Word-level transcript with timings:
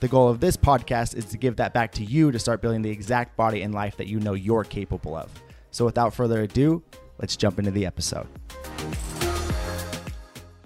The 0.00 0.06
goal 0.06 0.28
of 0.28 0.38
this 0.38 0.56
podcast 0.56 1.16
is 1.16 1.24
to 1.24 1.36
give 1.36 1.56
that 1.56 1.74
back 1.74 1.90
to 1.92 2.04
you 2.04 2.30
to 2.30 2.38
start 2.38 2.62
building 2.62 2.82
the 2.82 2.90
exact 2.90 3.36
body 3.36 3.62
and 3.62 3.74
life 3.74 3.96
that 3.96 4.06
you 4.06 4.20
know 4.20 4.34
you're 4.34 4.62
capable 4.62 5.16
of. 5.16 5.28
So 5.72 5.84
without 5.84 6.14
further 6.14 6.42
ado, 6.42 6.84
let's 7.18 7.36
jump 7.36 7.58
into 7.58 7.72
the 7.72 7.84
episode. 7.84 8.28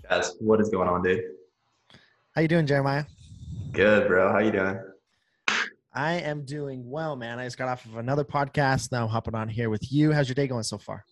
Guys, 0.06 0.34
what 0.38 0.60
is 0.60 0.68
going 0.68 0.86
on, 0.86 1.02
dude? 1.02 1.22
How 2.34 2.42
you 2.42 2.48
doing, 2.48 2.66
Jeremiah? 2.66 3.04
Good, 3.72 4.06
bro. 4.06 4.30
How 4.30 4.40
you 4.40 4.52
doing? 4.52 4.78
I 5.94 6.12
am 6.14 6.44
doing 6.44 6.90
well, 6.90 7.16
man. 7.16 7.38
I 7.38 7.44
just 7.44 7.56
got 7.56 7.68
off 7.68 7.86
of 7.86 7.96
another 7.96 8.24
podcast. 8.24 8.92
Now 8.92 9.04
I'm 9.04 9.08
hopping 9.08 9.34
on 9.34 9.48
here 9.48 9.70
with 9.70 9.90
you. 9.90 10.12
How's 10.12 10.28
your 10.28 10.34
day 10.34 10.46
going 10.46 10.62
so 10.62 10.76
far? 10.76 11.06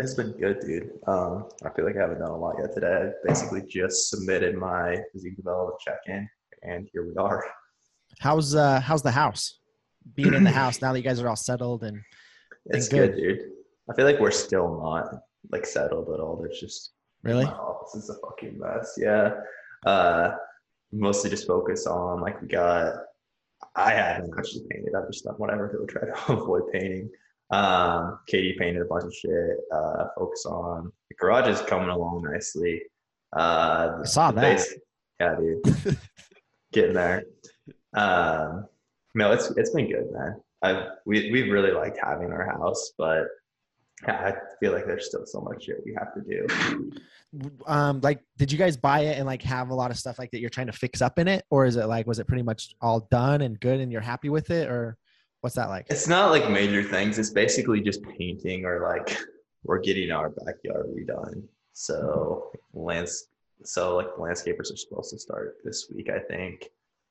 It's 0.00 0.14
been 0.14 0.32
good, 0.32 0.60
dude. 0.60 0.90
Um, 1.06 1.48
I 1.64 1.68
feel 1.70 1.84
like 1.84 1.96
I 1.96 2.00
haven't 2.00 2.20
done 2.20 2.30
a 2.30 2.36
lot 2.36 2.56
yet 2.58 2.74
today. 2.74 3.10
I 3.10 3.28
basically 3.28 3.62
just 3.68 4.08
submitted 4.08 4.56
my 4.56 4.98
physique 5.12 5.36
development 5.36 5.78
check-in, 5.80 6.28
and 6.64 6.88
here 6.92 7.06
we 7.06 7.14
are. 7.16 7.44
How's 8.20 8.54
uh 8.54 8.80
how's 8.80 9.02
the 9.02 9.10
house? 9.10 9.58
Being 10.14 10.34
in 10.34 10.44
the 10.44 10.50
house 10.62 10.80
now 10.82 10.92
that 10.92 10.98
you 10.98 11.04
guys 11.04 11.20
are 11.20 11.28
all 11.28 11.36
settled 11.36 11.82
and 11.84 12.00
It's 12.66 12.88
good. 12.88 13.14
good. 13.14 13.20
dude. 13.20 13.40
I 13.90 13.94
feel 13.94 14.04
like 14.06 14.20
we're 14.20 14.30
still 14.30 14.80
not 14.82 15.06
like 15.50 15.66
settled 15.66 16.08
at 16.14 16.20
all. 16.20 16.36
There's 16.36 16.58
just 16.60 16.92
really 17.22 17.44
my 17.44 17.52
office 17.52 17.94
is 18.02 18.10
a 18.10 18.14
fucking 18.26 18.58
mess. 18.58 18.94
Yeah. 18.96 19.34
Uh, 19.84 20.32
mostly 20.92 21.30
just 21.30 21.46
focus 21.46 21.86
on 21.86 22.20
like 22.20 22.40
we 22.40 22.48
got. 22.48 22.94
I 23.76 23.92
haven't 23.92 24.32
actually 24.38 24.64
painted. 24.70 24.94
I've 24.94 25.10
just 25.10 25.24
done 25.24 25.34
whatever 25.36 25.68
to 25.68 25.86
try 25.92 26.06
to 26.08 26.32
avoid 26.32 26.62
painting. 26.72 27.10
Um, 27.50 28.18
Katie 28.26 28.56
painted 28.58 28.82
a 28.82 28.86
bunch 28.86 29.04
of 29.04 29.14
shit. 29.14 29.56
Uh, 29.72 30.06
focus 30.18 30.44
on 30.46 30.90
the 31.10 31.16
garage 31.16 31.48
is 31.48 31.60
coming 31.62 31.88
along 31.88 32.22
nicely. 32.30 32.82
Uh, 33.36 33.98
I 34.00 34.04
saw 34.04 34.30
that. 34.32 34.40
base- 34.40 34.74
yeah, 35.20 35.36
dude, 35.36 35.62
getting 36.74 36.94
there. 36.94 37.24
Um, 37.94 38.66
no, 39.14 39.32
it's 39.32 39.50
it's 39.56 39.70
been 39.70 39.88
good, 39.88 40.10
man. 40.12 40.40
I 40.62 40.88
we 41.06 41.30
we've 41.30 41.52
really 41.52 41.70
liked 41.70 41.98
having 42.02 42.32
our 42.32 42.46
house, 42.46 42.92
but 42.98 43.26
I 44.06 44.34
feel 44.60 44.72
like 44.72 44.86
there's 44.86 45.06
still 45.06 45.24
so 45.24 45.40
much 45.40 45.64
shit 45.64 45.82
we 45.84 45.94
have 45.94 46.12
to 46.14 46.20
do. 46.20 46.92
um 47.66 48.00
like 48.00 48.20
did 48.36 48.50
you 48.52 48.58
guys 48.58 48.76
buy 48.76 49.00
it 49.00 49.18
and 49.18 49.26
like 49.26 49.42
have 49.42 49.70
a 49.70 49.74
lot 49.74 49.90
of 49.90 49.96
stuff 49.96 50.18
like 50.18 50.30
that 50.30 50.40
you're 50.40 50.50
trying 50.50 50.66
to 50.66 50.72
fix 50.72 51.02
up 51.02 51.18
in 51.18 51.26
it 51.26 51.44
or 51.50 51.64
is 51.64 51.76
it 51.76 51.86
like 51.86 52.06
was 52.06 52.18
it 52.18 52.26
pretty 52.28 52.42
much 52.42 52.74
all 52.80 53.00
done 53.10 53.40
and 53.40 53.58
good 53.60 53.80
and 53.80 53.90
you're 53.90 54.00
happy 54.00 54.28
with 54.28 54.50
it 54.50 54.68
or 54.68 54.96
what's 55.40 55.56
that 55.56 55.68
like 55.68 55.86
It's 55.90 56.08
not 56.08 56.30
like 56.30 56.48
major 56.48 56.82
things. 56.82 57.18
It's 57.18 57.30
basically 57.30 57.80
just 57.80 58.02
painting 58.18 58.64
or 58.64 58.80
like 58.80 59.18
we're 59.62 59.80
getting 59.80 60.10
our 60.10 60.30
backyard 60.30 60.86
redone. 60.96 61.42
So 61.72 62.50
lands 62.72 63.28
so 63.64 63.96
like 63.96 64.06
the 64.14 64.22
landscapers 64.22 64.72
are 64.72 64.76
supposed 64.76 65.10
to 65.10 65.18
start 65.18 65.56
this 65.64 65.88
week, 65.94 66.08
I 66.10 66.18
think. 66.20 66.68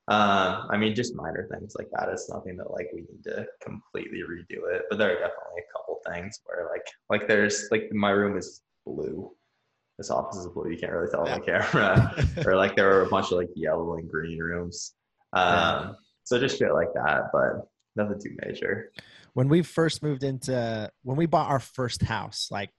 Um, 0.10 0.68
I 0.70 0.78
mean 0.78 0.94
just 0.96 1.16
minor 1.16 1.48
things 1.52 1.76
like 1.78 1.88
that. 1.98 2.10
It's 2.10 2.30
nothing 2.30 2.58
that 2.58 2.72
like 2.72 2.88
we 2.94 3.02
need 3.02 3.24
to 3.24 3.46
completely 3.62 4.20
redo 4.30 4.60
it. 4.76 4.84
But 4.90 5.00
there 5.00 5.12
are 5.12 5.14
definitely 5.14 5.62
a 5.62 5.72
couple 5.78 6.00
things 6.12 6.40
where 6.46 6.68
like 6.70 6.86
like 7.10 7.28
there's 7.28 7.68
like 7.72 7.90
my 7.94 8.10
room 8.10 8.38
is 8.38 8.62
blue. 8.86 9.32
This 9.98 10.10
office 10.12 10.38
is 10.40 10.48
blue. 10.48 10.70
You 10.72 10.78
can't 10.78 10.92
really 10.92 11.10
tell 11.10 11.28
on 11.28 11.40
the 11.40 11.46
camera. 11.46 12.16
or 12.46 12.56
like 12.58 12.76
there 12.76 12.90
were 12.90 13.04
a 13.04 13.10
bunch 13.10 13.28
of 13.32 13.38
like 13.38 13.50
yellow 13.56 13.96
and 13.96 14.10
green 14.10 14.40
rooms. 14.40 14.94
Um, 15.34 15.46
Yeah. 15.48 15.92
so 16.26 16.40
just 16.40 16.60
shit 16.60 16.74
like 16.74 16.94
that, 16.96 17.30
but 17.32 17.68
nothing 17.96 18.20
too 18.22 18.36
major. 18.46 18.92
when 19.34 19.48
we 19.48 19.62
first 19.62 20.04
moved 20.04 20.24
into 20.24 20.92
when 21.04 21.16
we 21.16 21.28
bought 21.28 21.50
our 21.50 21.60
first 21.60 22.02
house 22.02 22.50
like 22.52 22.72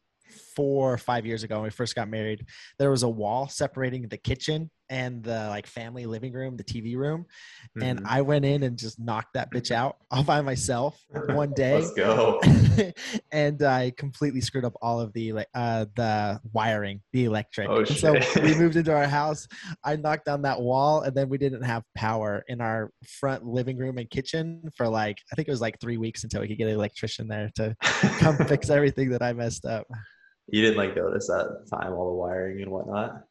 four 0.57 0.93
or 0.93 0.99
five 0.99 1.27
years 1.27 1.43
ago 1.43 1.57
when 1.57 1.65
we 1.65 1.71
first 1.71 1.95
got 1.95 2.09
married 2.09 2.47
there 2.79 2.91
was 2.91 3.03
a 3.03 3.09
wall 3.09 3.49
separating 3.49 4.09
the 4.09 4.17
kitchen 4.17 4.71
and 4.91 5.23
the 5.23 5.49
like 5.49 5.67
family 5.67 6.05
living 6.05 6.33
room 6.33 6.57
the 6.57 6.65
tv 6.65 6.95
room 6.97 7.25
and 7.81 7.99
Mhm. 8.01 8.07
i 8.07 8.21
went 8.21 8.45
in 8.45 8.63
and 8.65 8.79
just 8.79 8.99
knocked 9.01 9.33
that 9.35 9.51
bitch 9.53 9.71
out 9.71 9.97
all 10.11 10.23
by 10.23 10.41
myself 10.43 11.01
one 11.27 11.53
day 11.57 11.81
Let's 11.81 11.93
go. 11.95 12.41
and 13.33 13.63
I 13.63 13.93
completely 13.97 14.41
screwed 14.41 14.65
up 14.65 14.75
all 14.83 15.01
of 15.01 15.13
the 15.13 15.33
like 15.33 15.49
uh 15.55 15.87
the 15.97 16.41
wiring, 16.53 17.01
the 17.13 17.25
electric. 17.25 17.69
Oh, 17.71 17.79
And 17.79 17.89
so 17.89 18.13
we 18.43 18.55
moved 18.59 18.77
into 18.77 18.93
our 18.93 19.07
house. 19.07 19.47
I 19.85 19.97
knocked 19.97 20.25
down 20.27 20.43
that 20.43 20.61
wall, 20.61 21.03
and 21.03 21.15
then 21.15 21.29
we 21.29 21.39
didn't 21.39 21.63
have 21.63 21.83
power 21.95 22.45
in 22.49 22.61
our 22.61 22.91
front 23.07 23.45
living 23.47 23.79
room 23.79 23.99
and 23.99 24.09
kitchen 24.11 24.69
for 24.77 24.89
like 24.89 25.19
I 25.33 25.37
think 25.37 25.49
it 25.49 25.51
was 25.51 25.61
like 25.61 25.79
three 25.81 25.97
weeks 25.97 26.25
until 26.25 26.41
we 26.41 26.49
could 26.49 26.59
get 26.59 26.69
an 26.69 26.75
electrician 26.75 27.29
there 27.29 27.51
to 27.57 27.77
come 28.19 28.37
fix 28.47 28.71
everything 28.71 29.11
that 29.11 29.23
I 29.23 29.33
messed 29.33 29.65
up. 29.65 29.87
You 30.49 30.63
didn't 30.63 30.77
like 30.77 30.97
notice 30.97 31.27
that 31.29 31.67
time, 31.73 31.93
all 31.93 32.09
the 32.09 32.17
wiring 32.17 32.63
and 32.63 32.71
whatnot. 32.71 33.23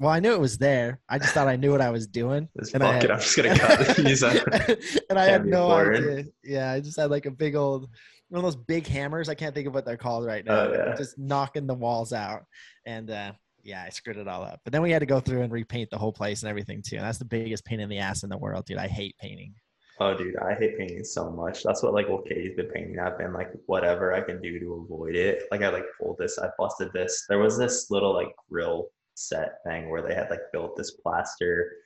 Well, 0.00 0.10
I 0.10 0.20
knew 0.20 0.32
it 0.34 0.40
was 0.40 0.58
there. 0.58 1.00
I 1.08 1.18
just 1.18 1.32
thought 1.32 1.46
I 1.46 1.56
knew 1.56 1.70
what 1.70 1.80
I 1.80 1.90
was 1.90 2.06
doing. 2.06 2.48
Just 2.58 2.74
And 2.74 2.82
I 2.82 2.94
had, 2.94 3.04
it. 3.04 3.10
I'm 3.10 3.20
just 3.20 3.36
gonna 3.36 3.58
cut 3.58 3.96
these. 3.96 4.22
and 4.22 5.18
I 5.18 5.24
had 5.24 5.46
no 5.46 5.70
idea. 5.70 6.24
Yeah, 6.42 6.72
I 6.72 6.80
just 6.80 6.98
had 6.98 7.10
like 7.10 7.26
a 7.26 7.30
big 7.30 7.54
old 7.54 7.88
one 8.28 8.38
of 8.38 8.42
those 8.44 8.56
big 8.56 8.86
hammers. 8.86 9.28
I 9.28 9.34
can't 9.34 9.54
think 9.54 9.68
of 9.68 9.74
what 9.74 9.84
they're 9.84 9.96
called 9.96 10.26
right 10.26 10.44
now. 10.44 10.60
Oh, 10.60 10.72
yeah. 10.72 10.96
Just 10.96 11.18
knocking 11.18 11.66
the 11.66 11.74
walls 11.74 12.12
out, 12.12 12.44
and 12.84 13.10
uh, 13.10 13.32
yeah, 13.62 13.84
I 13.86 13.90
screwed 13.90 14.16
it 14.16 14.28
all 14.28 14.42
up. 14.42 14.60
But 14.64 14.72
then 14.72 14.82
we 14.82 14.90
had 14.90 15.00
to 15.00 15.06
go 15.06 15.20
through 15.20 15.42
and 15.42 15.52
repaint 15.52 15.90
the 15.90 15.98
whole 15.98 16.12
place 16.12 16.42
and 16.42 16.50
everything 16.50 16.82
too. 16.82 16.96
And 16.96 17.04
that's 17.04 17.18
the 17.18 17.24
biggest 17.24 17.64
pain 17.64 17.80
in 17.80 17.88
the 17.88 17.98
ass 17.98 18.24
in 18.24 18.28
the 18.28 18.36
world, 18.38 18.66
dude. 18.66 18.78
I 18.78 18.88
hate 18.88 19.16
painting. 19.18 19.54
Oh, 20.00 20.16
dude, 20.16 20.36
I 20.36 20.54
hate 20.54 20.76
painting 20.76 21.04
so 21.04 21.30
much. 21.30 21.62
That's 21.62 21.82
what 21.82 21.94
like 21.94 22.08
what 22.08 22.26
Katie's 22.26 22.56
been 22.56 22.66
painting. 22.66 22.98
I've 22.98 23.16
been 23.16 23.32
like 23.32 23.50
whatever 23.66 24.12
I 24.12 24.22
can 24.22 24.42
do 24.42 24.58
to 24.58 24.84
avoid 24.84 25.14
it. 25.14 25.44
Like 25.52 25.62
I 25.62 25.68
like 25.68 25.84
pulled 26.00 26.18
this. 26.18 26.38
I 26.38 26.48
busted 26.58 26.92
this. 26.92 27.24
There 27.28 27.38
was 27.38 27.56
this 27.56 27.90
little 27.90 28.12
like 28.12 28.34
grill 28.50 28.88
set 29.14 29.58
thing 29.64 29.88
where 29.88 30.02
they 30.02 30.14
had 30.14 30.30
like 30.30 30.40
built 30.52 30.76
this 30.76 30.90
plaster, 30.90 31.76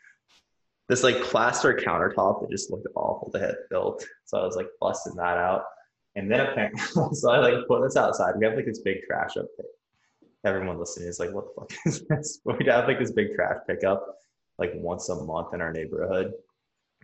this 0.88 1.02
like 1.02 1.22
plaster 1.22 1.74
countertop 1.74 2.40
that 2.40 2.50
just 2.50 2.70
looked 2.70 2.88
awful. 2.94 3.30
They 3.30 3.40
had 3.40 3.56
built. 3.68 4.06
So 4.24 4.38
I 4.38 4.44
was 4.44 4.56
like 4.56 4.68
busting 4.80 5.16
that 5.16 5.36
out, 5.36 5.64
and 6.16 6.30
then 6.30 6.40
apparently, 6.40 6.80
so 7.12 7.30
I 7.30 7.40
like 7.40 7.68
put 7.68 7.82
this 7.82 7.96
outside. 7.96 8.36
We 8.38 8.46
have 8.46 8.56
like 8.56 8.64
this 8.64 8.80
big 8.80 9.02
trash 9.06 9.36
up 9.36 9.46
there. 9.58 9.66
Everyone 10.46 10.78
listening 10.78 11.08
is 11.08 11.20
like, 11.20 11.34
"What 11.34 11.44
the 11.54 11.60
fuck 11.60 11.72
is 11.84 12.06
this?" 12.08 12.40
But 12.42 12.58
we 12.58 12.64
have 12.66 12.88
like 12.88 13.00
this 13.00 13.12
big 13.12 13.34
trash 13.34 13.58
pickup, 13.66 14.16
like 14.58 14.72
once 14.76 15.10
a 15.10 15.24
month 15.24 15.52
in 15.52 15.60
our 15.60 15.74
neighborhood 15.74 16.32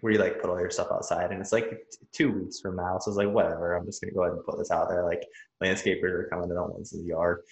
where 0.01 0.13
you 0.13 0.19
like 0.19 0.41
put 0.41 0.51
all 0.51 0.61
your 0.61 0.71
stuff 0.71 0.89
outside 0.93 1.31
and 1.31 1.41
it's 1.41 1.53
like 1.53 1.87
two 2.13 2.31
weeks 2.33 2.61
from 2.61 2.77
now. 2.77 2.99
So 2.99 3.11
it's 3.11 3.19
like, 3.19 3.31
whatever, 3.31 3.75
I'm 3.75 3.87
just 3.87 4.03
gonna 4.03 4.13
go 4.13 4.23
ahead 4.23 4.35
and 4.35 4.45
put 4.45 4.59
this 4.59 4.71
out 4.71 4.89
there. 4.89 5.05
Like 5.05 5.23
landscapers 5.63 6.13
are 6.13 6.29
coming 6.31 6.51
in 6.51 6.57
on 6.57 6.73
once 6.73 6.93
in 6.93 7.01
the 7.01 7.09
yard. 7.09 7.43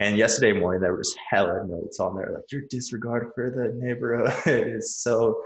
And 0.00 0.16
yesterday 0.16 0.58
morning 0.58 0.80
there 0.80 0.96
was 0.96 1.14
hella 1.28 1.64
notes 1.66 2.00
on 2.00 2.16
there 2.16 2.30
like 2.32 2.50
your 2.50 2.62
disregard 2.70 3.32
for 3.34 3.50
the 3.50 3.74
neighborhood 3.84 4.32
is 4.46 4.96
so 4.96 5.42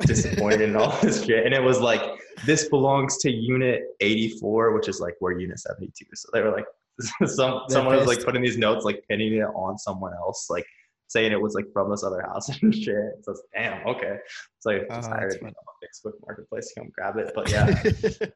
disappointed 0.00 0.62
in 0.62 0.76
all 0.76 0.98
this 1.02 1.24
shit. 1.24 1.44
And 1.44 1.54
it 1.54 1.62
was 1.62 1.80
like 1.80 2.02
this 2.44 2.68
belongs 2.68 3.18
to 3.18 3.30
unit 3.30 3.82
84, 4.00 4.72
which 4.72 4.88
is 4.88 5.00
like 5.00 5.14
where 5.20 5.38
unit 5.38 5.58
72. 5.58 6.06
So 6.14 6.28
they 6.32 6.42
were 6.42 6.52
like 6.52 6.66
some 7.26 7.62
someone 7.68 7.96
was 7.96 8.06
like 8.06 8.24
putting 8.24 8.42
these 8.42 8.58
notes, 8.58 8.84
like 8.84 9.04
pinning 9.08 9.34
it 9.34 9.42
on 9.42 9.78
someone 9.78 10.14
else, 10.14 10.48
like 10.48 10.66
saying 11.08 11.32
it 11.32 11.40
was 11.40 11.54
like 11.54 11.66
from 11.72 11.90
this 11.90 12.02
other 12.04 12.22
house 12.22 12.48
and 12.62 12.74
shit. 12.74 12.96
So 13.22 13.32
it's 13.32 13.42
damn, 13.54 13.86
okay. 13.86 14.16
So 14.60 14.70
I 14.72 14.78
just 14.94 15.08
Oh, 15.08 15.12
hired 15.14 15.32
that's 15.32 15.42
on. 15.44 15.52
Facebook 15.84 16.14
Marketplace 16.26 16.72
to 16.74 16.80
come 16.80 16.90
grab 16.96 17.16
it. 17.16 17.32
But 17.34 17.50
yeah, 17.50 18.26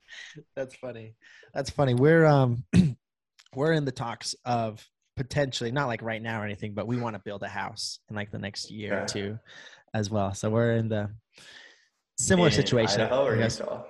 that's 0.56 0.76
funny. 0.76 1.14
That's 1.54 1.70
funny. 1.70 1.94
We're 1.94 2.26
um 2.26 2.64
we're 3.54 3.72
in 3.72 3.84
the 3.84 3.92
talks 3.92 4.34
of 4.44 4.86
potentially 5.16 5.72
not 5.72 5.86
like 5.88 6.02
right 6.02 6.22
now 6.22 6.40
or 6.40 6.44
anything, 6.44 6.74
but 6.74 6.86
we 6.86 6.96
want 6.96 7.14
to 7.16 7.22
build 7.24 7.42
a 7.42 7.48
house 7.48 7.98
in 8.08 8.16
like 8.16 8.30
the 8.30 8.38
next 8.38 8.70
year 8.70 8.92
Yeah. 8.94 9.02
or 9.02 9.06
two 9.06 9.38
as 9.94 10.08
well. 10.10 10.32
So 10.34 10.48
we're 10.50 10.72
in 10.72 10.88
the 10.88 11.10
similar 12.18 12.48
In 12.48 12.54
situation. 12.54 13.00
Idaho 13.02 13.26
or. 13.26 13.36
Utah? 13.36 13.82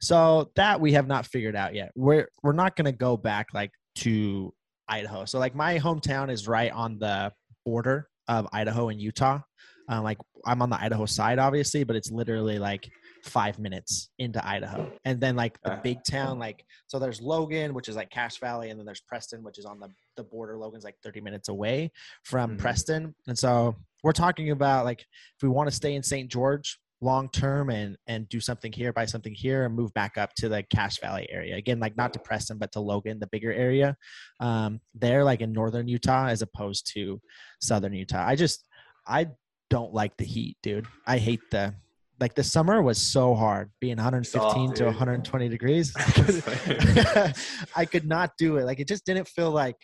So 0.00 0.50
that 0.56 0.80
we 0.80 0.94
have 0.94 1.06
not 1.06 1.26
figured 1.26 1.54
out 1.54 1.74
yet. 1.74 1.92
We're 1.94 2.28
we're 2.42 2.52
not 2.52 2.74
gonna 2.76 2.92
go 2.92 3.16
back 3.16 3.48
like 3.54 3.70
to 3.96 4.52
Idaho. 4.88 5.24
So 5.26 5.38
like 5.38 5.54
my 5.54 5.78
hometown 5.78 6.30
is 6.30 6.48
right 6.48 6.72
on 6.72 6.98
the 6.98 7.32
border 7.64 8.08
of 8.28 8.46
Idaho 8.52 8.88
and 8.88 9.00
Utah. 9.00 9.40
Um, 9.88 10.04
like 10.04 10.18
I'm 10.46 10.62
on 10.62 10.70
the 10.70 10.80
Idaho 10.80 11.06
side, 11.06 11.38
obviously, 11.38 11.84
but 11.84 11.96
it's 11.96 12.10
literally 12.10 12.58
like 12.58 12.88
five 13.24 13.58
minutes 13.58 14.10
into 14.18 14.44
Idaho. 14.46 14.90
And 15.04 15.20
then 15.20 15.36
like 15.36 15.60
the 15.62 15.78
big 15.82 15.98
town, 16.08 16.38
like 16.38 16.64
so 16.86 16.98
there's 16.98 17.20
Logan, 17.20 17.74
which 17.74 17.88
is 17.88 17.96
like 17.96 18.10
Cache 18.10 18.38
Valley, 18.38 18.70
and 18.70 18.78
then 18.78 18.86
there's 18.86 19.00
Preston, 19.00 19.42
which 19.42 19.58
is 19.58 19.64
on 19.64 19.80
the, 19.80 19.88
the 20.16 20.22
border. 20.24 20.56
Logan's 20.56 20.84
like 20.84 20.96
30 21.02 21.20
minutes 21.20 21.48
away 21.48 21.90
from 22.24 22.56
Mhm. 22.56 22.58
Preston. 22.58 23.14
And 23.26 23.38
so 23.38 23.76
we're 24.02 24.12
talking 24.12 24.50
about 24.50 24.84
like 24.84 25.00
if 25.00 25.42
we 25.42 25.48
want 25.48 25.68
to 25.68 25.74
stay 25.74 25.94
in 25.94 26.02
St. 26.02 26.30
George, 26.30 26.78
long 27.02 27.28
term 27.28 27.68
and 27.68 27.96
and 28.06 28.28
do 28.28 28.40
something 28.40 28.72
here, 28.72 28.92
buy 28.92 29.04
something 29.04 29.34
here, 29.34 29.64
and 29.64 29.74
move 29.74 29.92
back 29.94 30.16
up 30.16 30.34
to 30.36 30.48
the 30.48 30.62
Cache 30.62 31.00
Valley 31.00 31.28
area. 31.30 31.56
Again, 31.56 31.80
like 31.80 31.96
not 31.96 32.12
to 32.14 32.18
Preston, 32.18 32.58
but 32.58 32.72
to 32.72 32.80
Logan, 32.80 33.18
the 33.18 33.26
bigger 33.26 33.52
area. 33.52 33.96
Um, 34.40 34.80
they're 34.94 35.24
like 35.24 35.40
in 35.40 35.52
northern 35.52 35.88
Utah 35.88 36.28
as 36.28 36.42
opposed 36.42 36.90
to 36.94 37.20
southern 37.60 37.92
Utah. 37.92 38.24
I 38.26 38.36
just 38.36 38.64
I 39.06 39.28
don't 39.68 39.92
like 39.92 40.16
the 40.16 40.24
heat, 40.24 40.56
dude. 40.62 40.86
I 41.06 41.18
hate 41.18 41.40
the 41.50 41.74
like 42.20 42.34
the 42.34 42.44
summer 42.44 42.80
was 42.80 42.98
so 42.98 43.34
hard 43.34 43.70
being 43.80 43.96
115 43.96 44.68
Soft, 44.68 44.76
to 44.76 44.84
120 44.84 45.48
degrees. 45.48 45.92
I 47.76 47.84
could 47.84 48.06
not 48.06 48.32
do 48.38 48.58
it. 48.58 48.64
Like 48.64 48.78
it 48.78 48.86
just 48.86 49.04
didn't 49.04 49.26
feel 49.26 49.50
like 49.50 49.76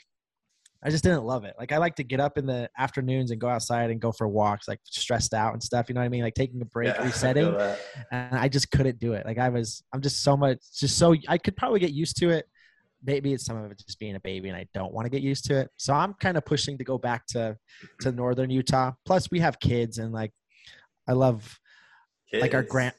I 0.82 0.90
just 0.90 1.02
didn't 1.02 1.24
love 1.24 1.44
it. 1.44 1.54
Like 1.58 1.72
I 1.72 1.78
like 1.78 1.96
to 1.96 2.04
get 2.04 2.20
up 2.20 2.38
in 2.38 2.46
the 2.46 2.70
afternoons 2.78 3.32
and 3.32 3.40
go 3.40 3.48
outside 3.48 3.90
and 3.90 4.00
go 4.00 4.12
for 4.12 4.28
walks, 4.28 4.68
like 4.68 4.78
stressed 4.84 5.34
out 5.34 5.52
and 5.52 5.60
stuff. 5.62 5.88
You 5.88 5.94
know 5.96 6.00
what 6.00 6.06
I 6.06 6.08
mean? 6.08 6.22
Like 6.22 6.34
taking 6.34 6.62
a 6.62 6.64
break, 6.64 6.94
Yeah, 6.94 7.02
resetting. 7.04 7.52
that. 7.52 7.80
And 8.12 8.38
I 8.38 8.48
just 8.48 8.70
couldn't 8.70 9.00
do 9.00 9.14
it. 9.14 9.26
Like 9.26 9.38
I 9.38 9.48
was, 9.48 9.82
I'm 9.92 10.00
just 10.00 10.22
so 10.22 10.36
much, 10.36 10.58
just 10.78 10.96
so 10.96 11.16
I 11.26 11.36
could 11.36 11.56
probably 11.56 11.80
get 11.80 11.90
used 11.92 12.16
to 12.18 12.30
it. 12.30 12.46
Maybe 13.04 13.32
it's 13.32 13.44
some 13.44 13.56
of 13.56 13.70
it 13.70 13.78
just 13.84 13.98
being 13.98 14.14
a 14.14 14.20
baby 14.20 14.48
and 14.48 14.56
I 14.56 14.66
don't 14.72 14.92
want 14.92 15.06
to 15.06 15.10
get 15.10 15.22
used 15.22 15.44
to 15.46 15.58
it. 15.58 15.68
So 15.78 15.94
I'm 15.94 16.14
kind 16.14 16.36
of 16.36 16.44
pushing 16.44 16.78
to 16.78 16.84
go 16.84 16.96
back 16.98 17.26
to 17.28 17.56
to 18.00 18.12
northern 18.12 18.50
Utah. 18.50 18.92
Plus 19.04 19.30
we 19.32 19.40
have 19.40 19.58
kids 19.58 19.98
and 19.98 20.12
like 20.12 20.32
I 21.08 21.12
love 21.12 21.58
like 22.32 22.54
our 22.54 22.62
grand 22.62 22.94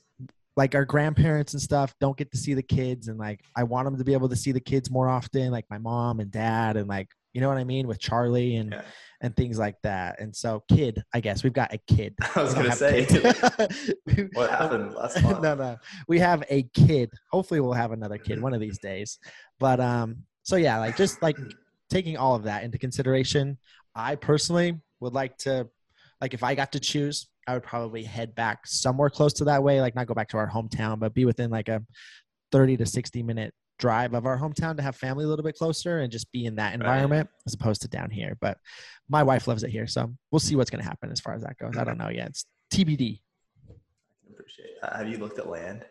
like 0.57 0.75
our 0.75 0.83
grandparents 0.83 1.53
and 1.53 1.61
stuff 1.61 1.93
don't 2.01 2.17
get 2.17 2.31
to 2.31 2.37
see 2.37 2.53
the 2.53 2.63
kids 2.63 3.07
and 3.07 3.17
like 3.19 3.39
i 3.55 3.63
want 3.63 3.85
them 3.85 3.95
to 3.97 4.03
be 4.03 4.13
able 4.13 4.27
to 4.27 4.35
see 4.35 4.51
the 4.51 4.59
kids 4.59 4.89
more 4.89 5.07
often 5.07 5.51
like 5.51 5.63
my 5.69 5.77
mom 5.77 6.19
and 6.19 6.31
dad 6.31 6.75
and 6.75 6.87
like 6.89 7.07
you 7.33 7.41
know 7.41 7.47
what 7.47 7.57
i 7.57 7.63
mean? 7.63 7.87
With 7.87 7.99
charlie 7.99 8.55
and 8.57 8.71
Yeah. 8.71 8.81
and 9.21 9.35
things 9.35 9.57
like 9.59 9.75
that. 9.83 10.19
And 10.19 10.35
so 10.35 10.63
kid 10.69 11.03
i 11.13 11.19
guess 11.19 11.43
we've 11.43 11.53
got 11.53 11.73
a 11.73 11.77
kid. 11.77 12.15
I 12.35 12.41
was 12.41 12.53
gonna 12.53 12.71
say. 12.75 13.05
What 14.33 14.49
happened 14.49 14.93
last 14.93 15.21
month? 15.23 15.41
no. 15.41 15.55
No 15.55 15.77
we 16.07 16.19
have 16.19 16.43
a 16.49 16.63
kid. 16.73 17.09
Hopefully 17.31 17.59
we'll 17.59 17.73
have 17.73 17.91
another 17.91 18.17
kid 18.17 18.41
one 18.41 18.53
of 18.53 18.59
these 18.61 18.79
days. 18.79 19.19
But 19.59 19.79
um 19.79 20.23
so 20.43 20.55
yeah 20.55 20.79
like 20.79 20.95
just 20.97 21.21
like 21.21 21.37
taking 21.89 22.17
all 22.17 22.35
of 22.35 22.43
that 22.43 22.63
into 22.63 22.77
consideration 22.77 23.57
i 23.95 24.15
personally 24.15 24.79
would 24.99 25.13
like 25.13 25.37
to 25.37 25.67
like 26.21 26.33
if 26.33 26.43
i 26.43 26.55
got 26.55 26.71
to 26.71 26.79
choose 26.79 27.27
i 27.47 27.53
would 27.53 27.63
probably 27.63 28.03
head 28.03 28.33
back 28.35 28.65
somewhere 28.65 29.09
close 29.09 29.33
to 29.33 29.43
that 29.43 29.61
way 29.61 29.81
like 29.81 29.95
not 29.95 30.07
go 30.07 30.13
back 30.13 30.29
to 30.29 30.37
our 30.37 30.49
hometown 30.49 30.97
but 30.99 31.13
be 31.13 31.25
within 31.25 31.49
like 31.51 31.67
a 31.67 31.83
30 32.51 32.77
to 32.77 32.85
60 32.85 33.21
minute 33.23 33.53
drive 33.79 34.13
of 34.13 34.25
our 34.25 34.37
hometown 34.37 34.75
to 34.75 34.83
have 34.83 34.95
family 34.95 35.23
a 35.23 35.27
little 35.27 35.43
bit 35.43 35.55
closer 35.55 35.99
and 35.99 36.11
just 36.11 36.31
be 36.31 36.45
in 36.45 36.55
that 36.55 36.73
environment 36.73 37.27
as 37.47 37.53
opposed 37.55 37.81
to 37.81 37.87
down 37.87 38.09
here 38.11 38.37
but 38.41 38.57
my 39.07 39.23
wife 39.23 39.47
loves 39.47 39.63
it 39.63 39.69
here 39.71 39.87
so 39.87 40.13
we'll 40.31 40.39
see 40.39 40.55
what's 40.55 40.69
going 40.69 40.83
to 40.83 40.87
happen 40.87 41.09
as 41.11 41.19
far 41.19 41.33
as 41.33 41.41
that 41.41 41.57
goes 41.57 41.77
i 41.77 41.83
don't 41.83 41.97
know 41.97 42.09
yet 42.09 42.27
it's 42.27 42.45
tbd 42.71 43.21
I 43.69 44.31
appreciate 44.31 44.81
that. 44.81 44.95
Have 44.95 45.07
you 45.09 45.17
looked 45.17 45.39
at 45.39 45.49
land? 45.49 45.85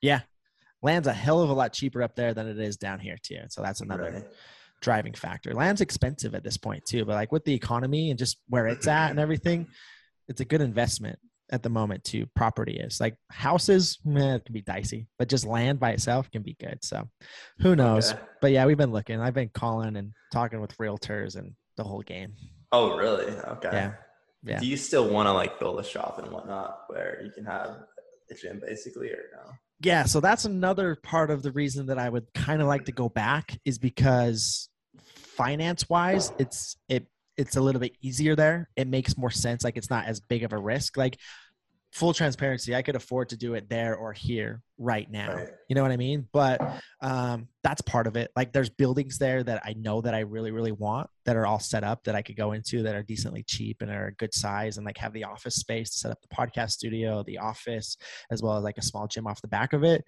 Yeah. 0.00 0.20
Land's 0.82 1.08
a 1.08 1.12
hell 1.12 1.40
of 1.42 1.50
a 1.50 1.52
lot 1.52 1.72
cheaper 1.72 2.02
up 2.02 2.14
there 2.16 2.34
than 2.34 2.46
it 2.48 2.58
is 2.58 2.76
down 2.76 2.98
here 3.00 3.16
too. 3.22 3.40
So 3.48 3.62
that's 3.62 3.80
another 3.80 4.10
Right. 4.12 4.24
driving 4.80 5.12
factor. 5.12 5.52
Land's 5.54 5.80
expensive 5.80 6.34
at 6.34 6.44
this 6.44 6.56
point 6.56 6.84
too, 6.86 7.04
but 7.04 7.14
like 7.14 7.32
with 7.32 7.44
the 7.44 7.54
economy 7.54 8.10
and 8.10 8.18
just 8.18 8.38
where 8.48 8.66
it's 8.66 8.86
at 8.86 9.10
and 9.10 9.18
everything, 9.18 9.66
it's 10.28 10.40
a 10.40 10.44
good 10.44 10.60
investment 10.60 11.18
at 11.50 11.62
the 11.62 11.68
moment 11.68 12.04
to 12.04 12.26
Property 12.34 12.78
is 12.78 13.00
like 13.00 13.16
houses, 13.30 13.98
meh, 14.04 14.36
it 14.36 14.44
can 14.44 14.52
be 14.52 14.62
dicey, 14.62 15.06
but 15.18 15.28
just 15.28 15.46
land 15.46 15.80
by 15.80 15.90
itself 15.90 16.30
can 16.30 16.42
be 16.42 16.56
good. 16.60 16.78
So 16.82 17.08
who 17.60 17.76
knows? 17.76 18.12
Okay. 18.12 18.22
But 18.40 18.52
yeah, 18.52 18.66
we've 18.66 18.76
been 18.76 18.92
looking. 18.92 19.20
I've 19.20 19.34
been 19.34 19.50
calling 19.50 19.96
and 19.96 20.12
talking 20.32 20.60
with 20.60 20.76
realtors 20.78 21.36
and 21.36 21.54
the 21.76 21.84
whole 21.84 22.02
game. 22.02 22.34
Oh, 22.72 22.96
really? 22.96 23.26
Okay. 23.26 23.70
Yeah. 23.72 23.92
Yeah. 24.44 24.60
Do 24.60 24.66
you 24.66 24.76
still 24.76 25.08
want 25.08 25.26
to 25.26 25.32
like 25.32 25.58
build 25.58 25.80
a 25.80 25.84
shop 25.84 26.18
and 26.22 26.30
whatnot 26.30 26.84
where 26.88 27.20
you 27.24 27.30
can 27.30 27.44
have 27.44 27.76
a 28.30 28.34
gym 28.34 28.60
basically, 28.60 29.08
or 29.10 29.24
no? 29.34 29.52
yeah 29.80 30.04
so 30.04 30.20
that's 30.20 30.44
another 30.44 30.96
part 30.96 31.30
of 31.30 31.42
the 31.42 31.52
reason 31.52 31.86
that 31.86 31.98
i 31.98 32.08
would 32.08 32.26
kind 32.34 32.60
of 32.60 32.68
like 32.68 32.84
to 32.86 32.92
go 32.92 33.08
back 33.08 33.58
is 33.64 33.78
because 33.78 34.68
finance 35.14 35.88
wise 35.88 36.32
it's 36.38 36.76
it 36.88 37.06
it's 37.38 37.56
a 37.56 37.60
little 37.60 37.80
bit 37.80 37.96
easier 38.02 38.36
there. 38.36 38.68
It 38.76 38.88
makes 38.88 39.16
more 39.16 39.30
sense 39.30 39.64
like 39.64 39.76
it's 39.76 39.90
not 39.90 40.06
as 40.06 40.20
big 40.20 40.42
of 40.42 40.52
a 40.52 40.58
risk. 40.58 40.96
Like 40.96 41.18
full 41.92 42.12
transparency 42.12 42.76
i 42.76 42.82
could 42.82 42.96
afford 42.96 43.30
to 43.30 43.36
do 43.36 43.54
it 43.54 43.68
there 43.70 43.96
or 43.96 44.12
here 44.12 44.62
right 44.76 45.10
now. 45.10 45.34
Right. 45.34 45.48
you 45.68 45.74
know 45.74 45.82
what 45.82 45.90
i 45.90 45.96
mean? 45.96 46.28
But 46.32 46.60
um 47.00 47.48
that's 47.64 47.80
part 47.80 48.06
of 48.06 48.16
it. 48.16 48.30
Like 48.36 48.52
there's 48.52 48.68
buildings 48.68 49.18
there 49.18 49.42
that 49.42 49.62
i 49.64 49.72
know 49.72 50.00
that 50.02 50.14
i 50.14 50.20
really 50.20 50.50
really 50.50 50.72
want 50.72 51.08
that 51.24 51.36
are 51.36 51.46
all 51.46 51.58
set 51.58 51.84
up 51.84 52.04
that 52.04 52.14
i 52.14 52.22
could 52.22 52.36
go 52.36 52.52
into 52.52 52.82
that 52.82 52.94
are 52.94 53.02
decently 53.02 53.42
cheap 53.42 53.80
and 53.80 53.90
are 53.90 54.08
a 54.08 54.14
good 54.14 54.34
size 54.34 54.76
and 54.76 54.84
like 54.84 54.98
have 54.98 55.12
the 55.12 55.24
office 55.24 55.56
space 55.56 55.90
to 55.90 55.98
set 55.98 56.10
up 56.10 56.20
the 56.20 56.28
podcast 56.28 56.72
studio 56.72 57.22
the 57.22 57.38
office 57.38 57.96
as 58.30 58.42
well 58.42 58.56
as 58.56 58.64
like 58.64 58.78
a 58.78 58.82
small 58.82 59.06
gym 59.06 59.26
off 59.26 59.40
the 59.40 59.48
back 59.48 59.72
of 59.72 59.82
it. 59.82 60.04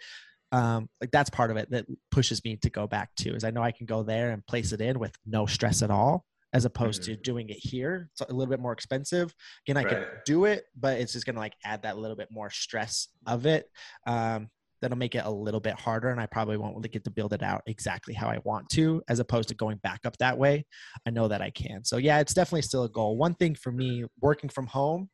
Um 0.53 0.89
like 1.01 1.11
that's 1.13 1.31
part 1.31 1.51
of 1.51 1.57
it 1.57 1.71
that 1.71 1.87
pushes 2.11 2.45
me 2.45 2.57
to 2.57 2.71
go 2.71 2.87
back 2.87 3.11
to 3.21 3.35
is 3.35 3.45
i 3.45 3.51
know 3.51 3.63
i 3.63 3.73
can 3.73 3.87
go 3.87 4.03
there 4.03 4.33
and 4.33 4.47
place 4.47 4.73
it 4.73 4.83
in 4.83 4.99
with 4.99 5.17
no 5.25 5.47
stress 5.47 5.83
at 5.83 5.91
all 5.91 6.27
as 6.53 6.65
opposed 6.65 7.05
to 7.05 7.17
doing 7.17 7.49
it 7.49 7.59
here. 7.61 8.09
It's 8.13 8.21
a 8.29 8.33
little 8.33 8.51
bit 8.51 8.61
more 8.61 8.73
expensive. 8.73 9.35
Again 9.67 9.77
i 9.77 9.85
could 9.85 9.99
Right. 9.99 10.25
do 10.25 10.45
it 10.47 10.65
but 10.79 10.99
it's 10.99 11.13
just 11.13 11.27
gonna 11.27 11.39
like 11.39 11.55
add 11.65 11.83
that 11.83 11.99
little 11.99 12.17
bit 12.17 12.29
more 12.31 12.51
stress 12.51 13.09
of 13.27 13.47
it 13.47 13.67
um 14.07 14.49
that'll 14.81 14.97
make 14.99 15.15
it 15.15 15.25
a 15.25 15.31
little 15.31 15.61
bit 15.61 15.75
harder 15.75 16.09
and 16.11 16.21
i 16.21 16.27
probably 16.27 16.57
won't 16.57 16.75
really 16.75 16.89
get 16.89 17.05
to 17.05 17.11
build 17.11 17.33
it 17.33 17.43
out 17.43 17.63
exactly 17.67 18.15
how 18.15 18.29
i 18.29 18.39
want 18.45 18.69
to 18.71 19.03
as 19.09 19.19
opposed 19.21 19.49
to 19.49 19.55
going 19.55 19.77
back 19.79 20.01
up 20.05 20.17
that 20.19 20.39
way. 20.39 20.65
I 21.07 21.11
know 21.11 21.29
that 21.29 21.43
i 21.43 21.51
can. 21.51 21.85
So 21.85 21.97
yeah 21.99 22.21
it's 22.21 22.35
definitely 22.35 22.63
still 22.63 22.85
a 22.85 22.89
goal. 22.89 23.17
One 23.17 23.35
thing 23.35 23.55
for 23.55 23.71
me 23.73 24.05
working 24.21 24.51
from 24.51 24.67
home 24.67 25.09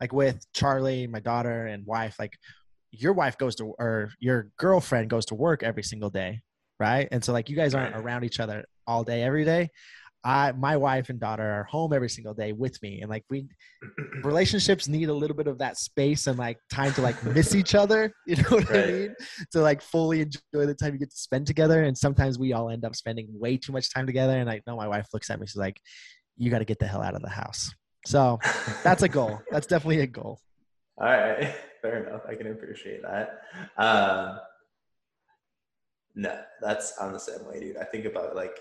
like 0.00 0.12
with 0.12 0.46
charlie 0.54 1.06
my 1.06 1.20
daughter 1.20 1.66
and 1.66 1.84
wife 1.86 2.16
like 2.18 2.38
your 2.92 3.12
wife 3.12 3.36
goes 3.38 3.54
to 3.56 3.64
or 3.78 4.10
your 4.18 4.50
girlfriend 4.58 5.10
goes 5.10 5.26
to 5.26 5.34
work 5.34 5.62
every 5.62 5.82
single 5.82 6.10
day 6.10 6.40
right? 6.80 7.08
And 7.12 7.22
so 7.22 7.32
like 7.34 7.50
you 7.50 7.56
guys 7.56 7.74
aren't 7.74 7.94
around 7.94 8.24
each 8.24 8.40
other 8.40 8.64
all 8.86 9.04
day 9.04 9.22
every 9.22 9.44
day 9.44 9.68
i 10.24 10.52
my 10.52 10.76
wife 10.76 11.08
and 11.08 11.18
daughter 11.18 11.42
are 11.42 11.64
home 11.64 11.92
every 11.92 12.08
single 12.08 12.34
day 12.34 12.52
with 12.52 12.80
me 12.82 13.00
and 13.00 13.10
like 13.10 13.24
we 13.30 13.46
relationships 14.24 14.88
need 14.88 15.08
a 15.08 15.14
little 15.14 15.36
bit 15.36 15.46
of 15.46 15.58
that 15.58 15.78
space 15.78 16.26
and 16.26 16.38
like 16.38 16.58
time 16.70 16.92
to 16.92 17.00
like 17.00 17.22
miss 17.24 17.54
each 17.54 17.74
other 17.74 18.12
you 18.26 18.36
know 18.36 18.48
what 18.48 18.70
i 18.70 18.86
mean 18.86 19.14
to 19.50 19.60
like 19.60 19.80
fully 19.80 20.20
enjoy 20.20 20.40
the 20.52 20.74
time 20.74 20.92
you 20.92 20.98
get 20.98 21.10
to 21.10 21.16
spend 21.16 21.46
together 21.46 21.84
and 21.84 21.96
sometimes 21.96 22.38
we 22.38 22.52
all 22.52 22.70
end 22.70 22.84
up 22.84 22.94
spending 22.94 23.28
way 23.32 23.56
too 23.56 23.72
much 23.72 23.92
time 23.92 24.06
together 24.06 24.38
and 24.38 24.50
i 24.50 24.60
know 24.66 24.76
my 24.76 24.88
wife 24.88 25.06
looks 25.12 25.30
at 25.30 25.40
me 25.40 25.46
she's 25.46 25.56
like 25.56 25.80
you 26.36 26.50
got 26.50 26.58
to 26.60 26.64
get 26.64 26.78
the 26.78 26.86
hell 26.86 27.02
out 27.02 27.14
of 27.14 27.22
the 27.22 27.28
house 27.28 27.74
so 28.06 28.38
that's 28.82 29.02
a 29.02 29.08
goal 29.18 29.40
that's 29.50 29.66
definitely 29.66 30.00
a 30.00 30.06
goal 30.06 30.38
All 30.98 31.06
right, 31.06 31.54
fair 31.82 32.06
enough. 32.06 32.22
I 32.28 32.34
can 32.34 32.48
appreciate 32.48 33.00
that. 33.02 33.40
Um, 33.78 34.38
no, 36.14 36.38
that's 36.60 36.92
I'm 37.00 37.12
the 37.14 37.18
same 37.18 37.46
way, 37.46 37.58
dude. 37.60 37.78
I 37.78 37.84
think 37.84 38.04
about 38.04 38.36
like 38.36 38.58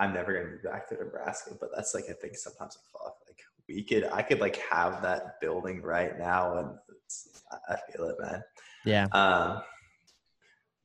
I'm 0.00 0.14
never 0.14 0.32
gonna 0.32 0.46
move 0.46 0.62
back 0.64 0.88
to 0.88 0.94
Nebraska, 0.96 1.54
but 1.60 1.68
that's 1.74 1.94
like 1.94 2.04
I 2.10 2.14
think 2.14 2.36
sometimes 2.36 2.76
like 2.78 3.02
fuck, 3.04 3.16
like 3.28 3.38
we 3.68 3.82
could 3.84 4.04
I 4.12 4.22
could 4.22 4.40
like 4.40 4.56
have 4.56 5.02
that 5.02 5.40
building 5.40 5.82
right 5.82 6.18
now, 6.18 6.56
and 6.58 6.70
it's, 7.04 7.42
I 7.52 7.74
I 7.74 7.92
feel 7.92 8.08
it, 8.08 8.16
man. 8.18 8.42
yeah 8.84 9.06
Um, 9.12 9.60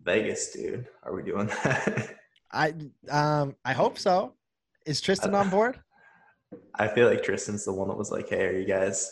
Vegas, 0.04 0.52
dude, 0.52 0.88
are 1.04 1.16
we 1.16 1.24
doing 1.24 1.48
that? 1.48 2.16
i 2.52 2.74
um 3.10 3.56
i 3.66 3.74
hope 3.74 3.98
so 3.98 4.34
is 4.86 5.02
tristan 5.02 5.34
on 5.34 5.50
board 5.50 5.80
I 6.76 6.88
feel 6.88 7.10
like 7.10 7.24
Tristan's 7.24 7.66
the 7.66 7.74
one 7.74 7.88
that 7.90 7.98
was 7.98 8.12
like, 8.12 8.30
"Hey, 8.30 8.46
are 8.46 8.52
you 8.58 8.66
guys, 8.66 9.12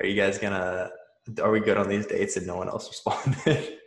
are 0.00 0.06
you 0.06 0.14
guys 0.14 0.38
gonna, 0.38 0.90
are 1.42 1.50
we 1.50 1.58
good 1.60 1.78
on 1.78 1.88
these 1.88 2.06
dates?" 2.06 2.36
And 2.36 2.46
no 2.46 2.56
one 2.56 2.68
else 2.68 2.86
responded. 2.94 3.78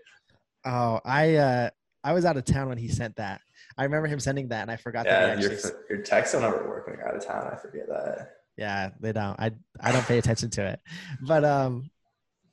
oh 0.66 1.00
i 1.06 1.36
uh 1.36 1.70
i 2.04 2.12
was 2.14 2.26
out 2.26 2.36
of 2.36 2.44
town 2.46 2.68
when 2.68 2.78
he 2.78 2.88
sent 2.90 3.16
that 3.16 3.40
i 3.80 3.84
remember 3.84 4.08
him 4.08 4.20
sending 4.20 4.50
that 4.50 4.62
and 4.62 4.72
i 4.72 4.76
forgot 4.76 5.06
that 5.06 5.30
yeah, 5.30 5.36
he 5.36 5.42
your 5.42 5.54
actually 5.54 5.72
your 5.90 6.02
texts 6.02 6.34
don't 6.34 6.44
ever 6.44 6.68
work 6.68 6.86
when 6.86 6.98
you're 6.98 7.08
out 7.08 7.16
of 7.16 7.26
town. 7.26 7.50
I 7.52 7.56
forget 7.56 7.88
that. 7.88 8.36
Yeah, 8.60 8.90
they 9.00 9.14
don't. 9.14 9.40
I 9.40 9.52
I 9.80 9.92
don't 9.94 10.06
pay 10.06 10.18
attention 10.18 10.50
to 10.52 10.66
it. 10.66 10.82
But 11.22 11.46
um 11.46 11.90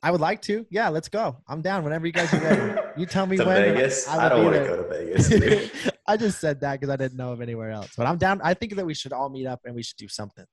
I 0.02 0.12
would 0.12 0.20
like 0.20 0.40
to. 0.42 0.64
Yeah, 0.70 0.88
let's 0.88 1.08
go. 1.08 1.36
I'm 1.48 1.62
down 1.62 1.82
whenever 1.82 2.06
you 2.06 2.12
guys 2.12 2.32
are 2.32 2.38
ready. 2.38 2.80
You 2.96 3.06
tell 3.16 3.26
me 3.26 3.36
to 3.38 3.44
when. 3.44 3.74
Vegas. 3.74 4.06
I 4.06 4.26
I, 4.26 4.28
don't 4.28 4.44
want 4.44 4.56
to 4.56 4.64
go 4.64 4.76
to 4.76 4.88
Vegas. 4.88 5.90
I 6.06 6.16
just 6.16 6.40
said 6.40 6.60
that 6.60 6.80
because 6.80 6.92
I 6.92 6.96
didn't 6.96 7.16
know 7.16 7.32
of 7.32 7.40
anywhere 7.40 7.72
else. 7.72 7.90
But 7.96 8.06
I'm 8.06 8.16
down. 8.16 8.40
I 8.44 8.54
think 8.54 8.76
that 8.76 8.86
we 8.86 8.94
should 8.94 9.12
all 9.12 9.28
meet 9.28 9.46
up 9.46 9.62
and 9.64 9.74
we 9.74 9.82
should 9.82 9.96
do 9.96 10.06
something. 10.06 10.44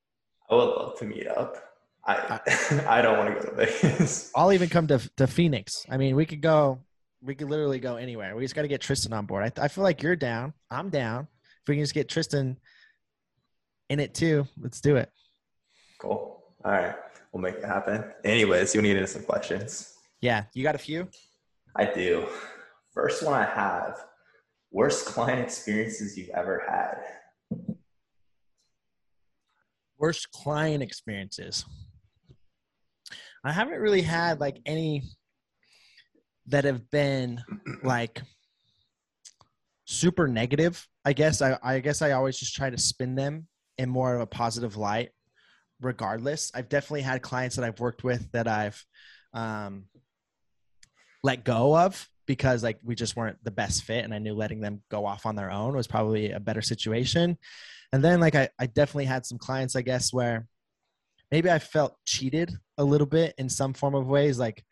I 0.50 0.56
would 0.56 0.64
love 0.64 0.98
to 1.00 1.06
meet 1.06 1.28
up. 1.28 1.58
I 2.06 2.40
I 2.88 3.02
don't 3.04 3.18
want 3.20 3.36
to 3.36 3.42
go 3.42 3.50
to 3.50 3.56
Vegas. 3.56 4.32
I'll 4.36 4.54
even 4.54 4.70
come 4.70 4.88
to 4.88 4.98
to 5.18 5.28
Phoenix. 5.28 5.86
I 5.88 5.98
mean, 5.98 6.16
we 6.16 6.26
could 6.26 6.42
go. 6.42 6.80
We 7.24 7.36
could 7.36 7.50
literally 7.50 7.80
go 7.80 7.96
anywhere. 7.96 8.36
We 8.36 8.44
just 8.44 8.54
got 8.54 8.64
to 8.64 8.68
get 8.68 8.82
Tristan 8.82 9.14
on 9.14 9.26
board. 9.26 9.44
I, 9.58 9.64
I 9.64 9.68
feel 9.70 9.84
like 9.84 10.04
you're 10.04 10.16
down. 10.16 10.54
I'm 10.70 10.90
down. 10.90 11.28
If 11.62 11.70
we 11.70 11.76
can 11.76 11.84
just 11.84 11.94
get 11.94 12.10
Tristan 12.10 12.58
in 13.90 14.00
it 14.00 14.14
too, 14.14 14.46
let's 14.60 14.82
do 14.82 14.98
it. 14.98 15.10
Cool. 16.00 16.44
All 16.66 16.72
right, 16.72 16.96
we'll 17.32 17.42
make 17.42 17.56
it 17.56 17.64
happen. 17.64 18.04
Anyways, 18.26 18.76
you 18.76 18.82
need 18.82 18.98
into 18.98 19.08
some 19.08 19.24
questions. 19.24 19.94
Yeah, 20.22 20.44
you 20.54 20.64
got 20.64 20.76
a 20.76 20.80
few. 20.80 21.08
I 21.76 21.86
do. 21.86 22.28
First 22.94 23.24
one 23.24 23.34
I 23.34 23.46
have: 23.46 23.98
worst 24.72 25.06
client 25.06 25.42
experiences 25.42 26.18
you've 26.18 26.30
ever 26.30 26.64
had. 26.68 26.98
Worst 29.98 30.32
client 30.32 30.84
experiences. 30.84 31.66
I 33.46 33.52
haven't 33.52 33.80
really 33.80 34.02
had 34.02 34.40
like 34.40 34.58
any 34.66 35.04
that 36.48 36.66
have 36.66 36.90
been 36.90 37.42
like 37.84 38.22
super 39.86 40.28
negative. 40.28 40.88
I 41.06 41.14
guess 41.14 41.42
I, 41.42 41.58
I 41.64 41.80
guess 41.80 42.02
I 42.02 42.12
always 42.12 42.38
just 42.38 42.56
try 42.56 42.70
to 42.70 42.78
spin 42.78 43.16
them 43.16 43.48
in 43.78 43.90
more 43.90 44.16
of 44.16 44.22
a 44.22 44.28
positive 44.28 44.78
light 44.78 45.10
regardless. 45.82 46.52
I've 46.54 46.70
definitely 46.70 47.02
had 47.02 47.22
clients 47.22 47.56
that 47.56 47.66
I've 47.66 47.80
worked 47.80 48.04
with 48.04 48.32
that 48.32 48.48
I've 48.48 48.84
um, 49.34 49.86
let 51.24 51.44
go 51.44 51.78
of 51.78 52.08
because 52.26 52.64
like 52.64 52.80
we 52.84 52.96
just 52.96 53.16
weren't 53.16 53.44
the 53.44 53.52
best 53.52 53.84
fit 53.84 54.04
and 54.04 54.14
I 54.14 54.20
knew 54.20 54.34
letting 54.34 54.62
them 54.62 54.82
go 54.90 55.06
off 55.06 55.26
on 55.26 55.36
their 55.36 55.52
own 55.52 55.76
was 55.76 55.88
probably 55.88 56.32
a 56.32 56.40
better 56.40 56.62
situation. 56.62 57.38
And 57.92 58.04
then 58.04 58.20
like 58.20 58.36
I, 58.36 58.50
I 58.60 58.66
definitely 58.66 59.06
had 59.06 59.26
some 59.26 59.38
clients, 59.38 59.76
I 59.76 59.82
guess, 59.82 60.14
where 60.14 60.48
maybe 61.32 61.50
I 61.50 61.60
felt 61.60 61.98
cheated 62.06 62.52
a 62.78 62.84
little 62.84 63.08
bit 63.08 63.36
in 63.38 63.50
some 63.50 63.74
form 63.74 63.96
of 63.96 64.08
ways. 64.08 64.40
Like 64.40 64.64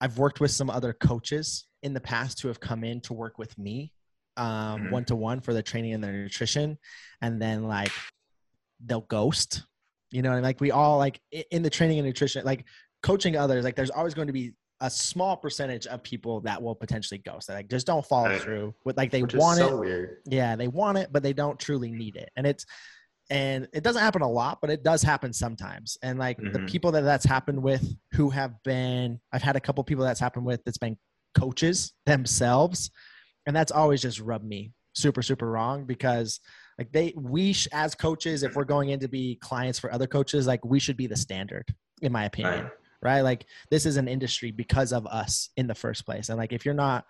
I've 0.00 0.18
worked 0.18 0.40
with 0.40 0.50
some 0.50 0.70
other 0.70 0.92
coaches 0.92 1.66
in 1.82 1.94
the 1.94 2.00
past 2.00 2.40
who 2.40 2.48
have 2.48 2.60
come 2.60 2.84
in 2.84 3.00
to 3.02 3.12
work 3.12 3.38
with 3.38 3.56
me 3.58 3.92
one 4.36 5.04
to 5.06 5.16
one 5.16 5.40
for 5.40 5.52
the 5.52 5.62
training 5.62 5.92
and 5.92 6.02
their 6.02 6.12
nutrition. 6.12 6.78
And 7.20 7.40
then 7.40 7.64
like 7.64 7.92
they'll 8.84 9.02
ghost, 9.02 9.64
you 10.10 10.22
know, 10.22 10.32
and 10.32 10.42
like 10.42 10.60
we 10.60 10.70
all 10.70 10.98
like 10.98 11.20
in 11.50 11.62
the 11.62 11.70
training 11.70 11.98
and 11.98 12.06
nutrition, 12.06 12.44
like 12.44 12.64
coaching 13.02 13.36
others, 13.36 13.64
like 13.64 13.76
there's 13.76 13.90
always 13.90 14.14
going 14.14 14.28
to 14.28 14.32
be 14.32 14.52
a 14.80 14.88
small 14.88 15.36
percentage 15.36 15.86
of 15.86 16.02
people 16.02 16.40
that 16.40 16.62
will 16.62 16.74
potentially 16.74 17.18
ghost 17.18 17.48
that 17.48 17.54
like 17.54 17.68
just 17.68 17.86
don't 17.86 18.06
follow 18.06 18.30
right. 18.30 18.40
through 18.40 18.74
with 18.86 18.96
like 18.96 19.10
they 19.10 19.20
Which 19.20 19.34
want 19.34 19.58
so 19.58 19.76
it. 19.76 19.80
Weird. 19.80 20.16
Yeah, 20.26 20.56
they 20.56 20.68
want 20.68 20.96
it, 20.96 21.10
but 21.12 21.22
they 21.22 21.34
don't 21.34 21.58
truly 21.58 21.90
need 21.90 22.16
it. 22.16 22.30
And 22.36 22.46
it's 22.46 22.64
and 23.30 23.68
it 23.72 23.84
doesn't 23.84 24.02
happen 24.02 24.22
a 24.22 24.30
lot, 24.30 24.58
but 24.60 24.70
it 24.70 24.82
does 24.82 25.02
happen 25.02 25.32
sometimes. 25.32 25.96
And 26.02 26.18
like 26.18 26.38
mm-hmm. 26.38 26.52
the 26.52 26.70
people 26.70 26.92
that 26.92 27.02
that's 27.02 27.24
happened 27.24 27.62
with 27.62 27.96
who 28.12 28.28
have 28.30 28.60
been 28.64 29.20
I've 29.32 29.42
had 29.42 29.56
a 29.56 29.60
couple 29.60 29.82
people 29.84 30.04
that's 30.04 30.20
happened 30.20 30.44
with 30.44 30.62
that's 30.64 30.78
been 30.78 30.98
coaches 31.34 31.92
themselves 32.06 32.90
and 33.46 33.54
that's 33.54 33.72
always 33.72 34.02
just 34.02 34.20
rubbed 34.20 34.44
me 34.44 34.72
super 34.94 35.22
super 35.22 35.50
wrong 35.50 35.84
because 35.84 36.40
like 36.78 36.90
they 36.92 37.12
we 37.16 37.52
sh- 37.52 37.68
as 37.72 37.94
coaches 37.94 38.42
if 38.42 38.56
we're 38.56 38.64
going 38.64 38.88
in 38.88 38.98
to 38.98 39.08
be 39.08 39.36
clients 39.36 39.78
for 39.78 39.92
other 39.92 40.06
coaches 40.06 40.46
like 40.46 40.64
we 40.64 40.80
should 40.80 40.96
be 40.96 41.06
the 41.06 41.16
standard 41.16 41.64
in 42.02 42.10
my 42.10 42.24
opinion 42.24 42.64
right. 42.64 42.72
right 43.02 43.20
like 43.20 43.46
this 43.70 43.86
is 43.86 43.96
an 43.96 44.08
industry 44.08 44.50
because 44.50 44.92
of 44.92 45.06
us 45.06 45.50
in 45.56 45.68
the 45.68 45.74
first 45.74 46.04
place 46.04 46.28
and 46.28 46.38
like 46.38 46.52
if 46.52 46.64
you're 46.64 46.74
not 46.74 47.04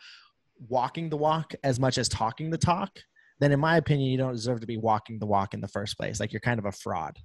walking 0.68 1.08
the 1.08 1.16
walk 1.16 1.54
as 1.64 1.80
much 1.80 1.96
as 1.96 2.08
talking 2.08 2.50
the 2.50 2.58
talk 2.58 2.98
then 3.40 3.52
in 3.52 3.60
my 3.60 3.76
opinion 3.76 4.10
you 4.10 4.18
don't 4.18 4.32
deserve 4.32 4.60
to 4.60 4.66
be 4.66 4.76
walking 4.76 5.18
the 5.18 5.26
walk 5.26 5.54
in 5.54 5.60
the 5.60 5.68
first 5.68 5.96
place 5.96 6.20
like 6.20 6.32
you're 6.32 6.40
kind 6.40 6.58
of 6.58 6.66
a 6.66 6.72
fraud 6.72 7.16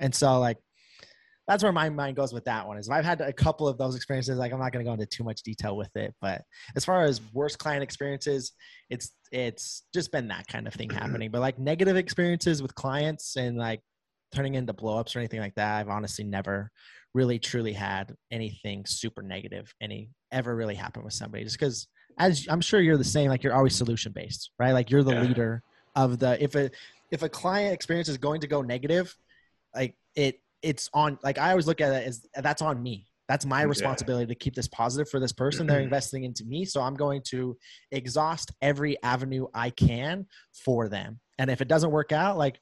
and 0.00 0.14
so 0.14 0.38
like 0.38 0.58
that's 1.48 1.62
where 1.62 1.72
my 1.72 1.88
mind 1.88 2.14
goes 2.14 2.32
with 2.34 2.44
that 2.44 2.68
one. 2.68 2.76
Is 2.76 2.90
I've 2.90 3.06
had 3.06 3.22
a 3.22 3.32
couple 3.32 3.66
of 3.66 3.78
those 3.78 3.96
experiences. 3.96 4.38
Like 4.38 4.52
I'm 4.52 4.60
not 4.60 4.70
going 4.70 4.84
to 4.84 4.88
go 4.88 4.92
into 4.92 5.06
too 5.06 5.24
much 5.24 5.42
detail 5.42 5.78
with 5.78 5.90
it, 5.96 6.14
but 6.20 6.42
as 6.76 6.84
far 6.84 7.04
as 7.04 7.22
worst 7.32 7.58
client 7.58 7.82
experiences, 7.82 8.52
it's 8.90 9.12
it's 9.32 9.84
just 9.94 10.12
been 10.12 10.28
that 10.28 10.46
kind 10.46 10.66
of 10.66 10.74
thing 10.74 10.90
happening. 10.94 11.30
But 11.30 11.40
like 11.40 11.58
negative 11.58 11.96
experiences 11.96 12.60
with 12.62 12.74
clients 12.74 13.36
and 13.36 13.56
like 13.56 13.80
turning 14.34 14.56
into 14.56 14.74
blowups 14.74 15.16
or 15.16 15.20
anything 15.20 15.40
like 15.40 15.54
that, 15.54 15.80
I've 15.80 15.88
honestly 15.88 16.24
never 16.24 16.70
really 17.14 17.38
truly 17.38 17.72
had 17.72 18.14
anything 18.30 18.84
super 18.84 19.22
negative 19.22 19.72
any 19.80 20.10
ever 20.30 20.54
really 20.54 20.74
happen 20.74 21.02
with 21.02 21.14
somebody. 21.14 21.44
Just 21.44 21.58
because 21.58 21.88
as 22.18 22.46
I'm 22.48 22.60
sure 22.60 22.80
you're 22.80 22.96
the 22.96 23.04
same, 23.04 23.30
like 23.30 23.42
you're 23.42 23.54
always 23.54 23.74
solution 23.74 24.12
based, 24.12 24.50
right? 24.58 24.72
Like 24.72 24.90
you're 24.90 25.02
the 25.02 25.14
yeah. 25.14 25.22
leader 25.22 25.62
of 25.96 26.18
the 26.18 26.42
if 26.42 26.54
a 26.54 26.70
if 27.10 27.22
a 27.22 27.28
client 27.28 27.72
experience 27.72 28.08
is 28.08 28.18
going 28.18 28.40
to 28.40 28.46
go 28.46 28.62
negative, 28.62 29.16
like 29.74 29.94
it 30.14 30.40
it's 30.62 30.90
on 30.92 31.18
like 31.22 31.38
I 31.38 31.50
always 31.50 31.66
look 31.66 31.80
at 31.80 31.92
it 31.92 32.06
as 32.06 32.26
that's 32.34 32.62
on 32.62 32.82
me. 32.82 33.06
That's 33.28 33.44
my 33.44 33.62
responsibility 33.62 34.24
yeah. 34.24 34.34
to 34.34 34.34
keep 34.36 34.54
this 34.54 34.68
positive 34.68 35.10
for 35.10 35.20
this 35.20 35.32
person. 35.32 35.66
They're 35.66 35.80
investing 35.80 36.24
into 36.24 36.44
me. 36.44 36.64
So 36.64 36.80
I'm 36.80 36.94
going 36.94 37.20
to 37.26 37.58
exhaust 37.90 38.52
every 38.62 39.00
avenue 39.02 39.46
I 39.52 39.68
can 39.68 40.26
for 40.64 40.88
them. 40.88 41.20
And 41.38 41.50
if 41.50 41.60
it 41.60 41.68
doesn't 41.68 41.90
work 41.90 42.10
out, 42.10 42.38
like 42.38 42.58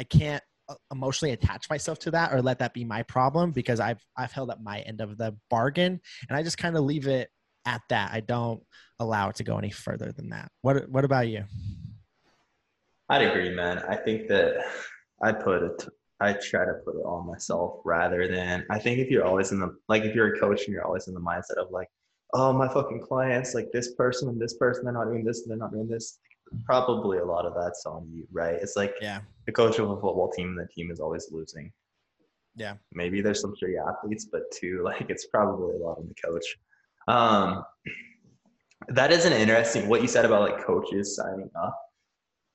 I 0.00 0.02
can't 0.02 0.42
uh, 0.68 0.74
emotionally 0.90 1.32
attach 1.32 1.70
myself 1.70 2.00
to 2.00 2.10
that 2.10 2.32
or 2.32 2.42
let 2.42 2.58
that 2.58 2.74
be 2.74 2.84
my 2.84 3.04
problem 3.04 3.52
because 3.52 3.78
I've 3.78 4.04
I've 4.16 4.32
held 4.32 4.50
up 4.50 4.60
my 4.60 4.80
end 4.80 5.00
of 5.00 5.16
the 5.16 5.36
bargain 5.48 6.00
and 6.28 6.36
I 6.36 6.42
just 6.42 6.58
kind 6.58 6.76
of 6.76 6.84
leave 6.84 7.06
it 7.06 7.30
at 7.66 7.82
that. 7.88 8.12
I 8.12 8.20
don't 8.20 8.62
allow 8.98 9.28
it 9.28 9.36
to 9.36 9.44
go 9.44 9.58
any 9.58 9.70
further 9.70 10.12
than 10.12 10.30
that. 10.30 10.50
What 10.62 10.88
what 10.88 11.04
about 11.04 11.28
you? 11.28 11.44
I'd 13.08 13.22
agree, 13.22 13.54
man. 13.54 13.78
I 13.78 13.96
think 13.96 14.28
that 14.28 14.64
I 15.22 15.32
put 15.32 15.62
it 15.62 15.88
I 16.20 16.32
try 16.34 16.64
to 16.64 16.74
put 16.84 16.94
it 16.96 17.04
on 17.04 17.26
myself 17.26 17.80
rather 17.84 18.28
than 18.28 18.64
I 18.70 18.78
think 18.78 18.98
if 18.98 19.10
you're 19.10 19.24
always 19.24 19.52
in 19.52 19.60
the 19.60 19.76
like 19.88 20.04
if 20.04 20.14
you're 20.14 20.34
a 20.34 20.40
coach 20.40 20.64
and 20.64 20.72
you're 20.72 20.84
always 20.84 21.08
in 21.08 21.14
the 21.14 21.20
mindset 21.20 21.58
of 21.58 21.70
like, 21.70 21.88
oh 22.32 22.52
my 22.52 22.68
fucking 22.68 23.02
clients, 23.02 23.54
like 23.54 23.70
this 23.72 23.94
person 23.94 24.28
and 24.28 24.40
this 24.40 24.54
person, 24.54 24.84
they're 24.84 24.94
not 24.94 25.06
doing 25.06 25.24
this 25.24 25.42
and 25.42 25.50
they're 25.50 25.58
not 25.58 25.72
doing 25.72 25.88
this. 25.88 26.18
Probably 26.64 27.18
a 27.18 27.24
lot 27.24 27.46
of 27.46 27.54
that's 27.54 27.84
on 27.84 28.08
you, 28.12 28.26
right? 28.32 28.54
It's 28.54 28.76
like 28.76 28.94
yeah, 29.00 29.20
the 29.46 29.52
coach 29.52 29.78
of 29.78 29.90
a 29.90 29.94
football 29.94 30.30
team, 30.30 30.48
and 30.48 30.58
the 30.58 30.72
team 30.72 30.90
is 30.90 31.00
always 31.00 31.28
losing. 31.32 31.72
Yeah. 32.56 32.74
Maybe 32.92 33.20
there's 33.20 33.40
some 33.40 33.54
shitty 33.60 33.76
athletes, 33.84 34.26
but 34.30 34.42
two, 34.52 34.82
like 34.84 35.06
it's 35.08 35.26
probably 35.26 35.74
a 35.74 35.78
lot 35.78 35.98
on 35.98 36.08
the 36.08 36.14
coach. 36.14 36.44
Um 37.08 37.64
that 38.88 39.12
is 39.12 39.24
an 39.24 39.32
interesting 39.32 39.88
what 39.88 40.02
you 40.02 40.08
said 40.08 40.24
about 40.24 40.42
like 40.42 40.64
coaches 40.64 41.16
signing 41.16 41.50
up 41.60 41.78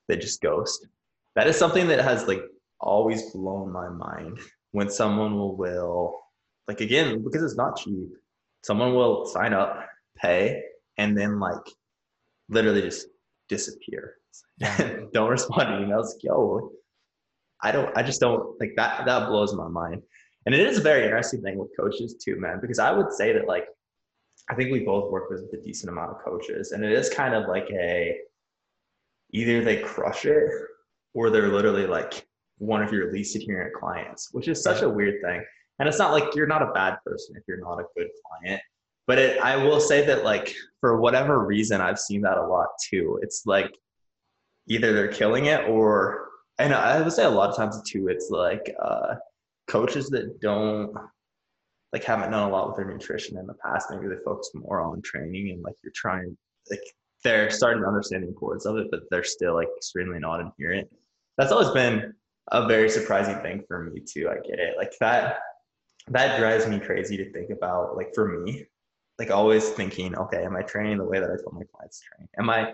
that 0.07 0.21
just 0.21 0.41
ghost. 0.41 0.87
That 1.35 1.47
is 1.47 1.57
something 1.57 1.87
that 1.87 2.01
has 2.01 2.27
like 2.27 2.43
always 2.79 3.31
blown 3.31 3.71
my 3.71 3.89
mind 3.89 4.39
when 4.71 4.89
someone 4.89 5.33
will, 5.35 5.55
will 5.55 6.19
like 6.67 6.81
again 6.81 7.23
because 7.23 7.43
it's 7.43 7.55
not 7.57 7.77
cheap 7.77 8.09
someone 8.63 8.93
will 8.93 9.25
sign 9.25 9.53
up 9.53 9.85
pay 10.17 10.61
and 10.97 11.17
then 11.17 11.39
like 11.39 11.65
literally 12.49 12.81
just 12.81 13.07
disappear. 13.47 14.15
Don't 15.13 15.29
respond 15.29 15.61
to 15.69 15.85
emails. 15.85 16.11
Yo 16.21 16.71
i 17.61 17.71
don't 17.71 17.95
i 17.97 18.03
just 18.03 18.19
don't 18.21 18.59
like 18.59 18.73
that 18.75 19.05
that 19.05 19.27
blows 19.27 19.53
my 19.53 19.67
mind. 19.67 20.01
And 20.45 20.55
it 20.55 20.65
is 20.65 20.79
a 20.79 20.81
very 20.81 21.03
interesting 21.03 21.41
thing 21.41 21.57
with 21.57 21.69
coaches 21.79 22.15
too 22.23 22.39
man 22.39 22.59
because 22.61 22.79
i 22.79 22.91
would 22.91 23.11
say 23.11 23.33
that 23.33 23.47
like 23.47 23.65
i 24.49 24.55
think 24.55 24.71
we 24.71 24.79
both 24.79 25.11
work 25.11 25.29
with 25.29 25.41
a 25.53 25.63
decent 25.63 25.91
amount 25.91 26.11
of 26.11 26.23
coaches 26.23 26.71
and 26.71 26.83
it 26.83 26.91
is 26.91 27.09
kind 27.09 27.33
of 27.33 27.47
like 27.47 27.69
a 27.71 28.17
either 29.31 29.63
they 29.63 29.77
crush 29.77 30.25
it 30.25 30.49
or 31.13 31.29
they're 31.29 31.49
literally 31.49 31.85
like 31.85 32.25
one 32.57 32.83
of 32.83 32.91
your 32.91 33.11
least 33.11 33.35
adherent 33.35 33.73
clients, 33.73 34.29
which 34.31 34.47
is 34.47 34.61
such 34.61 34.81
a 34.81 34.89
weird 34.89 35.21
thing. 35.23 35.43
And 35.79 35.87
it's 35.87 35.97
not 35.97 36.11
like 36.11 36.35
you're 36.35 36.47
not 36.47 36.61
a 36.61 36.71
bad 36.73 36.97
person 37.05 37.35
if 37.37 37.43
you're 37.47 37.61
not 37.61 37.79
a 37.79 37.85
good 37.95 38.09
client. 38.25 38.61
But 39.07 39.17
it, 39.17 39.41
I 39.41 39.55
will 39.55 39.79
say 39.79 40.05
that, 40.05 40.23
like, 40.23 40.53
for 40.81 40.99
whatever 40.99 41.45
reason, 41.45 41.81
I've 41.81 41.99
seen 41.99 42.21
that 42.21 42.37
a 42.37 42.45
lot 42.45 42.67
too. 42.89 43.19
It's 43.23 43.43
like 43.45 43.73
either 44.67 44.93
they're 44.93 45.07
killing 45.07 45.45
it 45.45 45.67
or, 45.67 46.27
and 46.59 46.73
I 46.73 47.01
would 47.01 47.11
say 47.11 47.23
a 47.23 47.29
lot 47.29 47.49
of 47.49 47.55
times 47.55 47.81
too, 47.89 48.09
it's 48.09 48.29
like 48.29 48.75
uh, 48.83 49.15
coaches 49.67 50.09
that 50.09 50.39
don't 50.41 50.93
like 51.93 52.03
haven't 52.03 52.31
done 52.31 52.47
a 52.47 52.51
lot 52.51 52.67
with 52.67 52.77
their 52.77 52.85
nutrition 52.85 53.37
in 53.37 53.47
the 53.47 53.53
past. 53.55 53.87
Maybe 53.89 54.07
they 54.07 54.21
focus 54.23 54.51
more 54.53 54.81
on 54.81 55.01
training 55.01 55.51
and 55.51 55.63
like 55.63 55.75
you're 55.83 55.93
trying, 55.95 56.37
like, 56.69 56.83
they're 57.23 57.49
starting 57.49 57.81
to 57.83 57.87
understand 57.87 58.23
the 58.23 58.27
importance 58.27 58.65
of 58.65 58.77
it, 58.77 58.87
but 58.91 59.01
they're 59.11 59.23
still 59.23 59.53
like 59.53 59.67
extremely 59.75 60.19
not 60.19 60.39
adherent. 60.39 60.87
That's 61.37 61.51
always 61.51 61.69
been 61.71 62.13
a 62.51 62.65
very 62.67 62.89
surprising 62.89 63.39
thing 63.41 63.63
for 63.67 63.83
me 63.83 64.01
too. 64.01 64.29
I 64.29 64.35
get 64.47 64.59
it. 64.59 64.75
Like 64.77 64.93
that 65.01 65.39
that 66.09 66.39
drives 66.39 66.67
me 66.67 66.79
crazy 66.79 67.17
to 67.17 67.31
think 67.31 67.49
about 67.49 67.95
like 67.95 68.13
for 68.13 68.27
me 68.27 68.65
like 69.17 69.31
always 69.31 69.69
thinking 69.69 70.15
okay 70.15 70.43
am 70.43 70.55
i 70.55 70.61
training 70.61 70.97
the 70.97 71.03
way 71.03 71.19
that 71.19 71.29
i 71.29 71.35
told 71.35 71.53
my 71.53 71.63
clients 71.73 71.99
to 71.99 72.05
train 72.15 72.27
am 72.39 72.49
i 72.49 72.73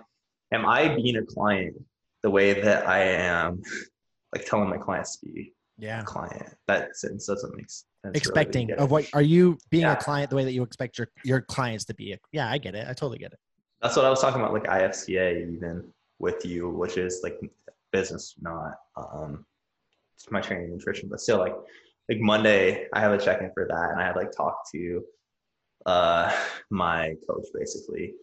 am 0.52 0.64
i 0.64 0.88
being 0.94 1.16
a 1.16 1.22
client 1.22 1.76
the 2.22 2.30
way 2.30 2.60
that 2.60 2.88
i 2.88 2.98
am 2.98 3.62
like 4.34 4.44
telling 4.46 4.68
my 4.68 4.78
clients 4.78 5.18
to 5.18 5.26
be 5.26 5.52
yeah 5.78 6.02
client 6.02 6.54
that 6.66 6.96
sentence 6.96 7.26
doesn't 7.26 7.54
make 7.56 7.68
sense 7.68 7.86
expecting 8.14 8.68
really 8.68 8.78
of 8.78 8.90
what 8.90 9.08
are 9.12 9.22
you 9.22 9.58
being 9.70 9.82
yeah. 9.82 9.92
a 9.92 9.96
client 9.96 10.30
the 10.30 10.36
way 10.36 10.44
that 10.44 10.52
you 10.52 10.62
expect 10.62 10.96
your 10.96 11.08
your 11.24 11.40
clients 11.42 11.84
to 11.84 11.94
be 11.94 12.16
yeah 12.32 12.50
i 12.50 12.56
get 12.56 12.74
it 12.74 12.86
i 12.88 12.92
totally 12.92 13.18
get 13.18 13.32
it 13.32 13.38
that's 13.82 13.96
what 13.96 14.04
i 14.04 14.10
was 14.10 14.20
talking 14.20 14.40
about 14.40 14.54
like 14.54 14.64
ifca 14.64 15.52
even 15.52 15.84
with 16.18 16.46
you 16.46 16.70
which 16.70 16.96
is 16.96 17.20
like 17.22 17.38
business 17.92 18.34
not 18.40 18.74
um 18.96 19.44
my 20.30 20.40
training 20.40 20.70
nutrition, 20.70 21.08
but 21.08 21.20
still 21.20 21.38
like 21.38 21.54
like 22.08 22.20
Monday 22.20 22.86
I 22.92 23.00
have 23.00 23.12
a 23.12 23.18
check 23.18 23.40
in 23.42 23.50
for 23.52 23.66
that, 23.68 23.90
and 23.90 24.00
I 24.00 24.06
had 24.06 24.16
like 24.16 24.32
talked 24.32 24.70
to 24.72 25.02
uh 25.84 26.32
my 26.70 27.14
coach 27.28 27.46
basically. 27.54 28.14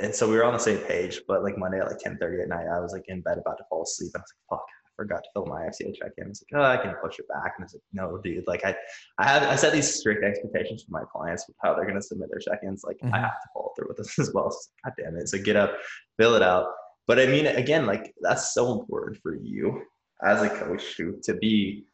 And 0.00 0.14
so 0.14 0.26
we 0.26 0.36
were 0.36 0.44
on 0.44 0.54
the 0.54 0.58
same 0.58 0.78
page, 0.78 1.20
but 1.28 1.42
like 1.42 1.58
Monday 1.58 1.80
at 1.80 1.86
like 1.86 1.98
10 1.98 2.16
30 2.16 2.42
at 2.42 2.48
night, 2.48 2.66
I 2.66 2.80
was 2.80 2.94
like 2.94 3.04
in 3.08 3.20
bed 3.20 3.36
about 3.36 3.58
to 3.58 3.64
fall 3.68 3.82
asleep. 3.82 4.10
And 4.14 4.22
I 4.22 4.24
was 4.24 4.32
like, 4.32 4.58
fuck, 4.58 4.66
forgot 5.00 5.22
to 5.24 5.30
fill 5.32 5.46
my 5.46 5.62
FCA 5.62 5.94
check 5.94 6.12
in. 6.18 6.28
It's 6.28 6.42
like, 6.52 6.60
oh, 6.60 6.64
I 6.64 6.76
can 6.76 6.94
push 7.02 7.18
it 7.18 7.26
back. 7.28 7.54
And 7.56 7.62
I 7.62 7.64
was 7.64 7.74
like, 7.74 7.82
no, 7.94 8.18
dude, 8.18 8.46
like 8.46 8.64
I, 8.66 8.76
I 9.18 9.26
have, 9.26 9.42
I 9.44 9.56
set 9.56 9.72
these 9.72 9.92
strict 9.92 10.22
expectations 10.22 10.82
for 10.82 10.92
my 10.92 11.04
clients 11.10 11.46
with 11.48 11.56
how 11.62 11.74
they're 11.74 11.86
going 11.86 11.96
to 11.96 12.02
submit 12.02 12.28
their 12.30 12.40
check-ins. 12.40 12.84
Like 12.84 12.98
mm-hmm. 12.98 13.14
I 13.14 13.20
have 13.20 13.40
to 13.40 13.48
follow 13.54 13.72
through 13.76 13.88
with 13.88 13.96
this 13.96 14.18
as 14.18 14.32
well. 14.34 14.50
So 14.50 14.58
God 14.84 14.92
damn 14.98 15.16
it. 15.16 15.28
So 15.28 15.38
get 15.38 15.56
up, 15.56 15.74
fill 16.18 16.34
it 16.34 16.42
out. 16.42 16.66
But 17.06 17.18
I 17.18 17.26
mean, 17.26 17.46
again, 17.46 17.86
like 17.86 18.12
that's 18.20 18.52
so 18.52 18.78
important 18.78 19.18
for 19.22 19.34
you 19.34 19.82
as 20.22 20.42
a 20.42 20.50
coach 20.50 20.96
to, 20.98 21.18
to 21.24 21.34
be 21.34 21.86